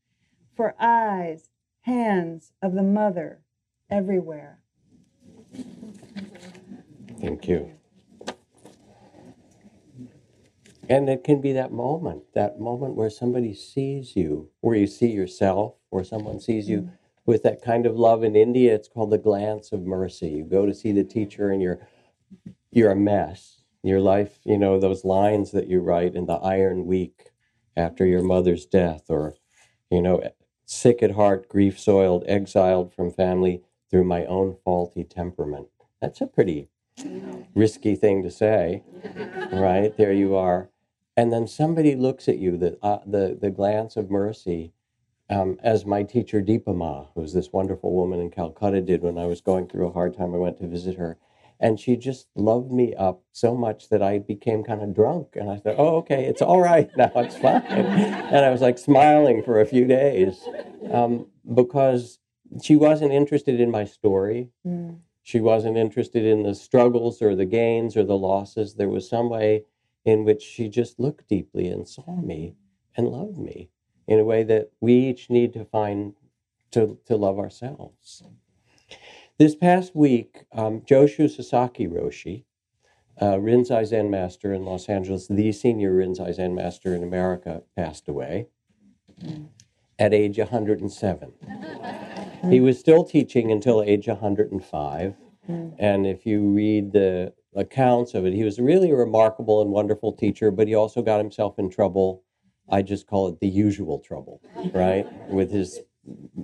for 0.56 0.74
eyes, 0.80 1.48
hands 1.82 2.52
of 2.60 2.74
the 2.74 2.82
mother 2.82 3.42
everywhere. 3.88 4.58
Thank 7.20 7.46
you. 7.46 7.70
And 10.88 11.08
it 11.08 11.22
can 11.22 11.40
be 11.40 11.52
that 11.52 11.70
moment, 11.70 12.24
that 12.34 12.58
moment 12.58 12.96
where 12.96 13.10
somebody 13.10 13.54
sees 13.54 14.16
you, 14.16 14.50
where 14.62 14.76
you 14.76 14.88
see 14.88 15.10
yourself, 15.10 15.74
or 15.92 16.02
someone 16.02 16.40
sees 16.40 16.68
you 16.68 16.78
mm. 16.78 16.90
with 17.24 17.44
that 17.44 17.62
kind 17.62 17.86
of 17.86 17.94
love. 17.94 18.24
In 18.24 18.34
India, 18.34 18.74
it's 18.74 18.88
called 18.88 19.10
the 19.10 19.18
glance 19.18 19.70
of 19.70 19.82
mercy. 19.82 20.28
You 20.28 20.44
go 20.44 20.66
to 20.66 20.74
see 20.74 20.90
the 20.90 21.04
teacher 21.04 21.50
and 21.50 21.62
you're 21.62 21.86
you're 22.70 22.90
a 22.90 22.96
mess. 22.96 23.62
Your 23.82 24.00
life, 24.00 24.40
you 24.44 24.58
know, 24.58 24.78
those 24.78 25.04
lines 25.04 25.52
that 25.52 25.68
you 25.68 25.80
write 25.80 26.14
in 26.14 26.26
the 26.26 26.34
Iron 26.34 26.86
Week 26.86 27.30
after 27.76 28.04
your 28.04 28.22
mother's 28.22 28.66
death, 28.66 29.04
or, 29.08 29.34
you 29.90 30.02
know, 30.02 30.20
sick 30.66 31.02
at 31.02 31.12
heart, 31.12 31.48
grief 31.48 31.78
soiled, 31.78 32.24
exiled 32.26 32.92
from 32.92 33.12
family 33.12 33.62
through 33.90 34.04
my 34.04 34.24
own 34.26 34.56
faulty 34.64 35.04
temperament. 35.04 35.68
That's 36.00 36.20
a 36.20 36.26
pretty 36.26 36.68
risky 37.54 37.94
thing 37.94 38.22
to 38.24 38.30
say, 38.30 38.82
right? 39.52 39.96
There 39.96 40.12
you 40.12 40.34
are. 40.34 40.70
And 41.16 41.32
then 41.32 41.46
somebody 41.46 41.94
looks 41.94 42.28
at 42.28 42.38
you, 42.38 42.56
the, 42.56 42.78
uh, 42.82 43.00
the, 43.06 43.36
the 43.40 43.50
glance 43.50 43.96
of 43.96 44.10
mercy, 44.10 44.72
um, 45.30 45.58
as 45.62 45.84
my 45.84 46.02
teacher 46.02 46.40
Dipa 46.40 46.74
Ma, 46.74 47.06
who 47.14 47.20
was 47.20 47.32
this 47.32 47.52
wonderful 47.52 47.92
woman 47.92 48.20
in 48.20 48.30
Calcutta, 48.30 48.80
did 48.80 49.02
when 49.02 49.18
I 49.18 49.26
was 49.26 49.40
going 49.40 49.68
through 49.68 49.88
a 49.88 49.92
hard 49.92 50.16
time. 50.16 50.34
I 50.34 50.38
went 50.38 50.58
to 50.58 50.66
visit 50.66 50.96
her. 50.96 51.18
And 51.60 51.80
she 51.80 51.96
just 51.96 52.28
loved 52.36 52.70
me 52.70 52.94
up 52.94 53.22
so 53.32 53.56
much 53.56 53.88
that 53.88 54.02
I 54.02 54.18
became 54.18 54.62
kind 54.62 54.80
of 54.80 54.94
drunk. 54.94 55.28
And 55.34 55.50
I 55.50 55.58
said, 55.58 55.74
Oh, 55.76 55.96
okay, 55.98 56.24
it's 56.24 56.42
all 56.42 56.60
right 56.60 56.88
now, 56.96 57.10
it's 57.16 57.36
fine. 57.36 57.62
and 57.62 58.44
I 58.44 58.50
was 58.50 58.60
like 58.60 58.78
smiling 58.78 59.42
for 59.42 59.60
a 59.60 59.66
few 59.66 59.84
days 59.84 60.38
um, 60.92 61.26
because 61.52 62.18
she 62.62 62.76
wasn't 62.76 63.12
interested 63.12 63.60
in 63.60 63.70
my 63.70 63.84
story. 63.84 64.50
Mm. 64.66 65.00
She 65.22 65.40
wasn't 65.40 65.76
interested 65.76 66.24
in 66.24 66.44
the 66.44 66.54
struggles 66.54 67.20
or 67.20 67.34
the 67.34 67.44
gains 67.44 67.96
or 67.96 68.04
the 68.04 68.16
losses. 68.16 68.74
There 68.74 68.88
was 68.88 69.08
some 69.08 69.28
way 69.28 69.64
in 70.04 70.24
which 70.24 70.42
she 70.42 70.68
just 70.68 70.98
looked 70.98 71.28
deeply 71.28 71.68
and 71.68 71.86
saw 71.86 72.16
me 72.16 72.54
and 72.96 73.08
loved 73.08 73.36
me 73.36 73.68
in 74.06 74.18
a 74.18 74.24
way 74.24 74.42
that 74.44 74.70
we 74.80 74.94
each 74.94 75.28
need 75.28 75.52
to 75.52 75.64
find 75.66 76.14
to, 76.70 76.98
to 77.06 77.16
love 77.16 77.38
ourselves. 77.38 78.22
This 79.38 79.54
past 79.54 79.94
week, 79.94 80.46
um, 80.50 80.80
Joshu 80.80 81.30
Sasaki 81.30 81.86
Roshi, 81.86 82.42
uh, 83.20 83.34
Rinzai 83.36 83.86
Zen 83.86 84.10
master 84.10 84.52
in 84.52 84.64
Los 84.64 84.88
Angeles, 84.88 85.28
the 85.28 85.52
senior 85.52 85.92
Rinzai 85.92 86.34
Zen 86.34 86.56
master 86.56 86.92
in 86.92 87.04
America, 87.04 87.62
passed 87.76 88.08
away 88.08 88.48
at 89.96 90.12
age 90.12 90.38
107. 90.38 91.32
He 92.50 92.58
was 92.60 92.80
still 92.80 93.04
teaching 93.04 93.52
until 93.52 93.80
age 93.80 94.08
105. 94.08 95.14
And 95.78 96.04
if 96.04 96.26
you 96.26 96.42
read 96.48 96.92
the 96.92 97.32
accounts 97.54 98.14
of 98.14 98.26
it, 98.26 98.34
he 98.34 98.42
was 98.42 98.58
really 98.58 98.90
a 98.90 98.96
remarkable 98.96 99.62
and 99.62 99.70
wonderful 99.70 100.12
teacher, 100.12 100.50
but 100.50 100.66
he 100.66 100.74
also 100.74 101.00
got 101.00 101.18
himself 101.18 101.60
in 101.60 101.70
trouble. 101.70 102.24
I 102.68 102.82
just 102.82 103.06
call 103.06 103.28
it 103.28 103.38
the 103.38 103.48
usual 103.48 104.00
trouble, 104.00 104.42
right? 104.74 105.06
With 105.30 105.52
his 105.52 105.78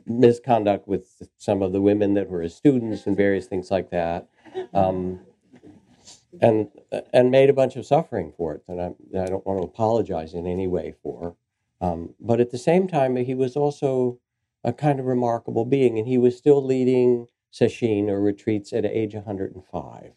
misconduct 0.06 0.88
with 0.88 1.22
some 1.38 1.62
of 1.62 1.72
the 1.72 1.80
women 1.80 2.14
that 2.14 2.28
were 2.28 2.42
his 2.42 2.54
students 2.54 3.06
and 3.06 3.16
various 3.16 3.46
things 3.46 3.70
like 3.70 3.90
that. 3.90 4.28
Um, 4.72 5.20
and 6.40 6.68
and 7.12 7.30
made 7.30 7.50
a 7.50 7.54
bunch 7.54 7.76
of 7.76 7.86
suffering 7.86 8.32
for 8.36 8.54
it 8.54 8.62
that 8.68 8.78
I, 8.78 8.90
that 9.12 9.24
I 9.24 9.26
don't 9.26 9.46
want 9.46 9.60
to 9.60 9.64
apologize 9.64 10.34
in 10.34 10.46
any 10.46 10.66
way 10.66 10.94
for. 11.02 11.36
Um, 11.80 12.14
but 12.20 12.40
at 12.40 12.50
the 12.50 12.58
same 12.58 12.88
time, 12.88 13.16
he 13.16 13.34
was 13.34 13.56
also 13.56 14.18
a 14.62 14.72
kind 14.72 14.98
of 14.98 15.06
remarkable 15.06 15.64
being, 15.64 15.98
and 15.98 16.08
he 16.08 16.18
was 16.18 16.36
still 16.36 16.64
leading 16.64 17.26
sesshin 17.52 18.08
or 18.08 18.20
retreats 18.20 18.72
at 18.72 18.84
age 18.84 19.14
105, 19.14 20.12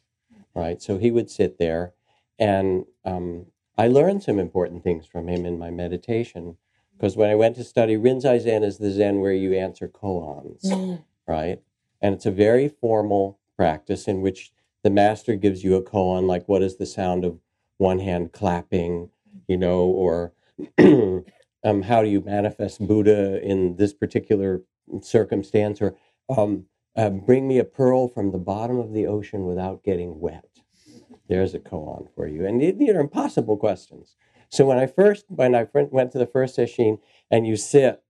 right? 0.56 0.82
So 0.82 0.98
he 0.98 1.12
would 1.12 1.30
sit 1.30 1.58
there, 1.60 1.94
and 2.40 2.86
um, 3.04 3.48
I 3.78 3.88
learned 3.88 4.24
some 4.24 4.40
important 4.40 4.84
things 4.84 5.06
from 5.06 5.28
him 5.28 5.46
in 5.46 5.60
my 5.60 5.70
meditation. 5.70 6.58
Because 6.98 7.16
when 7.16 7.30
I 7.30 7.36
went 7.36 7.56
to 7.58 7.64
study 7.64 7.96
Rinzai 7.96 8.42
Zen 8.42 8.64
is 8.64 8.80
the 8.80 8.92
Zen 8.92 9.20
where 9.20 9.34
you 9.34 9.54
answer 9.54 9.88
koans, 9.88 11.00
right? 11.28 11.62
And 12.02 12.16
it's 12.16 12.26
a 12.26 12.32
very 12.32 12.68
formal 12.68 13.40
practice 13.56 14.08
in 14.08 14.22
which 14.22 14.52
the 14.84 14.90
master 14.90 15.36
gives 15.36 15.64
you 15.64 15.76
a 15.76 15.84
koan, 15.84 16.26
like 16.26 16.48
what 16.48 16.64
is 16.64 16.78
the 16.78 16.86
sound 16.86 17.24
of 17.24 17.40
one 17.78 18.00
hand 18.00 18.32
clapping, 18.32 19.10
you 19.48 19.58
know, 19.58 19.82
or 19.82 20.34
um, 21.64 21.82
how 21.84 22.02
do 22.02 22.10
you 22.10 22.22
manifest 22.22 22.86
Buddha 22.86 23.42
in 23.44 23.76
this 23.76 23.94
particular 23.94 24.64
circumstance, 25.02 25.82
or 25.82 25.96
um, 26.36 26.66
uh, 26.96 27.10
bring 27.10 27.48
me 27.48 27.60
a 27.60 27.64
pearl 27.64 28.08
from 28.08 28.32
the 28.32 28.40
bottom 28.40 28.80
of 28.80 28.94
the 28.94 29.06
ocean 29.06 29.46
without 29.46 29.84
getting 29.84 30.20
wet. 30.20 30.46
There's 31.30 31.54
a 31.54 31.60
koan 31.60 32.08
for 32.16 32.28
you, 32.28 32.46
and 32.46 32.60
these 32.62 32.90
are 32.90 33.00
impossible 33.00 33.58
questions. 33.58 34.16
So 34.50 34.66
when 34.66 34.78
I 34.78 34.88
first, 34.88 35.26
when 35.28 35.56
I 35.56 35.68
went 35.74 36.12
to 36.12 36.18
the 36.18 36.26
first 36.26 36.58
sesshin, 36.58 37.00
and 37.30 37.46
you 37.46 37.58
sit 37.58 38.02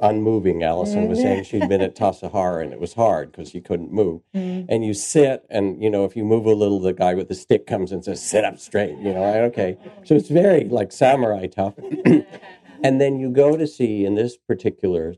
unmoving, 0.00 0.62
Alison 0.62 1.08
was 1.08 1.20
saying 1.20 1.44
she'd 1.44 1.68
been 1.68 1.80
at 1.80 1.94
Tassajara 1.94 2.64
and 2.64 2.72
it 2.72 2.80
was 2.80 2.94
hard 2.94 3.30
because 3.30 3.50
she 3.50 3.60
couldn't 3.60 3.92
move. 3.92 4.22
Mm. 4.34 4.66
And 4.68 4.84
you 4.84 4.92
sit, 4.92 5.44
and 5.48 5.82
you 5.82 5.88
know, 5.88 6.04
if 6.04 6.16
you 6.16 6.24
move 6.24 6.46
a 6.46 6.52
little, 6.52 6.80
the 6.80 6.92
guy 6.92 7.14
with 7.14 7.28
the 7.28 7.34
stick 7.34 7.66
comes 7.66 7.92
and 7.92 8.04
says, 8.04 8.22
"Sit 8.22 8.44
up 8.44 8.58
straight." 8.58 8.98
You 8.98 9.14
know, 9.14 9.24
right? 9.24 9.42
okay. 9.44 9.78
So 10.04 10.14
it's 10.14 10.28
very 10.28 10.64
like 10.64 10.92
samurai 10.92 11.46
tough. 11.46 11.74
and 12.82 13.00
then 13.00 13.18
you 13.18 13.30
go 13.30 13.56
to 13.56 13.66
see 13.66 14.04
in 14.04 14.14
this 14.14 14.36
particular 14.36 15.14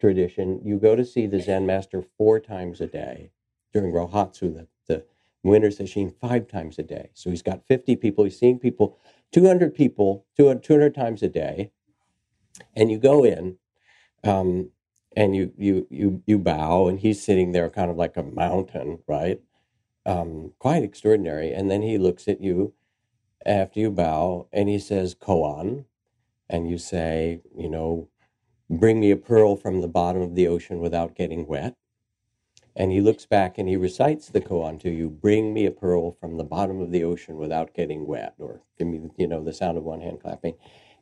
tradition, 0.00 0.60
you 0.64 0.78
go 0.78 0.96
to 0.96 1.04
see 1.04 1.26
the 1.26 1.40
Zen 1.40 1.66
master 1.66 2.02
four 2.16 2.40
times 2.40 2.80
a 2.80 2.86
day 2.86 3.30
during 3.72 3.92
Rohatsu, 3.92 4.54
the, 4.54 4.66
the 4.86 5.04
winter 5.42 5.68
sesshin, 5.68 6.12
five 6.20 6.48
times 6.48 6.78
a 6.78 6.82
day. 6.82 7.10
So 7.14 7.30
he's 7.30 7.42
got 7.42 7.66
50 7.66 7.96
people. 7.96 8.24
He's 8.24 8.38
seeing 8.38 8.58
people, 8.58 8.98
200 9.32 9.74
people, 9.74 10.26
200, 10.36 10.62
200 10.62 10.94
times 10.94 11.22
a 11.22 11.28
day. 11.28 11.70
And 12.74 12.90
you 12.90 12.98
go 12.98 13.24
in, 13.24 13.58
um, 14.24 14.70
and 15.16 15.36
you 15.36 15.52
you 15.58 15.86
you 15.90 16.22
you 16.26 16.38
bow, 16.38 16.88
and 16.88 17.00
he's 17.00 17.22
sitting 17.22 17.52
there, 17.52 17.70
kind 17.70 17.90
of 17.90 17.96
like 17.96 18.16
a 18.16 18.22
mountain, 18.24 19.00
right? 19.08 19.40
Um, 20.06 20.54
quite 20.58 20.82
extraordinary. 20.84 21.52
And 21.52 21.70
then 21.70 21.82
he 21.82 21.98
looks 21.98 22.28
at 22.28 22.40
you 22.42 22.74
after 23.46 23.80
you 23.80 23.90
bow, 23.90 24.48
and 24.52 24.68
he 24.68 24.78
says, 24.78 25.14
"Koan," 25.14 25.86
and 26.50 26.68
you 26.70 26.78
say, 26.78 27.42
you 27.56 27.70
know, 27.70 28.08
"Bring 28.70 29.00
me 29.00 29.10
a 29.12 29.16
pearl 29.16 29.56
from 29.56 29.80
the 29.82 29.88
bottom 29.88 30.22
of 30.22 30.34
the 30.36 30.48
ocean 30.48 30.80
without 30.80 31.16
getting 31.16 31.46
wet." 31.46 31.76
And 32.78 32.92
he 32.92 33.00
looks 33.00 33.26
back 33.26 33.58
and 33.58 33.68
he 33.68 33.76
recites 33.76 34.28
the 34.28 34.40
koan 34.40 34.78
to 34.82 34.88
you, 34.88 35.10
"Bring 35.10 35.52
me 35.52 35.66
a 35.66 35.72
pearl 35.72 36.12
from 36.12 36.36
the 36.36 36.44
bottom 36.44 36.80
of 36.80 36.92
the 36.92 37.02
ocean 37.02 37.36
without 37.36 37.74
getting 37.74 38.06
wet," 38.06 38.34
or 38.38 38.62
give 38.78 38.86
me, 38.86 39.10
you 39.16 39.26
know, 39.26 39.42
the 39.42 39.52
sound 39.52 39.76
of 39.76 39.84
one 39.84 40.00
hand 40.00 40.20
clapping. 40.20 40.54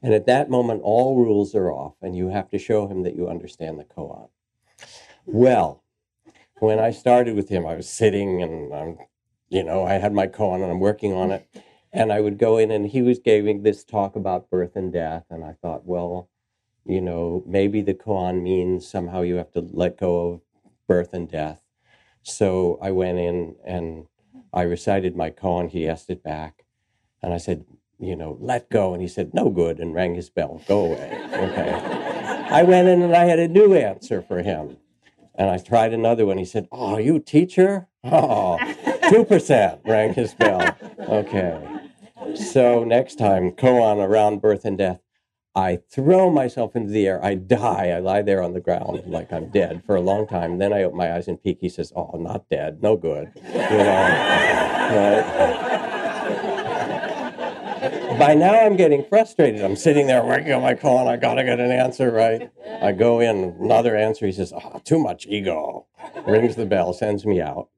And 0.02 0.14
at 0.14 0.24
that 0.24 0.48
moment, 0.48 0.80
all 0.82 1.16
rules 1.16 1.54
are 1.54 1.70
off, 1.70 1.94
and 2.00 2.16
you 2.16 2.28
have 2.28 2.48
to 2.48 2.58
show 2.58 2.86
him 2.86 3.02
that 3.02 3.14
you 3.14 3.28
understand 3.28 3.78
the 3.78 3.84
koan. 3.84 4.28
Well, 5.26 5.82
when 6.60 6.78
I 6.78 6.92
started 6.92 7.36
with 7.36 7.50
him, 7.50 7.66
I 7.66 7.76
was 7.76 7.88
sitting 7.90 8.42
and 8.42 8.72
I'm, 8.72 8.98
you 9.50 9.62
know, 9.62 9.84
I 9.84 9.94
had 9.94 10.14
my 10.14 10.28
koan 10.28 10.62
and 10.62 10.72
I'm 10.72 10.80
working 10.80 11.12
on 11.12 11.30
it. 11.30 11.46
And 11.92 12.10
I 12.10 12.20
would 12.20 12.38
go 12.38 12.56
in 12.56 12.70
and 12.70 12.86
he 12.86 13.02
was 13.02 13.18
giving 13.18 13.62
this 13.62 13.84
talk 13.84 14.16
about 14.16 14.48
birth 14.48 14.76
and 14.76 14.90
death. 14.92 15.24
And 15.28 15.44
I 15.44 15.52
thought, 15.52 15.84
well, 15.84 16.30
you 16.86 17.02
know, 17.02 17.42
maybe 17.46 17.82
the 17.82 17.94
koan 17.94 18.42
means 18.42 18.88
somehow 18.88 19.20
you 19.20 19.36
have 19.36 19.50
to 19.52 19.60
let 19.60 19.98
go 19.98 20.28
of 20.28 20.40
birth 20.86 21.12
and 21.12 21.28
death. 21.28 21.60
So 22.26 22.76
I 22.82 22.90
went 22.90 23.18
in 23.18 23.54
and 23.64 24.06
I 24.52 24.62
recited 24.62 25.14
my 25.14 25.30
koan. 25.30 25.70
He 25.70 25.88
asked 25.88 26.10
it 26.10 26.24
back. 26.24 26.64
And 27.22 27.32
I 27.32 27.38
said, 27.38 27.64
you 28.00 28.16
know, 28.16 28.36
let 28.40 28.68
go. 28.68 28.92
And 28.92 29.00
he 29.00 29.06
said, 29.06 29.32
no 29.32 29.48
good, 29.48 29.78
and 29.78 29.94
rang 29.94 30.16
his 30.16 30.28
bell. 30.28 30.60
Go 30.66 30.86
away. 30.86 31.08
Okay. 31.32 31.70
I 32.50 32.64
went 32.64 32.88
in 32.88 33.00
and 33.00 33.14
I 33.14 33.24
had 33.26 33.38
a 33.38 33.46
new 33.46 33.74
answer 33.74 34.20
for 34.20 34.42
him. 34.42 34.76
And 35.36 35.50
I 35.50 35.58
tried 35.58 35.92
another 35.92 36.26
one. 36.26 36.38
He 36.38 36.44
said, 36.44 36.66
oh, 36.72 36.98
you 36.98 37.20
teacher? 37.20 37.86
Oh, 38.02 38.58
2% 38.60 39.86
rang 39.86 40.14
his 40.14 40.34
bell. 40.34 40.76
Okay. 40.98 41.64
So 42.34 42.82
next 42.82 43.18
time, 43.18 43.52
koan 43.52 44.04
around 44.04 44.42
birth 44.42 44.64
and 44.64 44.76
death. 44.76 45.00
I 45.56 45.78
throw 45.90 46.30
myself 46.30 46.76
into 46.76 46.92
the 46.92 47.06
air. 47.06 47.24
I 47.24 47.34
die. 47.34 47.88
I 47.88 47.98
lie 47.98 48.20
there 48.20 48.42
on 48.42 48.52
the 48.52 48.60
ground 48.60 49.04
like 49.06 49.32
I'm 49.32 49.48
dead 49.48 49.82
for 49.86 49.96
a 49.96 50.02
long 50.02 50.26
time. 50.26 50.58
Then 50.58 50.74
I 50.74 50.82
open 50.82 50.98
my 50.98 51.14
eyes 51.14 51.28
and 51.28 51.42
peek. 51.42 51.58
He 51.62 51.70
says, 51.70 51.94
"Oh, 51.96 52.10
not 52.18 52.46
dead. 52.50 52.82
No 52.82 52.94
good." 52.94 53.32
You 53.36 53.52
know. 53.52 54.22
Right? 54.86 55.24
By 58.18 58.34
now, 58.34 58.54
I'm 58.54 58.76
getting 58.76 59.02
frustrated. 59.04 59.62
I'm 59.62 59.76
sitting 59.76 60.06
there 60.06 60.22
working 60.22 60.52
on 60.52 60.62
my 60.62 60.74
call, 60.74 61.08
I 61.08 61.16
gotta 61.16 61.42
get 61.42 61.58
an 61.58 61.70
answer 61.70 62.10
right. 62.10 62.50
I 62.82 62.92
go 62.92 63.20
in, 63.20 63.56
another 63.58 63.96
answer. 63.96 64.26
He 64.26 64.32
says, 64.32 64.52
"Oh, 64.52 64.80
too 64.84 64.98
much 64.98 65.26
ego." 65.26 65.86
Rings 66.26 66.56
the 66.56 66.66
bell, 66.66 66.92
sends 66.92 67.24
me 67.24 67.40
out. 67.40 67.70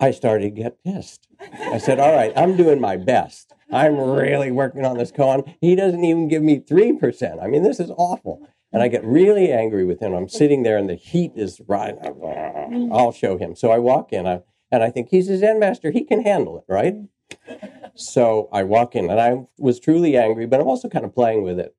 I 0.00 0.10
started 0.10 0.56
to 0.56 0.62
get 0.62 0.82
pissed. 0.84 1.28
I 1.60 1.78
said, 1.78 2.00
"All 2.00 2.14
right, 2.14 2.32
I'm 2.36 2.56
doing 2.56 2.80
my 2.80 2.96
best. 2.96 3.54
I'm 3.72 3.98
really 3.98 4.50
working 4.50 4.84
on 4.84 4.96
this 4.96 5.10
koan. 5.10 5.52
He 5.60 5.74
doesn't 5.74 6.04
even 6.04 6.28
give 6.28 6.42
me 6.42 6.60
3%. 6.60 7.42
I 7.42 7.46
mean, 7.46 7.62
this 7.62 7.80
is 7.80 7.90
awful. 7.96 8.48
And 8.72 8.82
I 8.82 8.88
get 8.88 9.04
really 9.04 9.52
angry 9.52 9.84
with 9.84 10.00
him. 10.00 10.12
I'm 10.12 10.28
sitting 10.28 10.62
there 10.62 10.76
and 10.76 10.88
the 10.88 10.94
heat 10.94 11.32
is 11.34 11.60
right. 11.66 11.94
I'll 12.92 13.12
show 13.12 13.38
him. 13.38 13.56
So 13.56 13.70
I 13.70 13.78
walk 13.78 14.12
in 14.12 14.26
and 14.26 14.42
I 14.82 14.90
think 14.90 15.08
he's 15.10 15.28
a 15.28 15.38
Zen 15.38 15.58
master. 15.58 15.90
He 15.90 16.04
can 16.04 16.22
handle 16.22 16.58
it, 16.58 16.64
right? 16.68 16.96
So 17.94 18.48
I 18.52 18.62
walk 18.64 18.94
in 18.94 19.10
and 19.10 19.20
I 19.20 19.46
was 19.58 19.80
truly 19.80 20.16
angry, 20.16 20.46
but 20.46 20.60
I'm 20.60 20.68
also 20.68 20.88
kind 20.88 21.04
of 21.04 21.14
playing 21.14 21.42
with 21.42 21.58
it. 21.58 21.74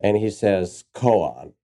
And 0.00 0.16
he 0.16 0.30
says, 0.30 0.84
koan. 0.94 1.54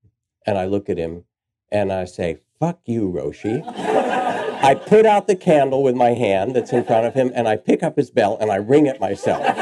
And 0.46 0.59
I 0.59 0.64
look 0.66 0.88
at 0.88 0.98
him 0.98 1.24
and 1.70 1.92
I 1.92 2.07
say, 2.07 2.38
fuck 2.59 2.80
you, 2.86 3.11
Roshi. 3.11 3.62
I 4.64 4.74
put 4.74 5.04
out 5.04 5.26
the 5.26 5.36
candle 5.36 5.82
with 5.82 5.94
my 5.94 6.14
hand 6.14 6.56
that's 6.56 6.72
in 6.72 6.84
front 6.84 7.04
of 7.04 7.12
him, 7.12 7.30
and 7.34 7.46
I 7.46 7.56
pick 7.56 7.82
up 7.82 7.96
his 7.96 8.10
bell 8.10 8.38
and 8.40 8.50
I 8.50 8.56
ring 8.56 8.86
it 8.86 8.98
myself. 8.98 9.44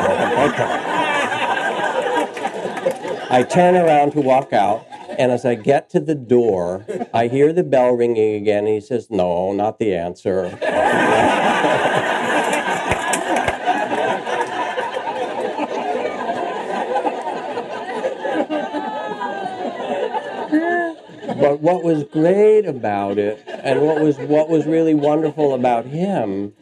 I 3.28 3.42
turn 3.42 3.74
around 3.74 4.12
to 4.12 4.20
walk 4.20 4.52
out, 4.52 4.86
and 5.18 5.32
as 5.32 5.44
I 5.44 5.56
get 5.56 5.90
to 5.90 5.98
the 5.98 6.14
door, 6.14 6.86
I 7.12 7.26
hear 7.26 7.52
the 7.52 7.64
bell 7.64 7.90
ringing 7.90 8.36
again. 8.36 8.66
And 8.66 8.74
he 8.74 8.80
says, 8.80 9.10
"No, 9.10 9.52
not 9.52 9.80
the 9.80 9.92
answer." 9.92 10.56
but 21.42 21.60
what 21.60 21.84
was 21.84 22.04
great 22.04 22.66
about 22.66 23.18
it 23.18 23.42
and 23.48 23.82
what 23.82 24.00
was 24.02 24.18
what 24.18 24.48
was 24.50 24.66
really 24.66 24.94
wonderful 24.94 25.54
about 25.54 25.86
him 25.86 26.54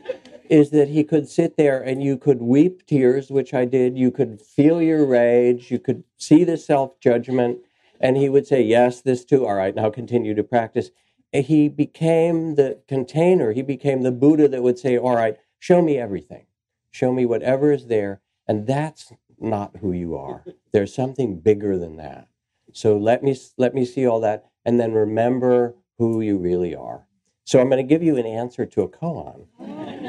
is 0.51 0.71
that 0.71 0.89
he 0.89 1.05
could 1.05 1.29
sit 1.29 1.57
there 1.59 1.83
and 1.83 2.03
you 2.03 2.19
could 2.19 2.43
weep 2.43 2.87
tears 2.87 3.31
which 3.31 3.55
i 3.55 3.65
did 3.67 3.99
you 3.99 4.11
could 4.13 4.41
feel 4.43 4.83
your 4.83 5.07
rage 5.07 5.71
you 5.71 5.81
could 5.81 6.05
see 6.19 6.45
the 6.45 6.59
self-judgment 6.59 7.59
And 8.01 8.19
he 8.19 8.31
would 8.31 8.47
say, 8.49 8.63
Yes, 8.63 9.03
this 9.03 9.25
too. 9.27 9.47
All 9.47 9.57
right, 9.57 9.75
now 9.77 9.91
continue 9.91 10.35
to 10.35 10.45
practice. 10.45 10.93
He 11.33 11.69
became 11.69 12.57
the 12.57 12.81
container, 12.89 13.53
he 13.53 13.63
became 13.63 14.03
the 14.03 14.13
Buddha 14.13 14.49
that 14.49 14.65
would 14.65 14.81
say, 14.81 14.99
All 14.99 15.17
right, 15.17 15.39
show 15.61 15.83
me 15.83 15.99
everything, 15.99 16.47
show 16.93 17.13
me 17.13 17.27
whatever 17.27 17.73
is 17.73 17.89
there. 17.89 18.23
And 18.49 18.67
that's 18.67 19.13
not 19.41 19.79
who 19.83 19.93
you 19.93 20.17
are. 20.17 20.45
There's 20.73 20.95
something 20.95 21.41
bigger 21.41 21.79
than 21.79 21.99
that. 21.99 22.29
So 22.75 22.99
let 22.99 23.25
me 23.25 23.37
let 23.59 23.75
me 23.75 23.87
see 23.87 24.07
all 24.07 24.21
that, 24.23 24.50
and 24.65 24.79
then 24.79 24.93
remember 24.93 25.75
who 25.99 26.21
you 26.21 26.39
really 26.39 26.75
are. 26.75 27.07
So 27.45 27.61
I'm 27.61 27.69
going 27.69 27.85
to 27.85 27.89
give 27.89 28.03
you 28.03 28.17
an 28.17 28.27
answer 28.27 28.65
to 28.65 28.83
a 28.83 28.89
koan, 28.89 29.47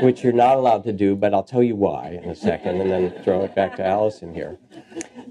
which 0.03 0.23
you're 0.23 0.33
not 0.33 0.57
allowed 0.57 0.83
to 0.83 0.93
do, 0.93 1.15
but 1.15 1.33
I'll 1.33 1.43
tell 1.43 1.63
you 1.63 1.75
why 1.75 2.19
in 2.21 2.29
a 2.29 2.35
second, 2.35 2.79
and 2.79 2.91
then 2.91 3.23
throw 3.23 3.43
it 3.43 3.55
back 3.55 3.75
to 3.77 3.85
Alison 3.85 4.33
here. 4.33 4.59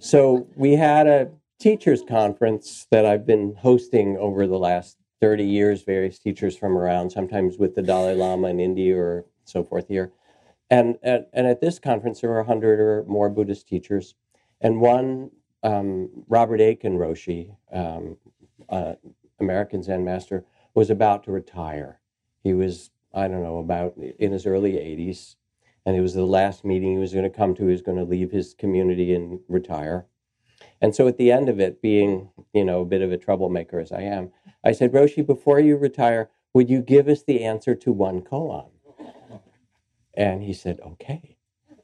So 0.00 0.48
we 0.56 0.72
had 0.72 1.06
a 1.06 1.30
teachers 1.60 2.02
conference 2.06 2.86
that 2.90 3.06
I've 3.06 3.26
been 3.26 3.54
hosting 3.58 4.16
over 4.16 4.46
the 4.46 4.58
last 4.58 4.96
30 5.20 5.44
years, 5.44 5.82
various 5.82 6.18
teachers 6.18 6.56
from 6.56 6.76
around, 6.76 7.10
sometimes 7.10 7.58
with 7.58 7.74
the 7.74 7.82
Dalai 7.82 8.14
Lama 8.14 8.48
in 8.48 8.58
India 8.58 8.96
or 8.96 9.26
so 9.44 9.62
forth 9.62 9.86
here. 9.86 10.12
And 10.70 10.96
at, 11.02 11.28
and 11.32 11.46
at 11.46 11.60
this 11.60 11.78
conference, 11.78 12.20
there 12.20 12.30
were 12.30 12.36
100 12.36 12.80
or 12.80 13.04
more 13.06 13.28
Buddhist 13.28 13.68
teachers. 13.68 14.14
And 14.60 14.80
one, 14.80 15.30
um, 15.62 16.08
Robert 16.28 16.60
Aitken 16.60 16.96
Roshi, 16.96 17.54
um, 17.72 18.16
uh, 18.70 18.94
American 19.38 19.82
Zen 19.82 20.04
master, 20.04 20.44
was 20.74 20.90
about 20.90 21.24
to 21.24 21.32
retire. 21.32 22.00
He 22.42 22.54
was, 22.54 22.90
I 23.12 23.28
don't 23.28 23.42
know, 23.42 23.58
about 23.58 23.96
in 23.96 24.32
his 24.32 24.46
early 24.46 24.72
80s. 24.72 25.36
And 25.86 25.96
it 25.96 26.00
was 26.00 26.14
the 26.14 26.24
last 26.24 26.64
meeting 26.64 26.92
he 26.92 26.98
was 26.98 27.12
going 27.12 27.30
to 27.30 27.36
come 27.36 27.54
to. 27.54 27.64
He 27.64 27.72
was 27.72 27.82
going 27.82 27.98
to 27.98 28.04
leave 28.04 28.30
his 28.30 28.54
community 28.54 29.14
and 29.14 29.40
retire. 29.48 30.06
And 30.80 30.94
so 30.94 31.08
at 31.08 31.16
the 31.16 31.32
end 31.32 31.48
of 31.48 31.58
it, 31.58 31.82
being, 31.82 32.30
you 32.52 32.64
know, 32.64 32.82
a 32.82 32.86
bit 32.86 33.02
of 33.02 33.12
a 33.12 33.18
troublemaker 33.18 33.80
as 33.80 33.92
I 33.92 34.02
am, 34.02 34.30
I 34.64 34.72
said, 34.72 34.92
Roshi, 34.92 35.26
before 35.26 35.58
you 35.58 35.76
retire, 35.76 36.30
would 36.52 36.68
you 36.68 36.82
give 36.82 37.08
us 37.08 37.22
the 37.22 37.44
answer 37.44 37.74
to 37.74 37.92
one 37.92 38.20
koan? 38.22 38.68
And 40.14 40.42
he 40.42 40.52
said, 40.52 40.80
okay. 40.84 41.36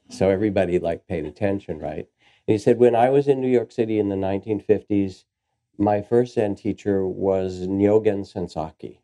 So 0.09 0.29
everybody 0.29 0.79
like 0.79 1.07
paid 1.07 1.25
attention, 1.25 1.79
right? 1.79 2.07
And 2.47 2.53
he 2.53 2.57
said, 2.57 2.77
when 2.77 2.95
I 2.95 3.09
was 3.09 3.27
in 3.27 3.41
New 3.41 3.49
York 3.49 3.71
City 3.71 3.99
in 3.99 4.09
the 4.09 4.15
1950s, 4.15 5.25
my 5.77 6.01
first 6.01 6.35
Zen 6.35 6.55
teacher 6.55 7.07
was 7.07 7.67
Nyogen 7.67 8.25
Senzaki, 8.25 8.99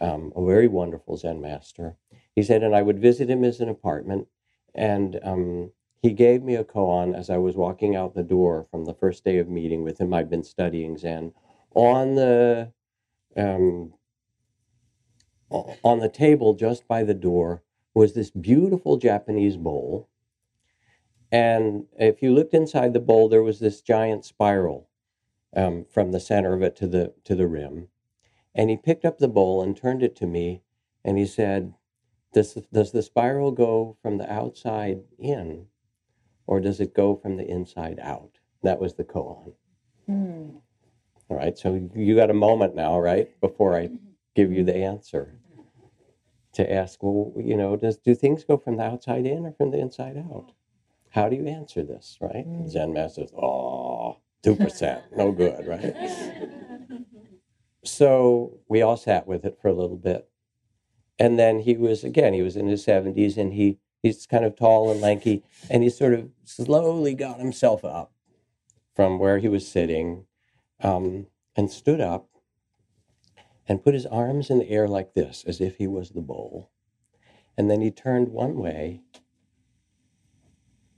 um, 0.00 0.32
a 0.34 0.44
very 0.44 0.68
wonderful 0.68 1.16
Zen 1.16 1.40
master. 1.40 1.96
He 2.34 2.42
said, 2.42 2.62
and 2.62 2.74
I 2.74 2.82
would 2.82 2.98
visit 2.98 3.28
him 3.28 3.44
as 3.44 3.60
an 3.60 3.68
apartment, 3.68 4.28
and 4.74 5.20
um, 5.22 5.72
he 6.02 6.12
gave 6.12 6.42
me 6.42 6.54
a 6.54 6.64
koan 6.64 7.14
as 7.14 7.30
I 7.30 7.38
was 7.38 7.56
walking 7.56 7.94
out 7.94 8.14
the 8.14 8.22
door 8.22 8.66
from 8.70 8.84
the 8.84 8.94
first 8.94 9.24
day 9.24 9.38
of 9.38 9.48
meeting 9.48 9.82
with 9.82 10.00
him. 10.00 10.12
I'd 10.12 10.30
been 10.30 10.44
studying 10.44 10.96
Zen. 10.96 11.32
On 11.74 12.14
the 12.14 12.72
um, 13.36 13.94
on 15.50 16.00
the 16.00 16.08
table 16.08 16.54
just 16.54 16.86
by 16.88 17.04
the 17.04 17.14
door 17.14 17.62
was 17.94 18.14
this 18.14 18.30
beautiful 18.30 18.96
Japanese 18.96 19.56
bowl. 19.56 20.08
And 21.30 21.86
if 21.98 22.22
you 22.22 22.32
looked 22.32 22.54
inside 22.54 22.92
the 22.92 23.00
bowl, 23.00 23.28
there 23.28 23.42
was 23.42 23.58
this 23.60 23.80
giant 23.80 24.24
spiral 24.24 24.88
um, 25.56 25.84
from 25.90 26.12
the 26.12 26.20
center 26.20 26.52
of 26.54 26.62
it 26.62 26.76
to 26.76 26.86
the 26.86 27.14
to 27.24 27.34
the 27.34 27.46
rim. 27.46 27.88
And 28.54 28.70
he 28.70 28.76
picked 28.76 29.04
up 29.04 29.18
the 29.18 29.28
bowl 29.28 29.62
and 29.62 29.76
turned 29.76 30.02
it 30.02 30.14
to 30.16 30.26
me, 30.26 30.62
and 31.04 31.18
he 31.18 31.26
said, 31.26 31.74
"Does 32.32 32.58
does 32.72 32.92
the 32.92 33.02
spiral 33.02 33.50
go 33.52 33.96
from 34.02 34.18
the 34.18 34.32
outside 34.32 35.02
in, 35.18 35.66
or 36.46 36.60
does 36.60 36.80
it 36.80 36.94
go 36.94 37.16
from 37.16 37.36
the 37.36 37.48
inside 37.48 37.98
out? 38.00 38.38
That 38.62 38.80
was 38.80 38.94
the 38.94 39.04
koan. 39.04 39.52
Mm. 40.08 40.60
All 41.28 41.36
right, 41.36 41.56
so 41.56 41.88
you 41.94 42.14
got 42.14 42.30
a 42.30 42.34
moment 42.34 42.74
now, 42.74 42.98
right, 42.98 43.28
before 43.40 43.76
I 43.76 43.88
give 44.34 44.52
you 44.52 44.62
the 44.62 44.76
answer 44.76 45.38
to 46.52 46.72
ask, 46.72 47.02
well, 47.02 47.32
you 47.36 47.56
know, 47.56 47.76
does 47.76 47.96
do 47.96 48.14
things 48.14 48.44
go 48.44 48.56
from 48.56 48.76
the 48.76 48.84
outside 48.84 49.26
in 49.26 49.46
or 49.46 49.52
from 49.52 49.70
the 49.70 49.78
inside 49.78 50.16
out? 50.16 50.52
How 51.10 51.28
do 51.28 51.36
you 51.36 51.46
answer 51.46 51.82
this, 51.82 52.18
right? 52.20 52.46
Mm. 52.46 52.68
Zen 52.68 52.92
master 52.92 53.26
oh, 53.36 54.18
2%, 54.44 55.02
no 55.16 55.32
good, 55.32 55.66
right? 55.66 55.94
so 57.84 58.58
we 58.68 58.82
all 58.82 58.96
sat 58.96 59.26
with 59.26 59.44
it 59.44 59.58
for 59.60 59.68
a 59.68 59.72
little 59.72 59.96
bit. 59.96 60.28
And 61.18 61.38
then 61.38 61.60
he 61.60 61.76
was, 61.76 62.02
again, 62.04 62.34
he 62.34 62.42
was 62.42 62.56
in 62.56 62.66
his 62.66 62.84
70s 62.84 63.36
and 63.36 63.52
he 63.52 63.78
He's 64.04 64.26
kind 64.26 64.44
of 64.44 64.54
tall 64.54 64.90
and 64.90 65.00
lanky, 65.00 65.44
and 65.70 65.82
he 65.82 65.88
sort 65.88 66.12
of 66.12 66.28
slowly 66.44 67.14
got 67.14 67.38
himself 67.38 67.86
up 67.86 68.12
from 68.94 69.18
where 69.18 69.38
he 69.38 69.48
was 69.48 69.66
sitting 69.66 70.26
um, 70.82 71.28
and 71.56 71.70
stood 71.70 72.02
up 72.02 72.28
and 73.66 73.82
put 73.82 73.94
his 73.94 74.04
arms 74.04 74.50
in 74.50 74.58
the 74.58 74.68
air 74.68 74.86
like 74.88 75.14
this, 75.14 75.42
as 75.46 75.58
if 75.58 75.78
he 75.78 75.86
was 75.86 76.10
the 76.10 76.20
bowl. 76.20 76.70
And 77.56 77.70
then 77.70 77.80
he 77.80 77.90
turned 77.90 78.28
one 78.28 78.58
way, 78.58 79.00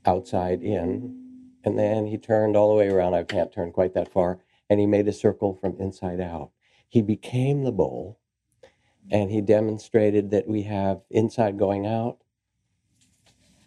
outside 0.05 0.61
in, 0.61 1.26
and 1.67 1.77
then 1.77 2.07
he 2.07 2.17
turned 2.17 2.57
all 2.57 2.69
the 2.69 2.79
way 2.79 2.89
around. 2.89 3.15
I 3.15 3.25
can't 3.25 3.53
turn 3.53 3.73
quite 3.73 3.93
that 3.95 4.13
far. 4.13 4.39
And 4.71 4.79
he 4.79 4.87
made 4.87 5.09
a 5.09 5.13
circle 5.13 5.53
from 5.53 5.77
inside 5.81 6.21
out. 6.21 6.51
He 6.89 7.03
became 7.03 7.65
the 7.65 7.73
bowl, 7.73 8.21
and 9.11 9.31
he 9.33 9.41
demonstrated 9.41 10.31
that 10.31 10.47
we 10.47 10.63
have 10.63 11.01
inside 11.11 11.59
going 11.59 11.85
out 11.85 12.19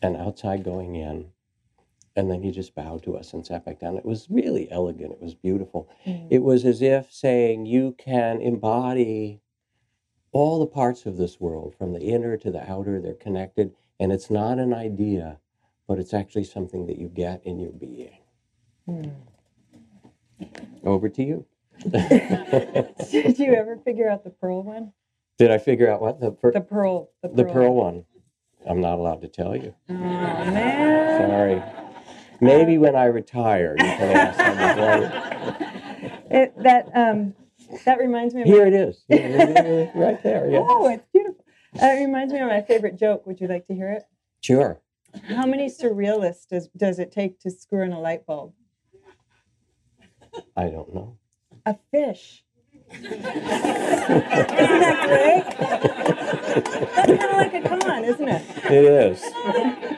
and 0.01 0.15
outside 0.15 0.63
going 0.63 0.95
in. 0.95 1.27
And 2.15 2.31
then 2.31 2.41
he 2.41 2.51
just 2.51 2.73
bowed 2.73 3.03
to 3.03 3.17
us 3.17 3.33
and 3.33 3.45
sat 3.45 3.65
back 3.65 3.79
down. 3.79 3.97
It 3.97 4.05
was 4.05 4.27
really 4.29 4.71
elegant. 4.71 5.11
It 5.11 5.21
was 5.21 5.35
beautiful. 5.35 5.89
Mm. 6.05 6.27
It 6.31 6.41
was 6.41 6.65
as 6.65 6.81
if 6.81 7.11
saying, 7.11 7.65
You 7.65 7.95
can 7.97 8.41
embody 8.41 9.41
all 10.31 10.59
the 10.59 10.67
parts 10.67 11.05
of 11.05 11.17
this 11.17 11.39
world, 11.39 11.75
from 11.77 11.91
the 11.91 12.01
inner 12.01 12.37
to 12.37 12.51
the 12.51 12.69
outer, 12.69 13.01
they're 13.01 13.13
connected. 13.13 13.73
And 13.99 14.11
it's 14.13 14.29
not 14.29 14.57
an 14.57 14.73
idea, 14.73 15.39
but 15.89 15.97
it's 15.97 16.13
actually 16.13 16.43
something 16.43 16.85
that 16.85 16.99
you 16.99 17.07
get 17.07 17.41
in 17.45 17.59
your 17.59 17.71
being. 17.71 18.19
Mm. 18.87 19.11
Over 20.85 21.09
to 21.09 21.23
you. 21.23 21.47
Did 21.89 23.39
you 23.39 23.55
ever 23.55 23.75
figure 23.83 24.07
out 24.07 24.23
the 24.23 24.29
pearl 24.29 24.61
one? 24.61 24.93
Did 25.39 25.49
I 25.49 25.57
figure 25.57 25.91
out 25.91 25.99
what 25.99 26.19
the 26.19 26.31
per- 26.31 26.51
the 26.51 26.61
pearl 26.61 27.09
the 27.23 27.29
pearl, 27.29 27.37
the 27.37 27.45
pearl 27.45 27.73
one? 27.73 28.05
I'm 28.69 28.79
not 28.81 28.99
allowed 28.99 29.21
to 29.21 29.27
tell 29.27 29.55
you. 29.55 29.73
Oh, 29.89 29.93
man. 29.93 31.27
Sorry. 31.27 31.63
Maybe 32.39 32.77
when 32.77 32.95
I 32.95 33.05
retire, 33.05 33.75
you 33.79 33.83
can 33.83 34.15
ask 34.15 34.39
it, 36.29 36.53
that 36.61 36.89
um, 36.93 37.33
that 37.85 37.97
reminds 37.97 38.35
me. 38.35 38.41
Of 38.41 38.47
Here 38.47 38.61
my... 38.61 38.67
it 38.69 38.73
is, 38.75 39.89
right 39.95 40.21
there. 40.21 40.51
Yeah. 40.51 40.59
Oh, 40.61 40.87
it's 40.87 41.05
beautiful. 41.11 41.43
That 41.73 41.95
reminds 41.95 42.31
me 42.31 42.39
of 42.41 42.47
my 42.47 42.61
favorite 42.61 42.99
joke. 42.99 43.25
Would 43.25 43.41
you 43.41 43.47
like 43.47 43.65
to 43.67 43.73
hear 43.73 43.89
it? 43.89 44.03
Sure. 44.41 44.79
How 45.27 45.45
many 45.45 45.69
surrealists 45.69 46.47
does 46.47 46.67
does 46.75 46.99
it 46.99 47.11
take 47.11 47.39
to 47.41 47.51
screw 47.51 47.83
in 47.83 47.91
a 47.91 47.99
light 47.99 48.25
bulb? 48.25 48.53
I 50.55 50.69
don't 50.69 50.93
know. 50.93 51.17
A 51.65 51.75
fish. 51.91 52.43
Isn't 52.91 53.21
that 53.21 55.05
great? 55.05 55.43
That's 56.95 57.23
kind 57.23 57.23
of 57.23 57.37
like 57.37 57.53
a 57.53 57.61
con, 57.79 58.03
isn't 58.03 58.27
it? 58.27 58.41
It 58.65 58.85
is. 58.85 59.21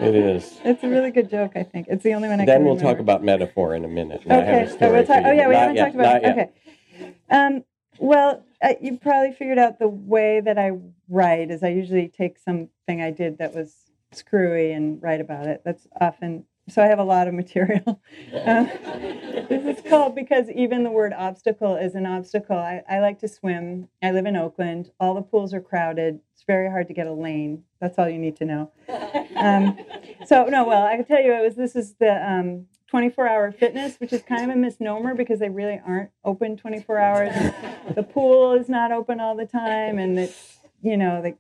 It 0.02 0.16
is. 0.16 0.60
It's 0.64 0.84
a 0.84 0.88
really 0.90 1.12
good 1.12 1.30
joke, 1.30 1.54
I 1.56 1.64
think. 1.64 1.88
It's 1.90 2.04
the 2.04 2.14
only 2.14 2.28
one 2.28 2.42
I 2.42 2.46
then 2.46 2.48
can 2.48 2.56
Then 2.56 2.66
we'll 2.66 2.76
remember. 2.76 2.94
talk 2.94 3.00
about 3.02 3.24
metaphor 3.24 3.76
in 3.76 3.86
a 3.86 3.88
minute. 3.88 4.22
Okay. 4.26 4.68
So 4.80 4.92
we'll 4.92 5.06
talk, 5.06 5.24
oh, 5.26 5.32
yeah, 5.32 5.48
we 5.48 5.54
not 5.54 5.62
haven't 5.62 5.76
yet, 5.76 5.84
talked 5.84 5.96
about 5.96 6.24
it. 6.24 6.30
Okay. 6.30 6.50
Um, 7.30 7.64
well, 8.00 8.44
uh, 8.62 8.74
you 8.82 8.98
probably 8.98 9.32
figured 9.34 9.58
out 9.58 9.80
the 9.80 9.88
way 9.88 10.42
that 10.42 10.58
I 10.58 10.72
write 11.08 11.50
is 11.52 11.64
I 11.64 11.70
usually 11.70 12.10
take 12.10 12.40
something 12.40 13.02
I 13.02 13.12
did 13.12 13.38
that 13.38 13.54
was 13.54 13.81
screwy 14.12 14.72
and 14.72 15.02
write 15.02 15.22
about 15.22 15.48
it. 15.48 15.62
That's 15.64 15.88
often 16.00 16.46
so 16.70 16.82
I 16.82 16.88
have 16.88 17.00
a 17.00 17.04
lot 17.04 17.28
of 17.28 17.34
material. 17.34 18.02
Um, 18.46 18.70
this 19.50 19.78
is 19.78 19.84
called 19.88 20.16
because 20.16 20.50
even 20.50 20.84
the 20.84 20.90
word 20.90 21.14
obstacle 21.14 21.76
is 21.76 21.96
an 21.96 22.06
obstacle. 22.06 22.58
I, 22.58 22.82
I, 22.90 23.00
like 23.00 23.20
to 23.20 23.28
swim. 23.28 23.90
I 24.02 24.12
live 24.12 24.26
in 24.26 24.36
Oakland. 24.38 24.90
All 25.00 25.14
the 25.14 25.22
pools 25.22 25.54
are 25.54 25.62
crowded. 25.62 26.22
It's 26.34 26.44
very 26.48 26.70
hard 26.70 26.88
to 26.88 26.94
get 26.94 27.08
a 27.08 27.14
lane. 27.14 27.64
That's 27.82 28.00
all 28.00 28.10
you 28.10 28.18
need 28.18 28.38
to 28.38 28.46
know. 28.46 28.72
Um, 29.36 29.78
so 30.26 30.46
no, 30.46 30.66
well, 30.66 30.86
I 30.86 30.96
can 30.96 31.06
tell 31.06 31.22
you 31.22 31.34
it 31.34 31.44
was. 31.44 31.56
This 31.56 31.76
is 31.76 31.96
the 32.00 32.14
um, 32.26 32.68
24-hour 32.92 33.52
fitness, 33.52 33.98
which 34.00 34.14
is 34.14 34.22
kind 34.22 34.50
of 34.50 34.56
a 34.56 34.60
misnomer 34.60 35.14
because 35.14 35.40
they 35.40 35.50
really 35.50 35.82
aren't 35.86 36.10
open 36.24 36.58
24 36.58 36.98
hours. 36.98 37.36
the 37.96 38.04
pool 38.04 38.54
is 38.54 38.70
not 38.70 38.92
open 38.92 39.20
all 39.20 39.36
the 39.36 39.46
time, 39.46 40.00
and 40.00 40.18
it's 40.18 40.58
you 40.82 40.98
know 40.98 41.22
they 41.22 41.36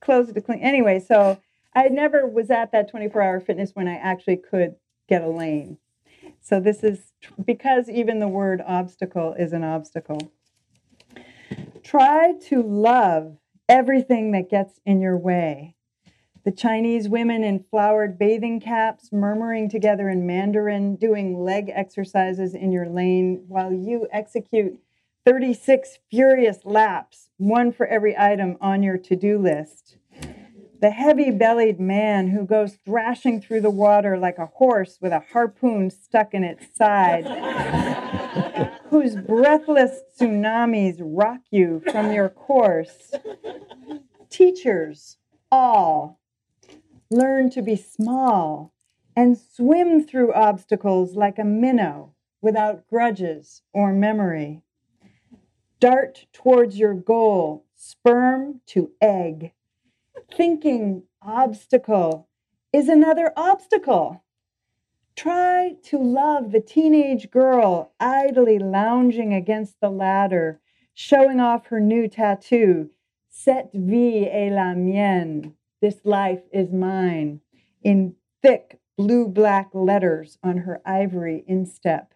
close 0.00 0.28
it 0.28 0.34
to 0.34 0.40
clean. 0.40 0.60
Anyway, 0.60 1.00
so 1.00 1.40
I 1.78 1.86
never 1.86 2.26
was 2.26 2.50
at 2.50 2.72
that 2.72 2.90
24 2.90 3.22
hour 3.22 3.38
fitness 3.38 3.70
when 3.72 3.86
I 3.86 3.94
actually 3.94 4.38
could 4.38 4.74
get 5.08 5.22
a 5.22 5.28
lane. 5.28 5.78
So 6.40 6.58
this 6.58 6.82
is 6.82 7.12
because 7.44 7.88
even 7.88 8.18
the 8.18 8.26
word 8.26 8.60
obstacle 8.66 9.32
is 9.38 9.52
an 9.52 9.62
obstacle. 9.62 10.32
Try 11.84 12.32
to 12.48 12.64
love 12.64 13.38
everything 13.68 14.32
that 14.32 14.50
gets 14.50 14.80
in 14.84 15.00
your 15.00 15.16
way. 15.16 15.76
The 16.44 16.50
Chinese 16.50 17.08
women 17.08 17.44
in 17.44 17.64
flowered 17.70 18.18
bathing 18.18 18.58
caps, 18.58 19.12
murmuring 19.12 19.70
together 19.70 20.08
in 20.08 20.26
Mandarin, 20.26 20.96
doing 20.96 21.44
leg 21.44 21.70
exercises 21.72 22.54
in 22.54 22.72
your 22.72 22.88
lane 22.88 23.44
while 23.46 23.72
you 23.72 24.08
execute 24.10 24.80
36 25.24 26.00
furious 26.10 26.58
laps, 26.64 27.30
one 27.36 27.70
for 27.70 27.86
every 27.86 28.18
item 28.18 28.56
on 28.60 28.82
your 28.82 28.98
to 28.98 29.14
do 29.14 29.38
list. 29.38 29.97
The 30.80 30.90
heavy 30.90 31.32
bellied 31.32 31.80
man 31.80 32.28
who 32.28 32.46
goes 32.46 32.76
thrashing 32.84 33.40
through 33.40 33.62
the 33.62 33.70
water 33.70 34.16
like 34.16 34.38
a 34.38 34.46
horse 34.46 34.98
with 35.00 35.12
a 35.12 35.24
harpoon 35.32 35.90
stuck 35.90 36.34
in 36.34 36.44
its 36.44 36.76
side, 36.76 37.26
whose 38.90 39.16
breathless 39.16 40.02
tsunamis 40.16 40.98
rock 41.00 41.40
you 41.50 41.82
from 41.90 42.12
your 42.12 42.28
course. 42.28 43.12
Teachers, 44.30 45.16
all, 45.50 46.20
learn 47.10 47.50
to 47.50 47.62
be 47.62 47.74
small 47.74 48.72
and 49.16 49.36
swim 49.36 50.06
through 50.06 50.32
obstacles 50.32 51.16
like 51.16 51.40
a 51.40 51.44
minnow 51.44 52.14
without 52.40 52.86
grudges 52.86 53.62
or 53.72 53.92
memory. 53.92 54.62
Dart 55.80 56.26
towards 56.32 56.78
your 56.78 56.94
goal, 56.94 57.64
sperm 57.74 58.60
to 58.66 58.92
egg. 59.00 59.52
Thinking 60.30 61.04
obstacle 61.22 62.28
is 62.72 62.88
another 62.88 63.32
obstacle. 63.36 64.22
Try 65.16 65.76
to 65.84 65.98
love 65.98 66.52
the 66.52 66.60
teenage 66.60 67.30
girl 67.30 67.92
idly 67.98 68.58
lounging 68.58 69.34
against 69.34 69.80
the 69.80 69.90
ladder, 69.90 70.60
showing 70.94 71.40
off 71.40 71.66
her 71.66 71.80
new 71.80 72.08
tattoo. 72.08 72.90
Cette 73.30 73.70
vie 73.72 74.26
est 74.26 74.52
la 74.52 74.74
mienne. 74.74 75.54
This 75.80 76.04
life 76.04 76.42
is 76.52 76.72
mine. 76.72 77.40
In 77.82 78.14
thick 78.42 78.78
blue 78.96 79.28
black 79.28 79.70
letters 79.72 80.38
on 80.42 80.58
her 80.58 80.80
ivory 80.84 81.44
instep. 81.46 82.14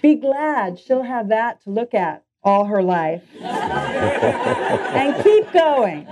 Be 0.00 0.14
glad 0.14 0.78
she'll 0.78 1.02
have 1.02 1.28
that 1.28 1.62
to 1.62 1.70
look 1.70 1.94
at 1.94 2.24
all 2.42 2.64
her 2.64 2.82
life. 2.82 3.22
and 3.40 5.22
keep 5.22 5.52
going. 5.52 6.06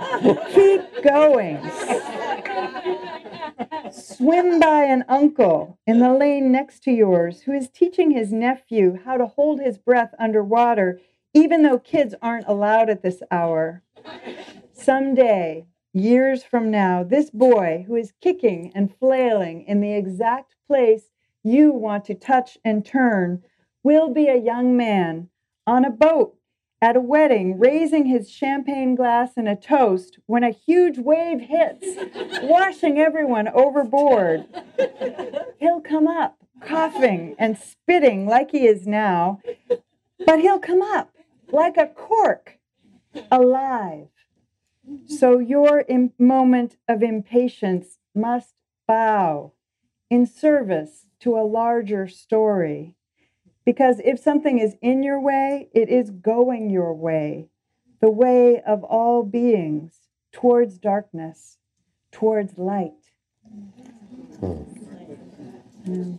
Keep 0.53 1.03
going. 1.03 1.59
Swim 3.91 4.59
by 4.59 4.83
an 4.83 5.05
uncle 5.07 5.77
in 5.87 5.99
the 5.99 6.13
lane 6.13 6.51
next 6.51 6.83
to 6.83 6.91
yours 6.91 7.41
who 7.41 7.53
is 7.53 7.69
teaching 7.69 8.11
his 8.11 8.31
nephew 8.31 8.99
how 9.05 9.17
to 9.17 9.25
hold 9.25 9.59
his 9.61 9.77
breath 9.77 10.13
underwater, 10.19 10.99
even 11.33 11.63
though 11.63 11.79
kids 11.79 12.13
aren't 12.21 12.47
allowed 12.47 12.89
at 12.89 13.01
this 13.01 13.21
hour. 13.31 13.83
Someday, 14.73 15.65
years 15.93 16.43
from 16.43 16.69
now, 16.69 17.03
this 17.03 17.29
boy 17.29 17.85
who 17.87 17.95
is 17.95 18.13
kicking 18.21 18.71
and 18.75 18.95
flailing 18.97 19.63
in 19.63 19.81
the 19.81 19.93
exact 19.93 20.55
place 20.67 21.09
you 21.43 21.71
want 21.71 22.05
to 22.05 22.13
touch 22.13 22.57
and 22.65 22.85
turn 22.85 23.43
will 23.83 24.13
be 24.13 24.27
a 24.27 24.35
young 24.35 24.75
man 24.75 25.29
on 25.67 25.85
a 25.85 25.91
boat 25.91 26.35
at 26.81 26.95
a 26.95 27.01
wedding, 27.01 27.59
raising 27.59 28.05
his 28.05 28.29
champagne 28.29 28.95
glass 28.95 29.31
in 29.35 29.47
a 29.47 29.55
toast 29.55 30.19
when 30.25 30.43
a 30.43 30.51
huge 30.51 30.97
wave 30.97 31.41
hits, 31.41 31.85
washing 32.43 32.97
everyone 32.97 33.47
overboard. 33.49 34.45
He'll 35.59 35.81
come 35.81 36.07
up, 36.07 36.37
coughing 36.61 37.35
and 37.37 37.57
spitting 37.57 38.25
like 38.25 38.51
he 38.51 38.65
is 38.65 38.87
now, 38.87 39.41
but 40.25 40.39
he'll 40.39 40.59
come 40.59 40.81
up 40.81 41.11
like 41.51 41.77
a 41.77 41.87
cork, 41.87 42.57
alive. 43.31 44.07
So 45.07 45.39
your 45.39 45.83
Im- 45.87 46.13
moment 46.17 46.77
of 46.87 47.03
impatience 47.03 47.97
must 48.15 48.53
bow 48.87 49.53
in 50.09 50.25
service 50.25 51.07
to 51.21 51.35
a 51.35 51.41
larger 51.41 52.07
story. 52.07 52.96
Because 53.67 53.99
if 54.05 54.17
something 54.17 54.59
is 54.59 54.77
in 54.81 55.03
your 55.03 55.19
way, 55.19 55.67
it 55.73 55.89
is 55.89 56.09
going 56.09 56.69
your 56.69 56.93
way, 56.93 57.49
the 57.99 58.09
way 58.09 58.61
of 58.61 58.81
all 58.85 59.23
beings 59.23 60.07
towards 60.31 60.77
darkness, 60.77 61.57
towards 62.09 62.57
light. 62.57 62.93
Yeah. 65.85 66.13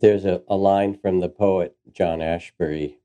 There's 0.00 0.24
a, 0.24 0.42
a 0.48 0.56
line 0.56 0.98
from 0.98 1.20
the 1.20 1.28
poet 1.28 1.76
John 1.92 2.18
Ashbery 2.18 2.96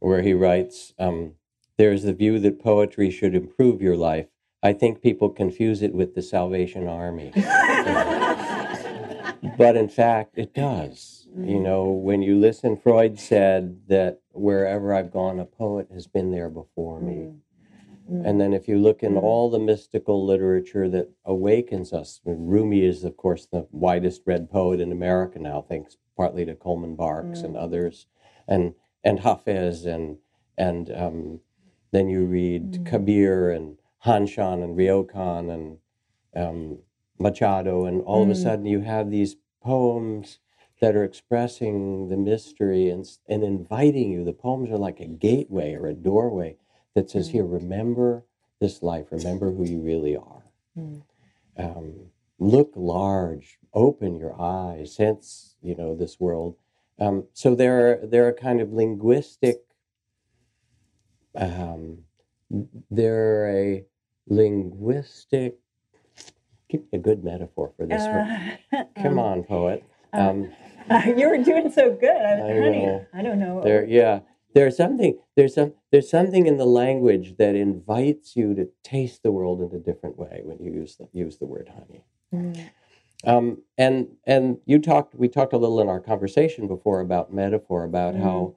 where 0.00 0.22
he 0.22 0.34
writes, 0.34 0.92
um, 0.98 1.34
There 1.76 1.92
is 1.92 2.04
the 2.04 2.12
view 2.12 2.38
that 2.40 2.62
poetry 2.62 3.10
should 3.10 3.34
improve 3.34 3.82
your 3.82 3.96
life. 3.96 4.26
I 4.62 4.72
think 4.72 5.02
people 5.02 5.28
confuse 5.28 5.82
it 5.82 5.92
with 5.92 6.14
the 6.14 6.22
Salvation 6.22 6.86
Army. 6.86 7.32
but 9.58 9.76
in 9.76 9.88
fact, 9.88 10.38
it 10.38 10.54
does. 10.54 11.28
You 11.36 11.58
know, 11.58 11.86
when 11.86 12.22
you 12.22 12.38
listen, 12.38 12.76
Freud 12.76 13.18
said 13.18 13.80
that 13.88 14.20
wherever 14.30 14.94
I've 14.94 15.10
gone, 15.12 15.40
a 15.40 15.44
poet 15.44 15.88
has 15.92 16.06
been 16.06 16.30
there 16.30 16.48
before 16.48 17.00
me. 17.00 17.14
Mm. 17.14 17.38
Mm. 18.10 18.28
And 18.28 18.40
then 18.40 18.52
if 18.52 18.68
you 18.68 18.78
look 18.78 19.02
in 19.02 19.14
mm. 19.14 19.22
all 19.22 19.50
the 19.50 19.58
mystical 19.58 20.24
literature 20.24 20.88
that 20.90 21.10
awakens 21.24 21.92
us, 21.92 22.20
Rumi 22.24 22.84
is, 22.84 23.02
of 23.02 23.16
course, 23.16 23.46
the 23.46 23.66
widest 23.72 24.22
read 24.26 24.48
poet 24.50 24.80
in 24.80 24.92
America 24.92 25.38
now, 25.40 25.64
thanks 25.68 25.96
partly 26.16 26.44
to 26.44 26.54
Coleman 26.54 26.94
Barks 26.94 27.40
and 27.40 27.56
others, 27.56 28.06
and 28.46 28.74
and 29.02 29.18
Hafez, 29.20 29.86
and 29.86 30.18
and 30.56 30.90
um, 30.94 31.40
then 31.94 32.08
you 32.08 32.24
read 32.24 32.82
Kabir 32.84 33.50
and 33.50 33.78
Hanshan 34.04 34.62
and 34.62 34.76
Ryokan 34.76 35.50
and 35.52 35.78
um, 36.36 36.78
Machado, 37.18 37.84
and 37.84 38.02
all 38.02 38.22
of 38.22 38.30
a 38.30 38.34
sudden 38.34 38.66
you 38.66 38.80
have 38.80 39.10
these 39.10 39.36
poems 39.62 40.40
that 40.80 40.96
are 40.96 41.04
expressing 41.04 42.08
the 42.08 42.16
mystery 42.16 42.90
and, 42.90 43.06
and 43.28 43.42
inviting 43.44 44.10
you. 44.10 44.24
The 44.24 44.32
poems 44.32 44.70
are 44.70 44.76
like 44.76 45.00
a 45.00 45.06
gateway 45.06 45.74
or 45.74 45.86
a 45.86 45.94
doorway 45.94 46.56
that 46.94 47.10
says, 47.10 47.28
Here, 47.28 47.44
remember 47.44 48.24
this 48.60 48.82
life, 48.82 49.06
remember 49.10 49.52
who 49.52 49.64
you 49.64 49.80
really 49.80 50.16
are. 50.16 50.42
Um, 51.56 52.10
look 52.38 52.72
large, 52.74 53.58
open 53.72 54.16
your 54.16 54.40
eyes, 54.40 54.94
sense, 54.94 55.56
you 55.62 55.74
know, 55.76 55.94
this 55.94 56.18
world. 56.18 56.56
Um, 56.98 57.24
so 57.32 57.54
there 57.54 58.02
are, 58.02 58.06
there 58.06 58.26
are 58.26 58.32
kind 58.32 58.60
of 58.60 58.72
linguistic, 58.72 59.62
um, 61.36 61.98
they're 62.90 63.48
a 63.48 63.84
linguistic, 64.28 65.58
give 66.68 66.80
me 66.82 66.88
a 66.92 66.98
good 66.98 67.24
metaphor 67.24 67.72
for 67.76 67.86
this 67.86 68.04
one. 68.06 68.58
Uh, 68.72 68.84
Come 69.02 69.18
on, 69.18 69.44
poet. 69.44 69.84
Um, 70.12 70.52
you 71.06 71.28
were 71.28 71.38
doing 71.38 71.70
so 71.70 71.94
good, 71.94 72.10
I, 72.10 72.34
I 72.34 72.54
honey. 72.54 72.86
know. 72.86 73.06
I 73.12 73.22
don't 73.22 73.38
know. 73.40 73.62
there, 73.62 73.84
yeah, 73.84 74.20
there's 74.54 74.76
something. 74.76 75.18
There's 75.36 75.54
some. 75.54 75.74
There's 75.90 76.10
something 76.10 76.46
in 76.46 76.56
the 76.56 76.66
language 76.66 77.36
that 77.38 77.54
invites 77.54 78.36
you 78.36 78.54
to 78.54 78.68
taste 78.82 79.22
the 79.22 79.32
world 79.32 79.60
in 79.60 79.76
a 79.76 79.80
different 79.80 80.16
way 80.18 80.42
when 80.44 80.58
you 80.58 80.72
use 80.72 80.96
the 80.96 81.08
use 81.12 81.38
the 81.38 81.46
word 81.46 81.70
honey. 81.74 82.04
Mm. 82.32 82.70
Um, 83.26 83.62
and 83.78 84.08
and 84.26 84.58
you 84.66 84.78
talked. 84.78 85.14
We 85.14 85.28
talked 85.28 85.52
a 85.52 85.58
little 85.58 85.80
in 85.80 85.88
our 85.88 86.00
conversation 86.00 86.68
before 86.68 87.00
about 87.00 87.32
metaphor, 87.32 87.84
about 87.84 88.14
how, 88.14 88.54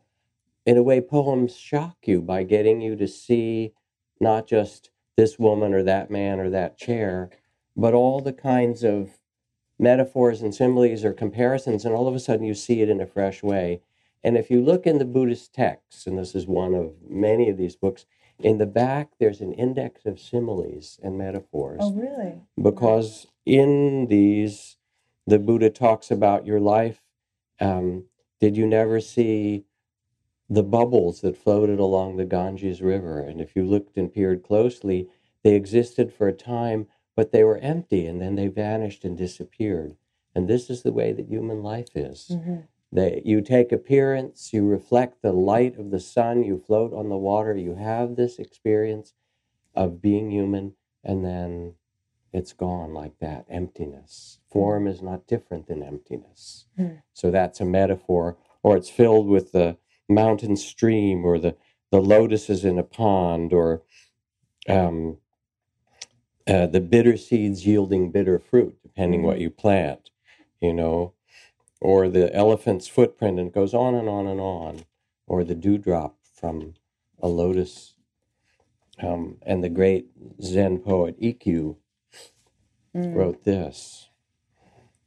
in 0.67 0.75
a 0.77 0.83
way, 0.83 0.99
poems 0.99 1.55
shock 1.55 1.95
you 2.05 2.21
by 2.21 2.43
getting 2.43 2.81
you 2.81 2.95
to 2.97 3.07
see 3.07 3.71
not 4.19 4.45
just 4.45 4.89
this 5.15 5.39
woman 5.39 5.73
or 5.73 5.81
that 5.81 6.11
man 6.11 6.41
or 6.41 6.49
that 6.49 6.77
chair, 6.77 7.29
but 7.77 7.93
all 7.93 8.19
the 8.19 8.33
kinds 8.33 8.83
of 8.83 9.11
metaphors 9.79 10.41
and 10.41 10.53
similes 10.53 11.05
or 11.05 11.13
comparisons, 11.13 11.85
and 11.85 11.95
all 11.95 12.07
of 12.07 12.13
a 12.15 12.19
sudden 12.19 12.45
you 12.45 12.53
see 12.53 12.81
it 12.81 12.89
in 12.89 12.99
a 12.99 13.05
fresh 13.05 13.41
way. 13.41 13.79
And 14.25 14.35
if 14.37 14.51
you 14.51 14.61
look 14.61 14.85
in 14.85 14.97
the 14.97 15.05
Buddhist 15.05 15.53
texts, 15.53 16.05
and 16.05 16.17
this 16.17 16.35
is 16.35 16.47
one 16.47 16.75
of 16.75 16.91
many 17.09 17.49
of 17.49 17.57
these 17.57 17.77
books, 17.77 18.05
in 18.39 18.57
the 18.57 18.65
back 18.65 19.11
there's 19.19 19.39
an 19.39 19.53
index 19.53 20.05
of 20.05 20.19
similes 20.19 20.99
and 21.01 21.17
metaphors 21.17 21.79
Oh, 21.81 21.93
really? 21.93 22.41
because 22.61 23.25
in 23.45 24.07
these 24.07 24.75
the 25.25 25.39
buddha 25.39 25.69
talks 25.71 26.11
about 26.11 26.45
your 26.45 26.59
life 26.59 27.01
um, 27.59 28.03
did 28.39 28.55
you 28.55 28.67
never 28.67 28.99
see 28.99 29.65
the 30.49 30.63
bubbles 30.63 31.21
that 31.21 31.37
floated 31.37 31.79
along 31.79 32.15
the 32.15 32.25
ganges 32.25 32.81
river 32.81 33.19
and 33.19 33.41
if 33.41 33.55
you 33.55 33.63
looked 33.63 33.97
and 33.97 34.13
peered 34.13 34.43
closely 34.43 35.07
they 35.43 35.55
existed 35.55 36.13
for 36.13 36.27
a 36.27 36.33
time 36.33 36.87
but 37.17 37.31
they 37.31 37.43
were 37.43 37.57
empty 37.57 38.05
and 38.05 38.21
then 38.21 38.35
they 38.35 38.47
vanished 38.47 39.03
and 39.03 39.17
disappeared. 39.17 39.97
And 40.35 40.47
this 40.47 40.69
is 40.69 40.83
the 40.83 40.93
way 40.93 41.11
that 41.11 41.27
human 41.27 41.63
life 41.63 41.95
is. 41.95 42.27
They, 42.91 43.21
you 43.25 43.41
take 43.41 43.73
appearance 43.73 44.53
you 44.53 44.65
reflect 44.65 45.21
the 45.21 45.33
light 45.33 45.77
of 45.77 45.91
the 45.91 45.99
sun 45.99 46.43
you 46.43 46.57
float 46.57 46.93
on 46.93 47.09
the 47.09 47.17
water 47.17 47.53
you 47.53 47.75
have 47.75 48.15
this 48.15 48.39
experience 48.39 49.13
of 49.75 50.01
being 50.01 50.31
human 50.31 50.75
and 51.03 51.25
then 51.25 51.73
it's 52.31 52.53
gone 52.53 52.93
like 52.93 53.19
that 53.19 53.45
emptiness. 53.49 54.39
Form 54.49 54.87
is 54.87 55.01
not 55.01 55.27
different 55.27 55.67
than 55.67 55.83
emptiness. 55.83 56.65
Mm. 56.79 57.01
so 57.11 57.29
that's 57.29 57.59
a 57.59 57.65
metaphor 57.65 58.37
or 58.63 58.77
it's 58.77 58.89
filled 58.89 59.27
with 59.27 59.51
the 59.51 59.75
mountain 60.09 60.55
stream, 60.55 61.25
or 61.25 61.39
the, 61.39 61.55
the 61.91 62.01
lotuses 62.01 62.65
in 62.65 62.77
a 62.77 62.83
pond, 62.83 63.53
or 63.53 63.83
um, 64.67 65.17
uh, 66.47 66.67
the 66.67 66.81
bitter 66.81 67.17
seeds 67.17 67.65
yielding 67.65 68.11
bitter 68.11 68.39
fruit, 68.39 68.77
depending 68.83 69.23
what 69.23 69.39
you 69.39 69.49
plant, 69.49 70.09
you 70.61 70.73
know, 70.73 71.13
or 71.81 72.09
the 72.09 72.33
elephant's 72.35 72.87
footprint, 72.87 73.39
and 73.39 73.49
it 73.49 73.53
goes 73.53 73.73
on 73.73 73.95
and 73.95 74.09
on 74.09 74.27
and 74.27 74.39
on, 74.39 74.81
or 75.27 75.43
the 75.43 75.55
dewdrop 75.55 76.17
from 76.33 76.73
a 77.21 77.27
lotus. 77.27 77.93
Um, 78.99 79.37
and 79.43 79.63
the 79.63 79.69
great 79.69 80.07
Zen 80.41 80.79
poet 80.79 81.19
Ikkyu 81.21 81.77
wrote 83.13 83.43
this. 83.43 84.09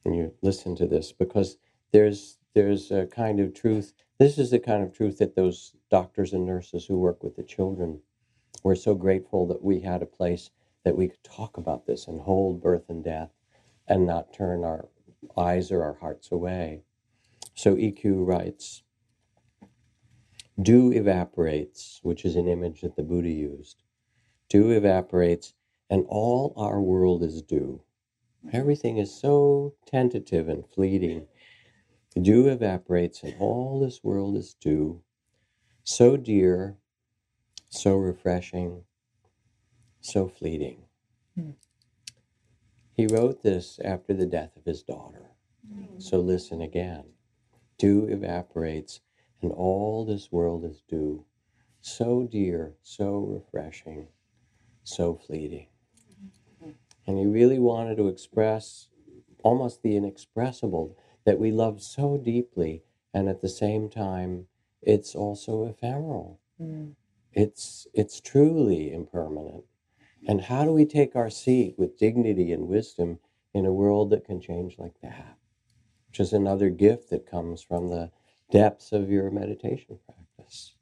And 0.04 0.14
you 0.16 0.34
listen 0.42 0.76
to 0.76 0.86
this 0.86 1.12
because 1.12 1.56
there's 1.92 2.38
there's 2.54 2.90
a 2.90 3.06
kind 3.06 3.40
of 3.40 3.54
truth. 3.54 3.92
This 4.20 4.38
is 4.38 4.50
the 4.50 4.60
kind 4.60 4.84
of 4.84 4.92
truth 4.92 5.18
that 5.18 5.34
those 5.34 5.74
doctors 5.90 6.34
and 6.34 6.46
nurses 6.46 6.84
who 6.84 6.98
work 6.98 7.24
with 7.24 7.36
the 7.36 7.42
children 7.42 8.00
we're 8.62 8.74
so 8.74 8.94
grateful 8.94 9.46
that 9.46 9.62
we 9.64 9.80
had 9.80 10.02
a 10.02 10.06
place 10.06 10.50
that 10.84 10.96
we 10.96 11.08
could 11.08 11.24
talk 11.24 11.56
about 11.56 11.86
this 11.86 12.06
and 12.06 12.20
hold 12.20 12.62
birth 12.62 12.90
and 12.90 13.02
death 13.02 13.30
and 13.88 14.06
not 14.06 14.34
turn 14.34 14.64
our 14.64 14.88
eyes 15.38 15.72
or 15.72 15.82
our 15.82 15.94
hearts 15.94 16.30
away. 16.30 16.82
So 17.54 17.74
Ikkyu 17.76 18.26
writes, 18.26 18.82
Dew 20.60 20.92
evaporates, 20.92 22.00
which 22.02 22.26
is 22.26 22.36
an 22.36 22.46
image 22.48 22.82
that 22.82 22.96
the 22.96 23.02
Buddha 23.02 23.30
used. 23.30 23.82
Dew 24.50 24.70
evaporates, 24.70 25.54
and 25.88 26.04
all 26.08 26.52
our 26.56 26.80
world 26.82 27.22
is 27.22 27.40
dew. 27.40 27.82
Everything 28.52 28.98
is 28.98 29.14
so 29.18 29.74
tentative 29.86 30.48
and 30.48 30.68
fleeting. 30.68 31.26
Dew 32.20 32.48
evaporates, 32.48 33.22
and 33.22 33.34
all 33.38 33.80
this 33.80 34.02
world 34.02 34.36
is 34.36 34.54
dew. 34.54 35.02
So 35.84 36.16
dear, 36.16 36.76
so 37.68 37.96
refreshing, 37.96 38.82
so 40.00 40.28
fleeting. 40.28 40.82
Hmm. 41.36 41.50
He 42.92 43.06
wrote 43.06 43.42
this 43.42 43.78
after 43.84 44.12
the 44.12 44.26
death 44.26 44.56
of 44.56 44.64
his 44.64 44.82
daughter. 44.82 45.30
So 45.98 46.18
listen 46.18 46.60
again. 46.60 47.04
Dew 47.78 48.06
evaporates, 48.06 49.00
and 49.42 49.52
all 49.52 50.04
this 50.04 50.32
world 50.32 50.64
is 50.64 50.82
dew. 50.88 51.24
So 51.80 52.26
dear, 52.30 52.74
so 52.82 53.18
refreshing, 53.18 54.08
so 54.82 55.14
fleeting. 55.14 55.68
And 57.06 57.18
he 57.18 57.26
really 57.26 57.58
wanted 57.58 57.96
to 57.96 58.08
express 58.08 58.88
almost 59.42 59.82
the 59.82 59.96
inexpressible 59.96 60.96
that 61.30 61.38
we 61.38 61.52
love 61.52 61.80
so 61.80 62.16
deeply, 62.16 62.82
and 63.14 63.28
at 63.28 63.40
the 63.40 63.48
same 63.48 63.88
time, 63.88 64.48
it's 64.82 65.14
also 65.14 65.64
ephemeral. 65.64 66.40
Mm. 66.60 66.96
It's 67.32 67.86
it's 67.94 68.20
truly 68.20 68.92
impermanent. 68.92 69.62
And 70.26 70.40
how 70.40 70.64
do 70.64 70.72
we 70.72 70.84
take 70.84 71.14
our 71.14 71.30
seat 71.30 71.76
with 71.78 71.96
dignity 71.96 72.50
and 72.50 72.66
wisdom 72.66 73.20
in 73.54 73.64
a 73.64 73.72
world 73.72 74.10
that 74.10 74.24
can 74.24 74.40
change 74.40 74.76
like 74.76 75.00
that? 75.02 75.36
Which 76.08 76.18
is 76.18 76.32
another 76.32 76.68
gift 76.68 77.10
that 77.10 77.30
comes 77.30 77.62
from 77.62 77.90
the 77.90 78.10
depths 78.50 78.90
of 78.90 79.08
your 79.08 79.30
meditation 79.30 80.00
practice. 80.04 80.74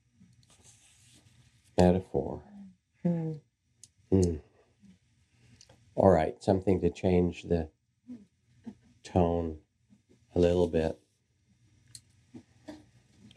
Metaphor. 1.76 2.42
Mm. 3.04 3.38
Mm. 4.10 4.40
All 5.94 6.08
right, 6.08 6.42
something 6.42 6.80
to 6.80 6.88
change 6.88 7.42
the 7.42 7.68
tone 9.04 9.58
a 10.34 10.38
little 10.38 10.68
bit. 10.68 10.98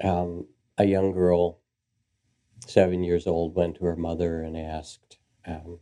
Um, 0.03 0.47
a 0.77 0.85
young 0.85 1.11
girl, 1.11 1.59
seven 2.65 3.03
years 3.03 3.27
old, 3.27 3.55
went 3.55 3.75
to 3.77 3.85
her 3.85 3.95
mother 3.95 4.41
and 4.41 4.57
asked, 4.57 5.17
um, 5.45 5.79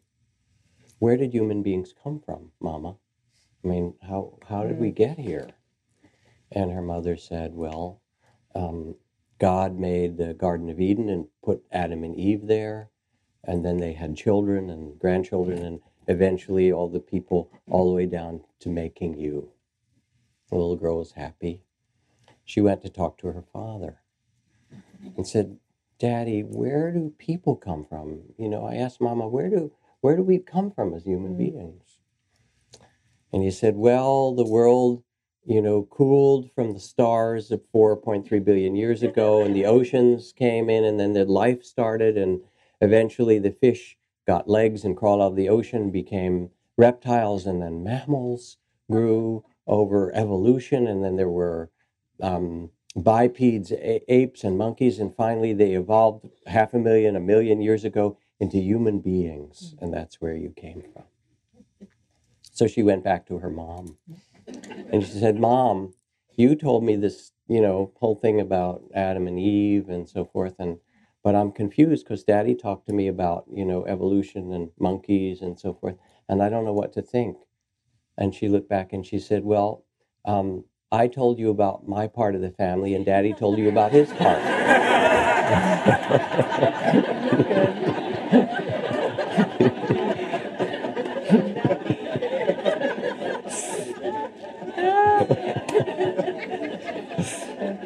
"Where 0.99 1.17
did 1.17 1.33
human 1.33 1.63
beings 1.63 1.93
come 1.93 2.19
from, 2.19 2.51
Mama? 2.59 2.97
I 3.63 3.67
mean, 3.67 3.95
how 4.01 4.39
how 4.47 4.63
did 4.63 4.79
we 4.79 4.91
get 4.91 5.19
here?" 5.19 5.49
And 6.51 6.71
her 6.71 6.81
mother 6.81 7.17
said, 7.17 7.55
"Well, 7.55 8.01
um, 8.55 8.95
God 9.37 9.77
made 9.79 10.17
the 10.17 10.33
Garden 10.33 10.69
of 10.69 10.81
Eden 10.81 11.09
and 11.09 11.27
put 11.41 11.65
Adam 11.71 12.03
and 12.03 12.15
Eve 12.15 12.47
there, 12.47 12.91
and 13.43 13.65
then 13.65 13.77
they 13.77 13.93
had 13.93 14.15
children 14.17 14.69
and 14.69 14.99
grandchildren, 14.99 15.59
and 15.59 15.81
eventually 16.07 16.71
all 16.71 16.89
the 16.89 16.99
people, 16.99 17.51
all 17.69 17.87
the 17.87 17.95
way 17.95 18.05
down 18.05 18.43
to 18.59 18.69
making 18.69 19.17
you." 19.17 19.51
The 20.49 20.55
little 20.55 20.75
girl 20.75 20.97
was 20.97 21.11
happy. 21.13 21.61
She 22.43 22.61
went 22.61 22.81
to 22.81 22.89
talk 22.89 23.17
to 23.19 23.27
her 23.27 23.43
father 23.53 24.01
and 25.15 25.27
said, 25.27 25.57
Daddy, 25.99 26.41
where 26.41 26.91
do 26.91 27.13
people 27.17 27.55
come 27.55 27.85
from? 27.85 28.21
You 28.37 28.49
know, 28.49 28.65
I 28.65 28.75
asked 28.75 29.01
Mama, 29.01 29.27
where 29.27 29.49
do 29.49 29.71
where 30.01 30.15
do 30.15 30.23
we 30.23 30.39
come 30.39 30.71
from 30.71 30.93
as 30.93 31.03
human 31.03 31.33
Mm. 31.33 31.37
beings? 31.37 31.99
And 33.33 33.43
he 33.43 33.51
said, 33.51 33.75
Well, 33.75 34.33
the 34.33 34.45
world, 34.45 35.03
you 35.45 35.61
know, 35.61 35.83
cooled 35.83 36.51
from 36.51 36.73
the 36.73 36.79
stars 36.79 37.51
of 37.51 37.61
4.3 37.71 38.39
billion 38.39 38.75
years 38.75 39.03
ago, 39.03 39.43
and 39.43 39.53
the 39.55 39.65
oceans 39.65 40.31
came 40.31 40.69
in, 40.69 40.83
and 40.83 40.99
then 40.99 41.13
the 41.13 41.25
life 41.25 41.63
started, 41.63 42.17
and 42.17 42.41
eventually 42.81 43.39
the 43.39 43.51
fish 43.51 43.97
got 44.25 44.49
legs 44.49 44.85
and 44.85 44.95
crawled 44.95 45.21
out 45.21 45.31
of 45.31 45.35
the 45.35 45.49
ocean, 45.49 45.91
became 45.91 46.49
reptiles, 46.77 47.45
and 47.45 47.61
then 47.61 47.83
mammals 47.83 48.57
grew 48.89 49.43
over 49.69 50.15
evolution, 50.15 50.87
and 50.87 51.03
then 51.05 51.17
there 51.17 51.29
were 51.29 51.71
um, 52.21 52.71
bipeds, 52.97 53.71
a- 53.73 54.13
apes, 54.13 54.45
and 54.45 54.57
monkeys, 54.59 54.99
and 54.99 55.15
finally 55.15 55.53
they 55.53 55.73
evolved 55.73 56.27
half 56.47 56.75
a 56.75 56.79
million, 56.79 57.17
a 57.17 57.21
million 57.21 57.61
years 57.61 57.85
ago 57.85 58.17
into 58.41 58.59
human 58.59 58.99
beings, 59.01 59.75
and 59.81 59.93
that's 59.93 60.21
where 60.21 60.35
you 60.35 60.51
came 60.57 60.83
from. 60.93 61.05
So 62.51 62.67
she 62.67 62.83
went 62.83 63.03
back 63.03 63.27
to 63.27 63.39
her 63.39 63.51
mom, 63.51 63.97
and 64.91 65.03
she 65.03 65.19
said, 65.19 65.39
"Mom, 65.39 65.93
you 66.37 66.55
told 66.55 66.83
me 66.83 66.95
this, 66.97 67.31
you 67.49 67.61
know, 67.61 67.93
whole 67.99 68.15
thing 68.15 68.41
about 68.41 68.83
Adam 68.95 69.27
and 69.27 69.39
Eve 69.39 69.89
and 69.89 70.09
so 70.09 70.25
forth, 70.25 70.55
and 70.59 70.79
but 71.23 71.35
I'm 71.35 71.51
confused 71.51 72.05
because 72.05 72.23
Daddy 72.23 72.55
talked 72.55 72.87
to 72.87 72.93
me 72.93 73.07
about, 73.09 73.45
you 73.53 73.65
know, 73.65 73.85
evolution 73.85 74.53
and 74.53 74.71
monkeys 74.79 75.41
and 75.41 75.59
so 75.59 75.73
forth, 75.73 75.95
and 76.29 76.43
I 76.43 76.49
don't 76.49 76.65
know 76.65 76.73
what 76.73 76.93
to 76.93 77.01
think." 77.03 77.37
And 78.19 78.35
she 78.35 78.49
looked 78.49 78.69
back 78.69 78.91
and 78.91 79.05
she 79.05 79.17
said, 79.17 79.45
Well, 79.45 79.85
um, 80.25 80.65
I 80.91 81.07
told 81.07 81.39
you 81.39 81.49
about 81.49 81.87
my 81.87 82.07
part 82.07 82.35
of 82.35 82.41
the 82.41 82.51
family, 82.51 82.93
and 82.93 83.05
Daddy 83.05 83.33
told 83.33 83.57
you 83.57 83.69
about 83.69 83.91
his 83.91 84.09
part. 84.09 84.39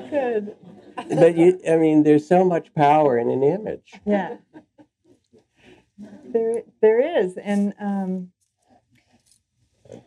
Good. 0.09 0.55
but 1.09 1.37
you, 1.37 1.59
I 1.69 1.75
mean, 1.75 2.01
there's 2.03 2.27
so 2.27 2.43
much 2.43 2.73
power 2.73 3.19
in 3.19 3.29
an 3.29 3.43
image. 3.43 3.93
Yeah. 4.05 4.37
There, 6.25 6.63
there 6.81 7.19
is, 7.21 7.37
and 7.37 7.73
um, 7.79 8.32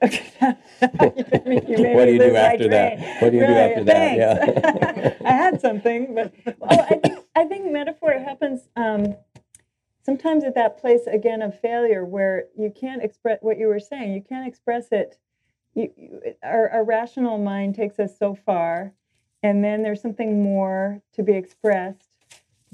okay. 0.03 0.33
you 0.83 0.89
made 1.01 1.47
me- 1.47 1.63
you 1.69 1.79
made 1.79 1.97
What 1.97 2.05
do 2.07 2.13
you 2.13 2.19
do 2.19 2.37
after 2.37 2.69
that? 2.69 3.23
What 3.23 3.31
do 3.31 3.39
you 3.39 3.47
do 3.47 3.53
after 3.53 3.85
that? 3.85 4.17
Yeah. 4.17 5.15
I 5.25 5.33
had 5.33 5.61
something, 5.61 6.15
but 6.15 6.33
oh, 6.47 6.57
I 6.69 6.95
think 6.97 7.19
I 7.35 7.45
think 7.45 7.71
metaphor 7.71 8.13
happens 8.13 8.69
um, 8.77 9.17
sometimes 10.05 10.45
at 10.45 10.55
that 10.55 10.79
place 10.79 11.07
again 11.07 11.43
of 11.43 11.59
failure 11.61 12.05
where 12.05 12.45
you 12.57 12.71
can't 12.71 13.03
express 13.03 13.39
what 13.43 13.59
you 13.59 13.67
were 13.67 13.81
saying. 13.81 14.13
You 14.13 14.23
can't 14.23 14.47
express 14.47 14.89
it. 14.93 15.19
You, 15.75 15.93
you, 15.97 16.21
our, 16.43 16.71
our 16.71 16.85
rational 16.85 17.39
mind 17.39 17.75
takes 17.75 17.99
us 17.99 18.19
so 18.19 18.35
far, 18.35 18.93
and 19.43 19.63
then 19.63 19.83
there's 19.83 20.01
something 20.01 20.43
more 20.43 21.03
to 21.15 21.23
be 21.23 21.33
expressed, 21.33 22.09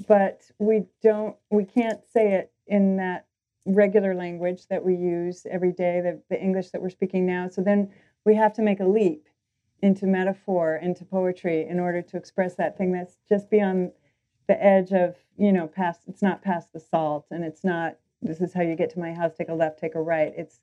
but 0.07 0.41
we 0.59 0.83
don't. 1.01 1.35
We 1.49 1.65
can't 1.65 2.01
say 2.13 2.33
it 2.33 2.51
in 2.67 2.97
that 2.97 3.25
regular 3.65 4.13
language 4.13 4.67
that 4.67 4.83
we 4.83 4.95
use 4.95 5.45
every 5.49 5.71
day, 5.71 6.01
the, 6.01 6.21
the 6.29 6.41
English 6.41 6.71
that 6.71 6.81
we're 6.81 6.89
speaking 6.89 7.25
now. 7.25 7.47
So 7.49 7.61
then 7.61 7.91
we 8.25 8.35
have 8.35 8.53
to 8.53 8.61
make 8.61 8.79
a 8.79 8.85
leap 8.85 9.27
into 9.81 10.05
metaphor, 10.05 10.77
into 10.81 11.05
poetry, 11.05 11.67
in 11.67 11.79
order 11.79 12.01
to 12.01 12.17
express 12.17 12.55
that 12.55 12.77
thing 12.77 12.91
that's 12.91 13.17
just 13.27 13.49
beyond 13.49 13.91
the 14.47 14.61
edge 14.63 14.91
of, 14.91 15.15
you 15.37 15.51
know, 15.51 15.67
past, 15.67 16.01
it's 16.07 16.21
not 16.21 16.41
past 16.41 16.71
the 16.73 16.79
salt 16.79 17.25
and 17.31 17.43
it's 17.43 17.63
not, 17.63 17.95
this 18.21 18.41
is 18.41 18.53
how 18.53 18.61
you 18.61 18.75
get 18.75 18.89
to 18.89 18.99
my 18.99 19.13
house, 19.13 19.33
take 19.37 19.49
a 19.49 19.53
left, 19.53 19.79
take 19.79 19.95
a 19.95 20.01
right. 20.01 20.33
It's, 20.37 20.59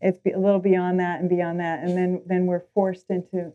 it's 0.00 0.18
a 0.26 0.38
little 0.38 0.60
beyond 0.60 0.98
that 1.00 1.20
and 1.20 1.28
beyond 1.28 1.60
that. 1.60 1.84
And 1.84 1.96
then, 1.96 2.22
then 2.26 2.46
we're 2.46 2.64
forced 2.74 3.10
into 3.10 3.52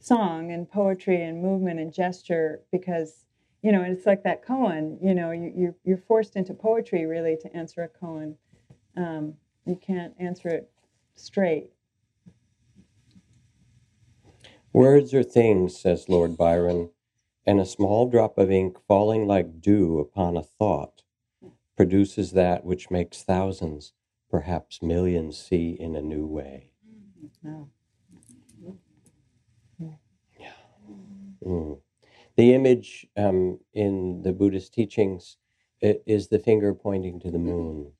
song 0.00 0.52
and 0.52 0.70
poetry 0.70 1.22
and 1.22 1.42
movement 1.42 1.80
and 1.80 1.92
gesture 1.92 2.62
because, 2.70 3.24
you 3.62 3.72
know, 3.72 3.82
and 3.82 3.96
it's 3.96 4.06
like 4.06 4.22
that 4.24 4.44
koan, 4.46 4.98
you 5.02 5.14
know, 5.14 5.30
you, 5.30 5.52
you're, 5.56 5.74
you're 5.84 6.02
forced 6.06 6.36
into 6.36 6.54
poetry 6.54 7.06
really 7.06 7.36
to 7.42 7.56
answer 7.56 7.82
a 7.82 8.04
koan. 8.04 8.34
Um, 8.96 9.34
you 9.66 9.76
can't 9.76 10.14
answer 10.18 10.48
it 10.48 10.70
straight. 11.14 11.70
Words 14.72 15.12
are 15.14 15.22
things, 15.22 15.78
says 15.78 16.08
Lord 16.08 16.36
Byron, 16.36 16.90
and 17.46 17.60
a 17.60 17.66
small 17.66 18.08
drop 18.08 18.38
of 18.38 18.50
ink 18.50 18.76
falling 18.86 19.26
like 19.26 19.60
dew 19.60 19.98
upon 19.98 20.36
a 20.36 20.42
thought 20.42 21.02
produces 21.76 22.32
that 22.32 22.64
which 22.64 22.90
makes 22.90 23.22
thousands, 23.22 23.92
perhaps 24.30 24.82
millions, 24.82 25.38
see 25.38 25.76
in 25.78 25.94
a 25.94 26.02
new 26.02 26.26
way. 26.26 26.70
No. 27.42 27.70
Mm. 31.46 31.78
The 32.38 32.54
image 32.54 33.04
um, 33.16 33.58
in 33.74 34.22
the 34.22 34.32
Buddhist 34.32 34.72
teachings 34.72 35.38
is 35.82 36.28
the 36.28 36.38
finger 36.38 36.72
pointing 36.72 37.18
to 37.20 37.32
the 37.32 37.38
moon, 37.38 37.90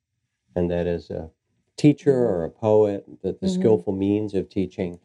and 0.55 0.71
that 0.71 0.87
as 0.87 1.09
a 1.09 1.29
teacher 1.75 2.25
or 2.25 2.45
a 2.45 2.49
poet, 2.49 3.05
that 3.21 3.41
the 3.41 3.47
Mhm. 3.47 3.49
skillful 3.49 3.93
means 3.93 4.33
of 4.33 4.47
teaching 4.49 5.01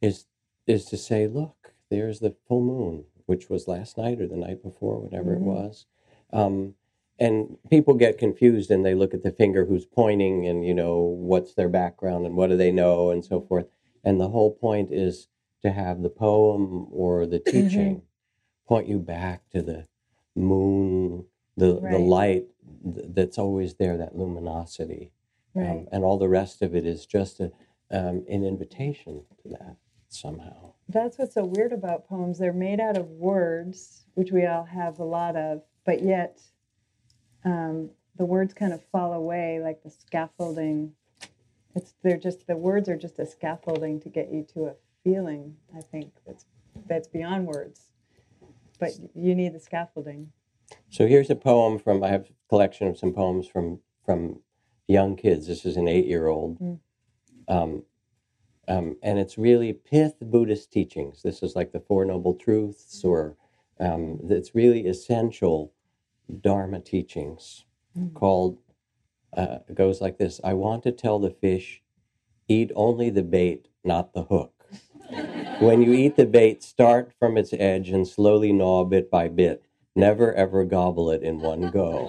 is 0.00 0.26
is 0.68 0.84
to 0.86 0.96
say, 0.96 1.26
look, 1.26 1.74
there's 1.90 2.20
the 2.20 2.30
full 2.46 2.60
moon, 2.60 3.06
which 3.26 3.50
was 3.50 3.66
last 3.66 3.98
night 3.98 4.20
or 4.20 4.28
the 4.28 4.36
night 4.36 4.62
before, 4.62 5.00
whatever 5.00 5.32
Mhm. 5.32 5.36
it 5.36 5.42
was. 5.42 5.86
Um, 6.32 6.76
and 7.18 7.58
people 7.70 7.94
get 7.94 8.18
confused 8.18 8.70
and 8.70 8.84
they 8.86 8.94
look 8.94 9.14
at 9.14 9.24
the 9.24 9.32
finger 9.32 9.64
who's 9.64 9.86
pointing 9.86 10.46
and 10.46 10.64
you 10.64 10.74
know 10.74 11.00
what's 11.00 11.54
their 11.54 11.68
background 11.68 12.24
and 12.24 12.36
what 12.36 12.50
do 12.50 12.56
they 12.56 12.70
know 12.72 13.10
and 13.10 13.24
so 13.24 13.40
forth 13.40 13.68
and 14.04 14.20
the 14.20 14.28
whole 14.28 14.52
point 14.52 14.92
is 14.92 15.28
to 15.62 15.70
have 15.72 16.02
the 16.02 16.10
poem 16.10 16.86
or 16.92 17.26
the 17.26 17.38
teaching 17.40 18.02
point 18.66 18.88
you 18.88 18.98
back 18.98 19.48
to 19.50 19.62
the 19.62 19.86
moon 20.34 21.24
the 21.56 21.80
the 21.80 21.98
light 21.98 22.44
th- 22.94 23.06
that's 23.10 23.38
always 23.38 23.74
there 23.74 23.96
that 23.96 24.16
luminosity 24.16 25.12
Right. 25.54 25.70
um, 25.70 25.88
and 25.90 26.04
all 26.04 26.18
the 26.18 26.28
rest 26.28 26.60
of 26.60 26.74
it 26.74 26.84
is 26.84 27.06
just 27.06 27.40
a, 27.40 27.50
um, 27.90 28.26
an 28.28 28.44
invitation 28.44 29.22
to 29.42 29.48
that 29.48 29.76
somehow 30.10 30.74
That's 30.88 31.18
what's 31.18 31.32
so 31.34 31.44
weird 31.46 31.72
about 31.72 32.06
poems. 32.06 32.38
They're 32.38 32.52
made 32.52 32.78
out 32.78 32.96
of 32.98 33.08
words, 33.08 34.04
which 34.14 34.30
we 34.32 34.44
all 34.44 34.64
have 34.64 34.98
a 34.98 35.04
lot 35.04 35.34
of, 35.34 35.62
but 35.86 36.02
yet 36.02 36.40
um, 37.44 37.88
the 38.18 38.24
words 38.26 38.52
kind 38.54 38.72
of 38.74 38.82
fall 38.92 39.14
away 39.14 39.60
like 39.62 39.82
the 39.82 39.90
scaffolding. 39.90 40.92
It's 41.74 41.94
they're 42.02 42.18
just 42.18 42.46
the 42.46 42.56
words 42.56 42.88
are 42.88 42.96
just 42.96 43.18
a 43.18 43.26
scaffolding 43.26 44.00
to 44.00 44.08
get 44.10 44.30
you 44.32 44.46
to 44.54 44.66
a 44.66 44.74
feeling. 45.04 45.56
I 45.76 45.80
think 45.80 46.12
that's 46.26 46.44
that's 46.86 47.08
beyond 47.08 47.46
words, 47.46 47.85
but 48.78 48.90
you 49.14 49.34
need 49.34 49.54
the 49.54 49.60
scaffolding. 49.60 50.32
So 50.90 51.06
here's 51.06 51.30
a 51.30 51.36
poem 51.36 51.78
from 51.78 52.02
I 52.02 52.08
have 52.08 52.22
a 52.22 52.48
collection 52.48 52.86
of 52.88 52.98
some 52.98 53.12
poems 53.12 53.46
from 53.46 53.80
from 54.04 54.40
young 54.88 55.16
kids. 55.16 55.46
This 55.46 55.64
is 55.64 55.76
an 55.76 55.88
eight 55.88 56.06
year 56.06 56.28
old, 56.28 56.58
Mm. 56.60 56.78
um, 57.48 57.82
um, 58.68 58.96
and 59.02 59.18
it's 59.18 59.38
really 59.38 59.72
pith 59.72 60.14
Buddhist 60.20 60.72
teachings. 60.72 61.22
This 61.22 61.42
is 61.42 61.54
like 61.56 61.72
the 61.72 61.80
Four 61.80 62.04
Noble 62.04 62.34
Truths, 62.34 63.04
or 63.04 63.36
um, 63.78 64.18
it's 64.28 64.54
really 64.54 64.86
essential 64.86 65.72
Dharma 66.40 66.80
teachings. 66.80 67.64
Mm. 67.96 68.14
Called 68.14 68.58
uh, 69.36 69.58
goes 69.74 70.00
like 70.00 70.18
this: 70.18 70.40
I 70.42 70.54
want 70.54 70.82
to 70.84 70.92
tell 70.92 71.18
the 71.18 71.30
fish, 71.30 71.82
eat 72.48 72.70
only 72.74 73.10
the 73.10 73.22
bait, 73.22 73.68
not 73.84 74.12
the 74.14 74.24
hook. 74.24 74.55
When 75.60 75.82
you 75.82 75.92
eat 75.92 76.16
the 76.16 76.26
bait, 76.26 76.62
start 76.62 77.12
from 77.18 77.36
its 77.36 77.52
edge 77.52 77.90
and 77.90 78.06
slowly 78.06 78.52
gnaw 78.52 78.84
bit 78.84 79.10
by 79.10 79.28
bit. 79.28 79.62
Never 79.94 80.34
ever 80.34 80.64
gobble 80.64 81.10
it 81.10 81.22
in 81.22 81.40
one 81.40 81.70
go. 81.70 82.06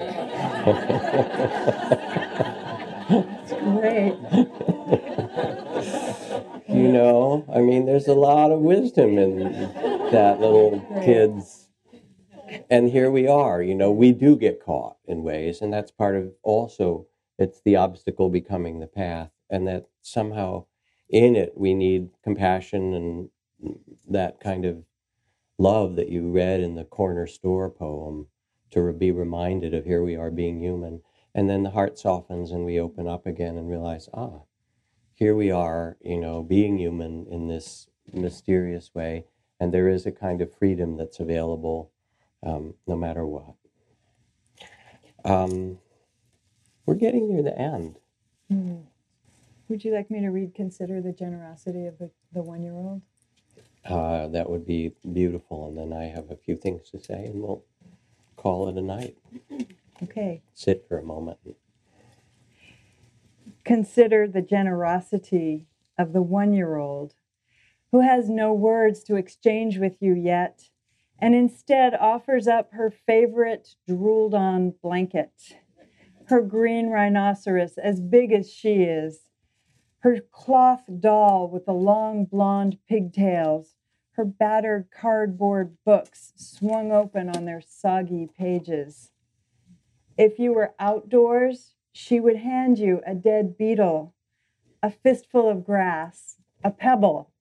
Great. 3.08 4.18
you 6.68 6.92
know, 6.92 7.46
I 7.54 7.62
mean, 7.62 7.86
there's 7.86 8.08
a 8.08 8.14
lot 8.14 8.52
of 8.52 8.60
wisdom 8.60 9.18
in 9.18 9.40
that 10.12 10.40
little 10.42 10.82
kid's. 11.04 11.70
And 12.70 12.90
here 12.90 13.12
we 13.12 13.28
are, 13.28 13.62
you 13.62 13.76
know, 13.76 13.92
we 13.92 14.12
do 14.14 14.38
get 14.38 14.64
caught 14.64 14.98
in 15.06 15.24
ways, 15.24 15.62
and 15.62 15.72
that's 15.74 15.92
part 15.92 16.16
of 16.16 16.32
also 16.44 17.08
it's 17.38 17.62
the 17.64 17.76
obstacle 17.76 18.30
becoming 18.30 18.80
the 18.80 18.88
path, 18.88 19.32
and 19.50 19.68
that 19.68 19.88
somehow 20.02 20.66
in 21.10 21.36
it 21.36 21.54
we 21.56 21.74
need 21.74 22.10
compassion 22.24 22.94
and 22.94 23.30
that 24.08 24.40
kind 24.40 24.66
of 24.66 24.84
love 25.58 25.96
that 25.96 26.10
you 26.10 26.32
read 26.32 26.62
in 26.62 26.76
the 26.76 26.84
corner 26.84 27.28
store 27.28 27.70
poem 27.70 28.28
to 28.72 28.94
be 28.94 29.12
reminded 29.12 29.74
of 29.74 29.86
here 29.86 30.04
we 30.04 30.16
are 30.16 30.32
being 30.32 30.62
human. 30.62 31.02
And 31.34 31.50
then 31.50 31.64
the 31.64 31.72
heart 31.72 31.98
softens 31.98 32.52
and 32.52 32.66
we 32.66 32.80
open 32.80 33.08
up 33.08 33.26
again 33.26 33.58
and 33.58 33.70
realize, 33.70 34.10
ah, 34.14 34.42
here 35.14 35.36
we 35.36 35.52
are, 35.52 35.98
you 36.02 36.20
know, 36.20 36.44
being 36.44 36.78
human 36.78 37.26
in 37.30 37.48
this 37.48 37.88
mysterious 38.14 38.94
way. 38.94 39.26
And 39.60 39.74
there 39.74 39.90
is 39.90 40.06
a 40.06 40.12
kind 40.12 40.42
of 40.42 40.56
freedom 40.56 40.98
that's 40.98 41.20
available 41.20 41.92
um, 42.46 42.76
no 42.86 42.96
matter 42.96 43.26
what. 43.26 43.56
Um, 45.26 45.80
we're 46.86 46.96
getting 46.96 47.28
near 47.28 47.44
the 47.44 47.58
end. 47.58 47.98
Hmm. 48.50 48.82
Would 49.68 49.84
you 49.84 49.94
like 49.94 50.10
me 50.10 50.22
to 50.22 50.30
read 50.30 50.56
Consider 50.56 51.02
the 51.02 51.12
Generosity 51.12 51.86
of 51.86 51.98
the, 51.98 52.10
the 52.32 52.42
One 52.42 52.64
Year 52.64 52.74
Old? 52.74 53.02
Uh, 53.90 54.28
that 54.28 54.50
would 54.50 54.66
be 54.66 54.94
beautiful. 55.14 55.68
And 55.68 55.78
then 55.78 55.98
I 55.98 56.06
have 56.06 56.30
a 56.30 56.36
few 56.36 56.56
things 56.56 56.90
to 56.92 57.00
say 57.00 57.26
and 57.26 57.42
we'll 57.42 57.64
call 58.36 58.70
it 58.70 58.78
a 58.78 58.82
night. 58.82 59.18
Okay. 60.04 60.44
Sit 60.54 60.86
for 60.88 61.00
a 61.00 61.04
moment. 61.04 61.40
Consider 63.66 64.28
the 64.28 64.44
generosity 64.44 65.66
of 65.98 66.14
the 66.14 66.22
one 66.22 66.54
year 66.54 66.76
old 66.76 67.16
who 67.92 68.02
has 68.02 68.30
no 68.30 68.54
words 68.54 69.04
to 69.06 69.16
exchange 69.16 69.80
with 69.80 69.96
you 70.00 70.14
yet 70.14 70.70
and 71.20 71.34
instead 71.34 71.96
offers 71.96 72.48
up 72.48 72.74
her 72.74 72.92
favorite 72.92 73.70
drooled 73.88 74.36
on 74.36 74.76
blanket, 74.84 75.32
her 76.26 76.42
green 76.42 76.90
rhinoceros 76.90 77.78
as 77.78 78.00
big 78.00 78.32
as 78.32 78.52
she 78.52 78.84
is, 78.84 79.22
her 80.08 80.22
cloth 80.32 80.84
doll 81.02 81.50
with 81.50 81.66
the 81.66 81.74
long 81.74 82.24
blonde 82.24 82.78
pigtails, 82.88 83.76
her 84.12 84.24
battered 84.24 84.88
cardboard 84.90 85.76
books 85.84 86.32
swung 86.38 86.94
open 86.94 87.28
on 87.28 87.44
their 87.44 87.60
soggy 87.60 88.26
pages. 88.38 89.12
If 90.18 90.40
you 90.40 90.54
were 90.54 90.74
outdoors, 90.80 91.74
she 91.92 92.22
would 92.22 92.38
hand 92.38 92.80
you 92.80 93.02
a 93.06 93.14
dead 93.14 93.58
beetle, 93.58 94.14
a 94.82 94.90
fistful 94.90 95.50
of 95.50 95.66
grass, 95.66 96.38
a 96.64 96.72
pebble, 96.72 97.34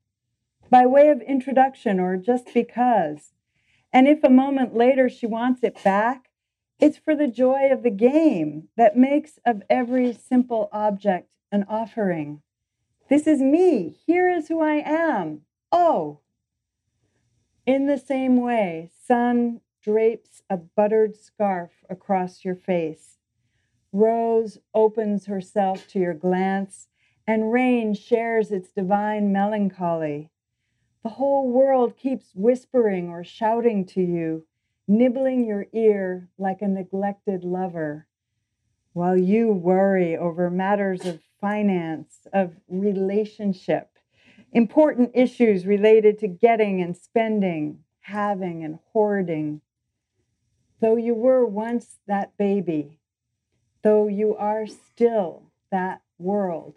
by 0.68 0.86
way 0.86 1.08
of 1.08 1.20
introduction 1.20 2.00
or 2.00 2.16
just 2.16 2.52
because. 2.52 3.32
And 3.92 4.08
if 4.08 4.24
a 4.24 4.28
moment 4.28 4.74
later 4.74 5.08
she 5.08 5.28
wants 5.28 5.62
it 5.62 5.80
back, 5.84 6.30
it's 6.80 6.98
for 6.98 7.14
the 7.14 7.28
joy 7.28 7.70
of 7.70 7.84
the 7.84 7.90
game 7.90 8.70
that 8.76 8.96
makes 8.96 9.38
of 9.46 9.62
every 9.70 10.12
simple 10.12 10.68
object 10.72 11.30
an 11.52 11.64
offering. 11.68 12.42
This 13.08 13.28
is 13.28 13.40
me. 13.40 13.96
Here 14.04 14.28
is 14.28 14.48
who 14.48 14.60
I 14.60 14.82
am. 14.84 15.42
Oh. 15.70 16.18
In 17.64 17.86
the 17.86 17.98
same 17.98 18.36
way, 18.40 18.90
sun 19.06 19.60
drapes 19.80 20.42
a 20.50 20.56
buttered 20.56 21.14
scarf 21.14 21.70
across 21.88 22.44
your 22.44 22.56
face. 22.56 23.18
Rose 23.92 24.58
opens 24.74 25.26
herself 25.26 25.86
to 25.88 26.00
your 26.00 26.14
glance, 26.14 26.88
and 27.28 27.52
rain 27.52 27.94
shares 27.94 28.50
its 28.50 28.72
divine 28.72 29.32
melancholy. 29.32 30.30
The 31.04 31.10
whole 31.10 31.48
world 31.48 31.96
keeps 31.96 32.34
whispering 32.34 33.08
or 33.08 33.22
shouting 33.22 33.84
to 33.86 34.02
you, 34.02 34.46
nibbling 34.88 35.44
your 35.44 35.66
ear 35.72 36.28
like 36.38 36.60
a 36.60 36.68
neglected 36.68 37.44
lover, 37.44 38.08
while 38.92 39.16
you 39.16 39.52
worry 39.52 40.16
over 40.16 40.50
matters 40.50 41.06
of 41.06 41.20
finance, 41.40 42.26
of 42.32 42.52
relationship, 42.68 43.88
important 44.52 45.10
issues 45.14 45.66
related 45.66 46.18
to 46.20 46.28
getting 46.28 46.80
and 46.82 46.96
spending, 46.96 47.78
having 48.00 48.64
and 48.64 48.78
hoarding. 48.92 49.60
Though 50.80 50.96
you 50.96 51.14
were 51.14 51.46
once 51.46 51.98
that 52.06 52.36
baby, 52.36 52.98
though 53.82 54.08
you 54.08 54.36
are 54.36 54.66
still 54.66 55.42
that 55.70 56.02
world. 56.18 56.76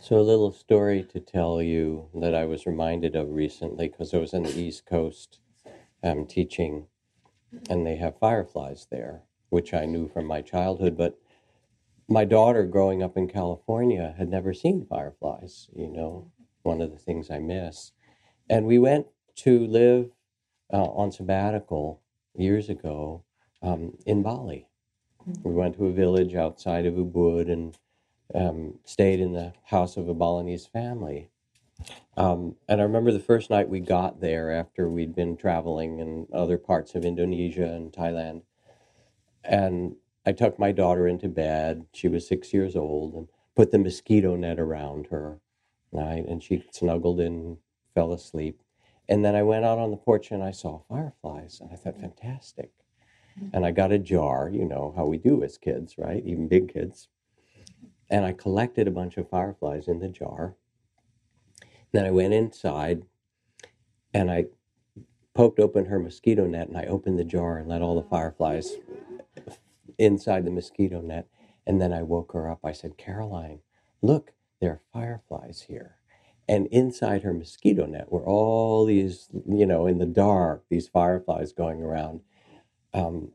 So, 0.00 0.18
a 0.18 0.20
little 0.20 0.50
story 0.50 1.04
to 1.12 1.20
tell 1.20 1.62
you 1.62 2.08
that 2.14 2.34
I 2.34 2.44
was 2.44 2.66
reminded 2.66 3.14
of 3.14 3.30
recently 3.30 3.88
because 3.88 4.12
I 4.12 4.18
was 4.18 4.34
in 4.34 4.42
the 4.42 4.58
East 4.58 4.84
Coast 4.84 5.38
um, 6.02 6.26
teaching, 6.26 6.88
and 7.68 7.86
they 7.86 7.96
have 7.96 8.18
fireflies 8.18 8.86
there, 8.90 9.22
which 9.50 9.74
I 9.74 9.84
knew 9.86 10.08
from 10.08 10.26
my 10.26 10.42
childhood. 10.42 10.96
But 10.96 11.18
my 12.08 12.24
daughter, 12.24 12.64
growing 12.66 13.02
up 13.02 13.16
in 13.16 13.28
California, 13.28 14.14
had 14.18 14.28
never 14.28 14.52
seen 14.52 14.86
fireflies, 14.86 15.68
you 15.74 15.88
know, 15.88 16.30
one 16.62 16.80
of 16.80 16.90
the 16.90 16.98
things 16.98 17.30
I 17.30 17.38
miss. 17.38 17.92
And 18.48 18.66
we 18.66 18.78
went 18.78 19.06
to 19.36 19.66
live 19.66 20.10
uh, 20.72 20.84
on 20.84 21.12
sabbatical 21.12 22.02
years 22.34 22.68
ago 22.68 23.24
um, 23.62 23.96
in 24.06 24.22
Bali. 24.22 24.66
We 25.42 25.52
went 25.52 25.76
to 25.76 25.86
a 25.86 25.92
village 25.92 26.34
outside 26.34 26.86
of 26.86 26.94
Ubud 26.94 27.50
and 27.50 27.78
um, 28.34 28.78
stayed 28.84 29.20
in 29.20 29.32
the 29.32 29.52
house 29.64 29.96
of 29.96 30.08
a 30.08 30.14
Balinese 30.14 30.66
family. 30.66 31.30
Um, 32.16 32.56
and 32.68 32.80
I 32.80 32.84
remember 32.84 33.12
the 33.12 33.18
first 33.18 33.50
night 33.50 33.68
we 33.68 33.80
got 33.80 34.20
there 34.20 34.52
after 34.52 34.88
we'd 34.88 35.14
been 35.14 35.36
traveling 35.36 35.98
in 35.98 36.26
other 36.32 36.58
parts 36.58 36.94
of 36.94 37.04
Indonesia 37.04 37.64
and 37.64 37.92
Thailand. 37.92 38.42
And 39.44 39.96
I 40.24 40.32
tucked 40.32 40.58
my 40.58 40.72
daughter 40.72 41.08
into 41.08 41.28
bed. 41.28 41.86
She 41.92 42.08
was 42.08 42.28
six 42.28 42.52
years 42.52 42.76
old 42.76 43.14
and 43.14 43.28
put 43.56 43.70
the 43.70 43.78
mosquito 43.78 44.36
net 44.36 44.60
around 44.60 45.08
her. 45.10 45.40
Right. 45.90 46.24
And 46.26 46.42
she 46.42 46.64
snuggled 46.70 47.20
in, 47.20 47.58
fell 47.94 48.12
asleep. 48.12 48.62
And 49.08 49.24
then 49.24 49.34
I 49.34 49.42
went 49.42 49.64
out 49.64 49.78
on 49.78 49.90
the 49.90 49.96
porch 49.96 50.30
and 50.30 50.42
I 50.42 50.52
saw 50.52 50.82
fireflies. 50.88 51.60
And 51.60 51.70
I 51.72 51.76
thought, 51.76 52.00
fantastic. 52.00 52.70
And 53.52 53.64
I 53.64 53.70
got 53.70 53.92
a 53.92 53.98
jar, 53.98 54.50
you 54.52 54.64
know 54.64 54.92
how 54.96 55.06
we 55.06 55.16
do 55.16 55.42
as 55.42 55.58
kids, 55.58 55.96
right? 55.98 56.22
Even 56.24 56.48
big 56.48 56.72
kids. 56.72 57.08
And 58.10 58.24
I 58.24 58.32
collected 58.32 58.86
a 58.86 58.92
bunch 58.92 59.16
of 59.16 59.28
fireflies 59.28 59.88
in 59.88 59.98
the 59.98 60.08
jar. 60.08 60.54
Then 61.92 62.04
I 62.04 62.10
went 62.10 62.34
inside 62.34 63.04
and 64.14 64.30
I 64.30 64.46
poked 65.34 65.58
open 65.58 65.86
her 65.86 65.98
mosquito 65.98 66.46
net 66.46 66.68
and 66.68 66.76
I 66.76 66.84
opened 66.84 67.18
the 67.18 67.24
jar 67.24 67.58
and 67.58 67.68
let 67.68 67.82
all 67.82 68.00
the 68.00 68.08
fireflies 68.08 68.72
inside 69.98 70.44
the 70.44 70.50
mosquito 70.50 71.00
net. 71.00 71.28
And 71.66 71.80
then 71.80 71.92
I 71.92 72.02
woke 72.02 72.32
her 72.32 72.50
up. 72.50 72.60
I 72.64 72.72
said, 72.72 72.98
Caroline, 72.98 73.60
look, 74.00 74.32
there 74.60 74.72
are 74.72 74.82
fireflies 74.92 75.62
here. 75.68 75.96
And 76.48 76.66
inside 76.68 77.22
her 77.22 77.32
mosquito 77.32 77.86
net 77.86 78.10
were 78.10 78.26
all 78.26 78.84
these, 78.84 79.28
you 79.48 79.64
know, 79.64 79.86
in 79.86 79.98
the 79.98 80.06
dark, 80.06 80.64
these 80.68 80.88
fireflies 80.88 81.52
going 81.52 81.82
around. 81.82 82.20
Um, 82.92 83.32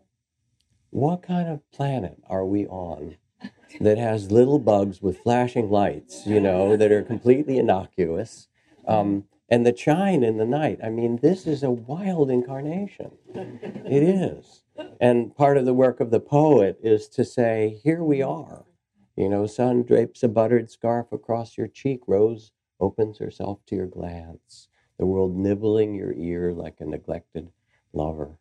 what 0.89 1.21
kind 1.23 1.47
of 1.47 1.69
planet 1.71 2.17
are 2.27 2.45
we 2.45 2.67
on 2.67 3.17
that 3.79 3.97
has 3.97 4.31
little 4.31 4.59
bugs 4.59 5.01
with 5.01 5.19
flashing 5.19 5.69
lights, 5.69 6.25
you 6.25 6.39
know, 6.39 6.77
that 6.77 6.91
are 6.91 7.03
completely 7.03 7.57
innocuous? 7.57 8.47
Um, 8.87 9.25
and 9.49 9.65
the 9.65 9.73
chine 9.73 10.23
in 10.23 10.37
the 10.37 10.45
night. 10.45 10.79
I 10.83 10.89
mean, 10.89 11.19
this 11.21 11.47
is 11.47 11.63
a 11.63 11.71
wild 11.71 12.29
incarnation. 12.29 13.11
It 13.33 14.03
is. 14.03 14.63
And 14.99 15.35
part 15.35 15.57
of 15.57 15.65
the 15.65 15.73
work 15.73 15.99
of 15.99 16.11
the 16.11 16.19
poet 16.19 16.77
is 16.83 17.07
to 17.09 17.23
say, 17.23 17.79
here 17.83 18.03
we 18.03 18.21
are. 18.21 18.65
You 19.15 19.29
know, 19.29 19.47
sun 19.47 19.83
drapes 19.83 20.21
a 20.21 20.27
buttered 20.27 20.69
scarf 20.69 21.11
across 21.11 21.57
your 21.57 21.67
cheek, 21.67 22.01
rose 22.07 22.51
opens 22.79 23.17
herself 23.17 23.59
to 23.65 23.75
your 23.75 23.87
glance, 23.87 24.67
the 24.99 25.05
world 25.05 25.35
nibbling 25.35 25.95
your 25.95 26.13
ear 26.13 26.53
like 26.53 26.75
a 26.79 26.85
neglected 26.85 27.49
lover. 27.93 28.37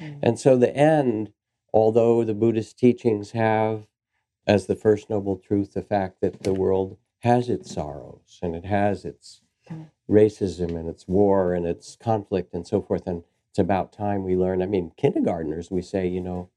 Mm. 0.00 0.20
And 0.22 0.38
so 0.38 0.56
the 0.56 0.74
end, 0.74 1.32
although 1.74 2.24
the 2.24 2.34
Buddhist 2.34 2.78
teachings 2.78 3.32
have 3.32 3.86
as 4.48 4.66
the 4.66 4.74
first 4.74 5.10
noble 5.10 5.36
truth 5.36 5.74
the 5.74 5.82
fact 5.82 6.22
that 6.22 6.42
the 6.42 6.54
world 6.54 6.96
has 7.20 7.50
its 7.50 7.72
sorrows 7.72 8.38
and 8.42 8.56
it 8.56 8.64
has 8.64 9.04
its 9.04 9.42
mm. 9.70 9.86
racism 10.10 10.70
and 10.70 10.88
its 10.88 11.06
war 11.06 11.52
and 11.52 11.66
its 11.66 11.96
conflict 11.96 12.54
and 12.54 12.66
so 12.66 12.80
forth. 12.80 13.06
And 13.06 13.24
it's 13.50 13.58
about 13.58 13.92
time 13.92 14.24
we 14.24 14.36
learn. 14.36 14.62
I 14.62 14.66
mean, 14.66 14.92
kindergartners, 14.96 15.70
we 15.70 15.82
say, 15.82 16.08
you 16.08 16.22
know, 16.22 16.48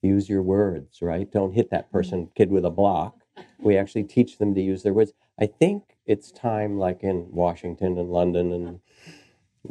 use 0.00 0.28
your 0.28 0.42
words, 0.42 1.02
right? 1.02 1.30
Don't 1.30 1.52
hit 1.52 1.70
that 1.70 1.88
mm. 1.88 1.92
person, 1.92 2.30
kid 2.34 2.50
with 2.50 2.64
a 2.64 2.70
block. 2.70 3.20
We 3.58 3.76
actually 3.76 4.04
teach 4.04 4.38
them 4.38 4.54
to 4.54 4.62
use 4.62 4.82
their 4.82 4.94
words. 4.94 5.12
I 5.38 5.46
think 5.46 5.96
it's 6.06 6.30
time, 6.30 6.78
like 6.78 7.02
in 7.02 7.28
Washington 7.30 7.98
and 7.98 8.10
London 8.10 8.52
and 8.52 8.80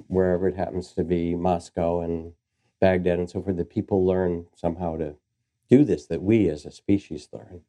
wherever 0.07 0.47
it 0.47 0.57
happens 0.57 0.91
to 0.93 1.03
be, 1.03 1.33
Moscow 1.33 2.01
and 2.01 2.33
Baghdad 2.81 3.19
and 3.19 3.29
so 3.29 3.41
forth, 3.41 3.57
that 3.57 3.69
people 3.69 4.05
learn 4.05 4.47
somehow 4.55 4.97
to 4.97 5.15
do 5.75 5.83
this, 5.85 6.05
that 6.07 6.21
we 6.21 6.49
as 6.49 6.65
a 6.65 6.71
species 6.71 7.29
learn. 7.31 7.61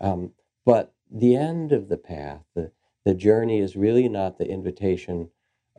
Um, 0.00 0.20
but 0.64 0.84
the 1.22 1.34
end 1.50 1.72
of 1.72 1.88
the 1.88 2.02
path, 2.14 2.44
the, 2.54 2.66
the 3.04 3.14
journey 3.14 3.58
is 3.66 3.84
really 3.86 4.08
not 4.08 4.38
the 4.38 4.48
invitation 4.48 5.30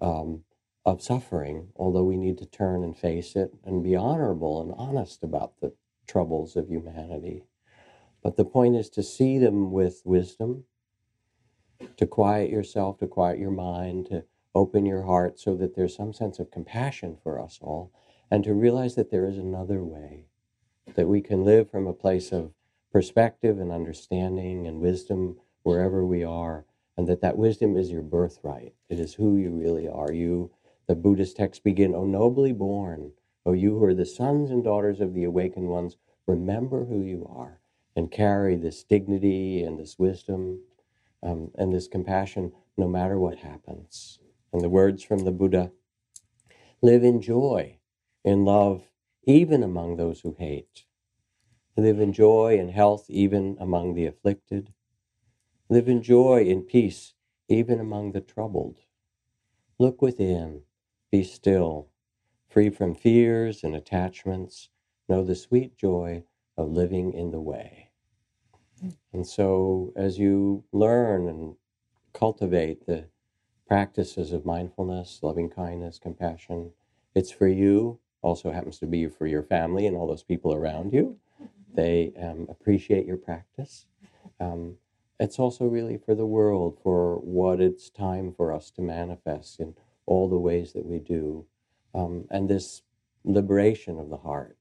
um, 0.02 0.44
of 0.84 1.02
suffering, 1.02 1.58
although 1.76 2.04
we 2.04 2.18
need 2.18 2.38
to 2.40 2.46
turn 2.46 2.84
and 2.84 2.98
face 2.98 3.36
it 3.36 3.50
and 3.66 3.84
be 3.84 3.96
honorable 3.96 4.62
and 4.62 4.74
honest 4.78 5.24
about 5.24 5.52
the 5.62 5.74
troubles 6.08 6.56
of 6.56 6.68
humanity. 6.68 7.44
But 8.24 8.36
the 8.36 8.46
point 8.46 8.76
is 8.76 8.90
to 8.92 9.04
see 9.04 9.40
them 9.40 9.72
with 9.72 10.02
wisdom, 10.06 10.66
to 11.98 12.06
quiet 12.06 12.50
yourself, 12.50 12.98
to 13.00 13.08
quiet 13.08 13.40
your 13.40 13.52
mind, 13.52 14.08
to 14.08 14.24
open 14.54 14.86
your 14.86 15.04
heart 15.04 15.40
so 15.40 15.56
that 15.56 15.76
there's 15.76 15.96
some 15.96 16.14
sense 16.14 16.40
of 16.40 16.52
compassion 16.52 17.18
for 17.24 17.42
us 17.42 17.60
all, 17.62 17.92
and 18.30 18.44
to 18.44 18.54
realize 18.54 18.96
that 18.96 19.12
there 19.12 19.28
is 19.28 19.38
another 19.38 19.84
way, 19.84 20.26
that 20.96 21.08
we 21.08 21.22
can 21.22 21.44
live 21.44 21.70
from 21.70 21.88
a 21.88 21.94
place 21.94 22.32
of 22.32 22.52
perspective 22.92 23.60
and 23.60 23.72
understanding 23.72 24.68
and 24.68 24.82
wisdom 24.82 25.38
wherever 25.64 26.06
we 26.06 26.24
are 26.24 26.66
and 26.98 27.08
that 27.08 27.22
that 27.22 27.38
wisdom 27.38 27.78
is 27.78 27.90
your 27.90 28.02
birthright. 28.02 28.74
It 28.90 29.00
is 29.00 29.14
who 29.14 29.38
you 29.38 29.52
really 29.52 29.88
are. 29.88 30.12
You, 30.12 30.52
the 30.88 30.96
Buddhist 30.96 31.38
texts 31.38 31.64
begin, 31.64 31.96
O 31.96 32.06
nobly 32.06 32.52
born, 32.52 33.12
O 33.46 33.54
you 33.54 33.78
who 33.80 33.86
are 33.86 33.94
the 33.94 34.06
sons 34.06 34.52
and 34.52 34.64
daughters 34.64 35.00
of 35.00 35.14
the 35.14 35.24
awakened 35.24 35.70
ones, 35.70 35.98
remember 36.28 36.86
who 36.86 37.02
you 37.02 37.28
are 37.34 37.60
and 37.96 38.12
carry 38.12 38.56
this 38.56 38.84
dignity 38.84 39.64
and 39.64 39.80
this 39.80 39.98
wisdom 39.98 40.62
um, 41.24 41.52
and 41.56 41.74
this 41.74 41.88
compassion 41.88 42.52
no 42.78 42.88
matter 42.88 43.18
what 43.18 43.40
happens. 43.40 44.20
And 44.54 44.62
the 44.62 44.70
words 44.70 45.04
from 45.04 45.20
the 45.20 45.32
Buddha 45.32 45.72
live 46.82 47.04
in 47.04 47.22
joy, 47.22 47.78
in 48.24 48.44
love, 48.44 48.91
even 49.26 49.64
among 49.64 49.96
those 49.98 50.22
who 50.22 50.36
hate. 50.38 50.86
Live 51.78 52.00
in 52.00 52.14
joy 52.14 52.60
and 52.60 52.72
health, 52.72 53.10
even 53.10 53.58
among 53.60 53.94
the 53.94 54.06
afflicted 54.06 54.74
Live 55.72 55.88
in 55.88 56.04
joy 56.04 56.50
and 56.50 56.68
peace, 56.68 57.14
even 57.48 57.80
among 57.80 58.12
the 58.12 58.20
troubled. 58.20 58.80
Look 59.80 60.02
within, 60.02 60.64
be 61.12 61.24
still, 61.24 61.88
free 62.50 62.70
from 62.70 62.94
fears 62.94 63.64
and 63.64 63.74
attachments. 63.74 64.68
Know 65.08 65.24
the 65.24 65.34
sweet 65.34 65.78
joy 65.78 66.26
of 66.58 66.72
living 66.72 67.14
in 67.14 67.32
the 67.32 67.40
way. 67.40 67.92
And 69.14 69.26
so, 69.26 69.94
as 69.96 70.20
you 70.20 70.66
learn 70.74 71.30
and 71.30 71.56
cultivate 72.14 72.86
the 72.86 73.06
practices 73.66 74.34
of 74.34 74.46
mindfulness, 74.46 75.20
loving 75.24 75.50
kindness, 75.50 76.00
compassion, 76.00 76.74
it's 77.16 77.32
for 77.32 77.48
you, 77.48 78.00
also 78.22 78.52
happens 78.52 78.80
to 78.80 78.86
be 78.86 79.08
for 79.08 79.28
your 79.28 79.44
family 79.44 79.88
and 79.88 79.96
all 79.96 80.08
those 80.08 80.24
people 80.24 80.54
around 80.54 80.94
you. 80.94 81.18
They 81.74 82.14
um, 82.22 82.48
appreciate 82.50 83.06
your 83.06 83.18
practice. 83.18 83.86
Um, 84.40 84.76
it's 85.20 85.40
also 85.40 85.66
really 85.66 85.98
for 85.98 86.16
the 86.16 86.26
world, 86.26 86.80
for 86.82 87.18
what 87.18 87.62
it's 87.62 87.90
time 87.90 88.34
for 88.36 88.52
us 88.52 88.72
to 88.72 88.82
manifest 88.82 89.60
in 89.60 89.76
all 90.06 90.28
the 90.28 90.38
ways 90.38 90.74
that 90.74 90.86
we 90.86 91.00
do. 91.00 91.46
Um, 91.94 92.26
and 92.32 92.50
this 92.50 92.82
liberation 93.24 94.00
of 94.00 94.10
the 94.10 94.18
heart 94.18 94.58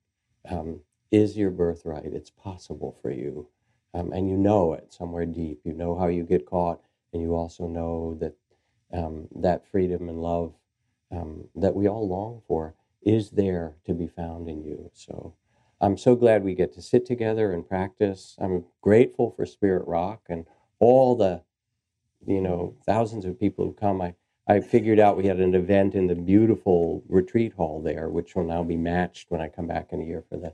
um, 0.48 0.80
is 1.10 1.36
your 1.36 1.50
birthright. 1.50 2.04
It's 2.04 2.30
possible 2.30 2.96
for 3.02 3.10
you. 3.10 3.48
Um, 3.94 4.12
and 4.12 4.28
you 4.28 4.36
know 4.36 4.72
it 4.74 4.92
somewhere 4.92 5.26
deep. 5.26 5.60
You 5.64 5.72
know 5.72 5.98
how 5.98 6.06
you 6.06 6.22
get 6.22 6.46
caught, 6.46 6.80
and 7.12 7.20
you 7.20 7.34
also 7.34 7.66
know 7.66 8.16
that 8.20 8.34
um, 8.92 9.28
that 9.34 9.66
freedom 9.66 10.08
and 10.08 10.20
love 10.20 10.52
um, 11.10 11.48
that 11.56 11.74
we 11.74 11.88
all 11.88 12.06
long 12.08 12.42
for 12.46 12.74
is 13.02 13.30
there 13.30 13.76
to 13.86 13.94
be 13.94 14.06
found 14.06 14.48
in 14.48 14.62
you. 14.62 14.90
So 14.94 15.34
I'm 15.80 15.96
so 15.96 16.14
glad 16.14 16.44
we 16.44 16.54
get 16.54 16.74
to 16.74 16.82
sit 16.82 17.06
together 17.06 17.52
and 17.52 17.66
practice. 17.66 18.36
I'm 18.38 18.64
grateful 18.82 19.30
for 19.30 19.46
Spirit 19.46 19.86
Rock 19.86 20.22
and 20.28 20.46
all 20.78 21.16
the, 21.16 21.42
you 22.26 22.40
know, 22.40 22.74
thousands 22.84 23.24
of 23.24 23.40
people 23.40 23.64
who 23.64 23.72
come. 23.72 24.02
I, 24.02 24.14
I 24.46 24.60
figured 24.60 24.98
out 24.98 25.16
we 25.16 25.26
had 25.26 25.40
an 25.40 25.54
event 25.54 25.94
in 25.94 26.06
the 26.06 26.14
beautiful 26.14 27.02
retreat 27.08 27.54
hall 27.54 27.80
there, 27.82 28.08
which 28.08 28.34
will 28.34 28.44
now 28.44 28.62
be 28.62 28.76
matched 28.76 29.30
when 29.30 29.40
I 29.40 29.48
come 29.48 29.66
back 29.66 29.92
in 29.92 30.02
a 30.02 30.04
year 30.04 30.24
for 30.28 30.36
the, 30.36 30.52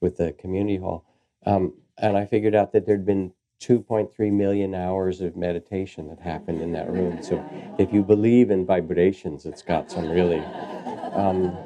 with 0.00 0.16
the 0.16 0.32
community 0.32 0.78
hall. 0.78 1.04
Um, 1.44 1.74
and 1.98 2.16
I 2.16 2.24
figured 2.24 2.54
out 2.54 2.72
that 2.72 2.86
there'd 2.86 3.04
been 3.04 3.32
2.3 3.60 4.32
million 4.32 4.74
hours 4.74 5.20
of 5.20 5.36
meditation 5.36 6.08
that 6.08 6.20
happened 6.20 6.60
in 6.62 6.72
that 6.72 6.90
room. 6.90 7.22
So 7.22 7.44
if 7.78 7.92
you 7.92 8.02
believe 8.02 8.50
in 8.50 8.64
vibrations, 8.64 9.44
it's 9.44 9.62
got 9.62 9.90
some 9.90 10.08
really. 10.08 10.42
Um, 11.14 11.56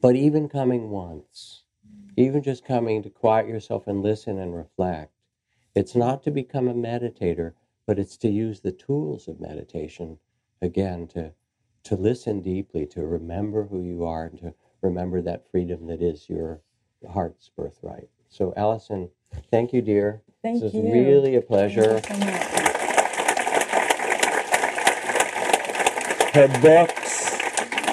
but 0.00 0.16
even 0.16 0.48
coming 0.48 0.90
once, 0.90 1.64
even 2.16 2.42
just 2.42 2.64
coming 2.64 3.02
to 3.02 3.10
quiet 3.10 3.48
yourself 3.48 3.86
and 3.86 4.02
listen 4.02 4.38
and 4.38 4.54
reflect, 4.54 5.12
it's 5.74 5.94
not 5.94 6.22
to 6.24 6.30
become 6.30 6.68
a 6.68 6.74
meditator, 6.74 7.52
but 7.86 7.98
it's 7.98 8.16
to 8.18 8.28
use 8.28 8.60
the 8.60 8.72
tools 8.72 9.28
of 9.28 9.40
meditation 9.40 10.18
again 10.62 11.06
to 11.08 11.32
to 11.82 11.96
listen 11.96 12.42
deeply, 12.42 12.86
to 12.86 13.06
remember 13.06 13.64
who 13.66 13.82
you 13.82 14.04
are, 14.04 14.26
and 14.26 14.38
to 14.38 14.54
remember 14.82 15.22
that 15.22 15.50
freedom 15.50 15.86
that 15.86 16.02
is 16.02 16.28
your 16.28 16.60
heart's 17.10 17.50
birthright. 17.56 18.08
So, 18.28 18.52
Alison, 18.56 19.08
thank 19.50 19.72
you, 19.72 19.80
dear. 19.82 20.22
Thank 20.42 20.60
this 20.60 20.74
you. 20.74 20.80
is 20.82 20.92
really 20.92 21.36
a 21.36 21.40
pleasure. 21.40 22.00
Thank 22.00 22.24
you 22.24 22.30
so 22.30 22.32
much. 22.32 22.72
Her 26.34 26.48
books, 26.60 27.19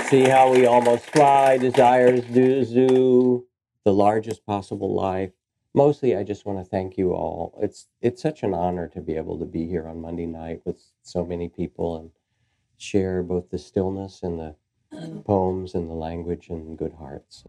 See 0.09 0.29
How 0.29 0.53
We 0.53 0.65
Almost 0.65 1.09
Fly, 1.09 1.57
Desire 1.57 2.21
Zoo, 2.63 3.45
The 3.83 3.93
Largest 3.93 4.45
Possible 4.45 4.95
Life. 4.95 5.31
Mostly, 5.73 6.15
I 6.15 6.23
just 6.23 6.45
want 6.45 6.59
to 6.59 6.63
thank 6.63 6.97
you 6.97 7.11
all. 7.11 7.59
It's 7.61 7.89
it's 8.01 8.21
such 8.21 8.41
an 8.41 8.53
honor 8.53 8.87
to 8.87 9.01
be 9.01 9.17
able 9.17 9.37
to 9.37 9.43
be 9.43 9.67
here 9.67 9.85
on 9.85 9.99
Monday 9.99 10.25
night 10.25 10.61
with 10.63 10.81
so 11.01 11.25
many 11.25 11.49
people, 11.49 11.97
and 11.97 12.11
share 12.77 13.21
both 13.21 13.49
the 13.49 13.57
stillness 13.57 14.23
and 14.23 14.39
the 14.39 14.55
mm-hmm. 14.93 15.19
poems 15.23 15.75
and 15.75 15.89
the 15.89 15.93
language 15.93 16.47
and 16.47 16.77
good 16.77 16.93
hearts. 16.93 17.43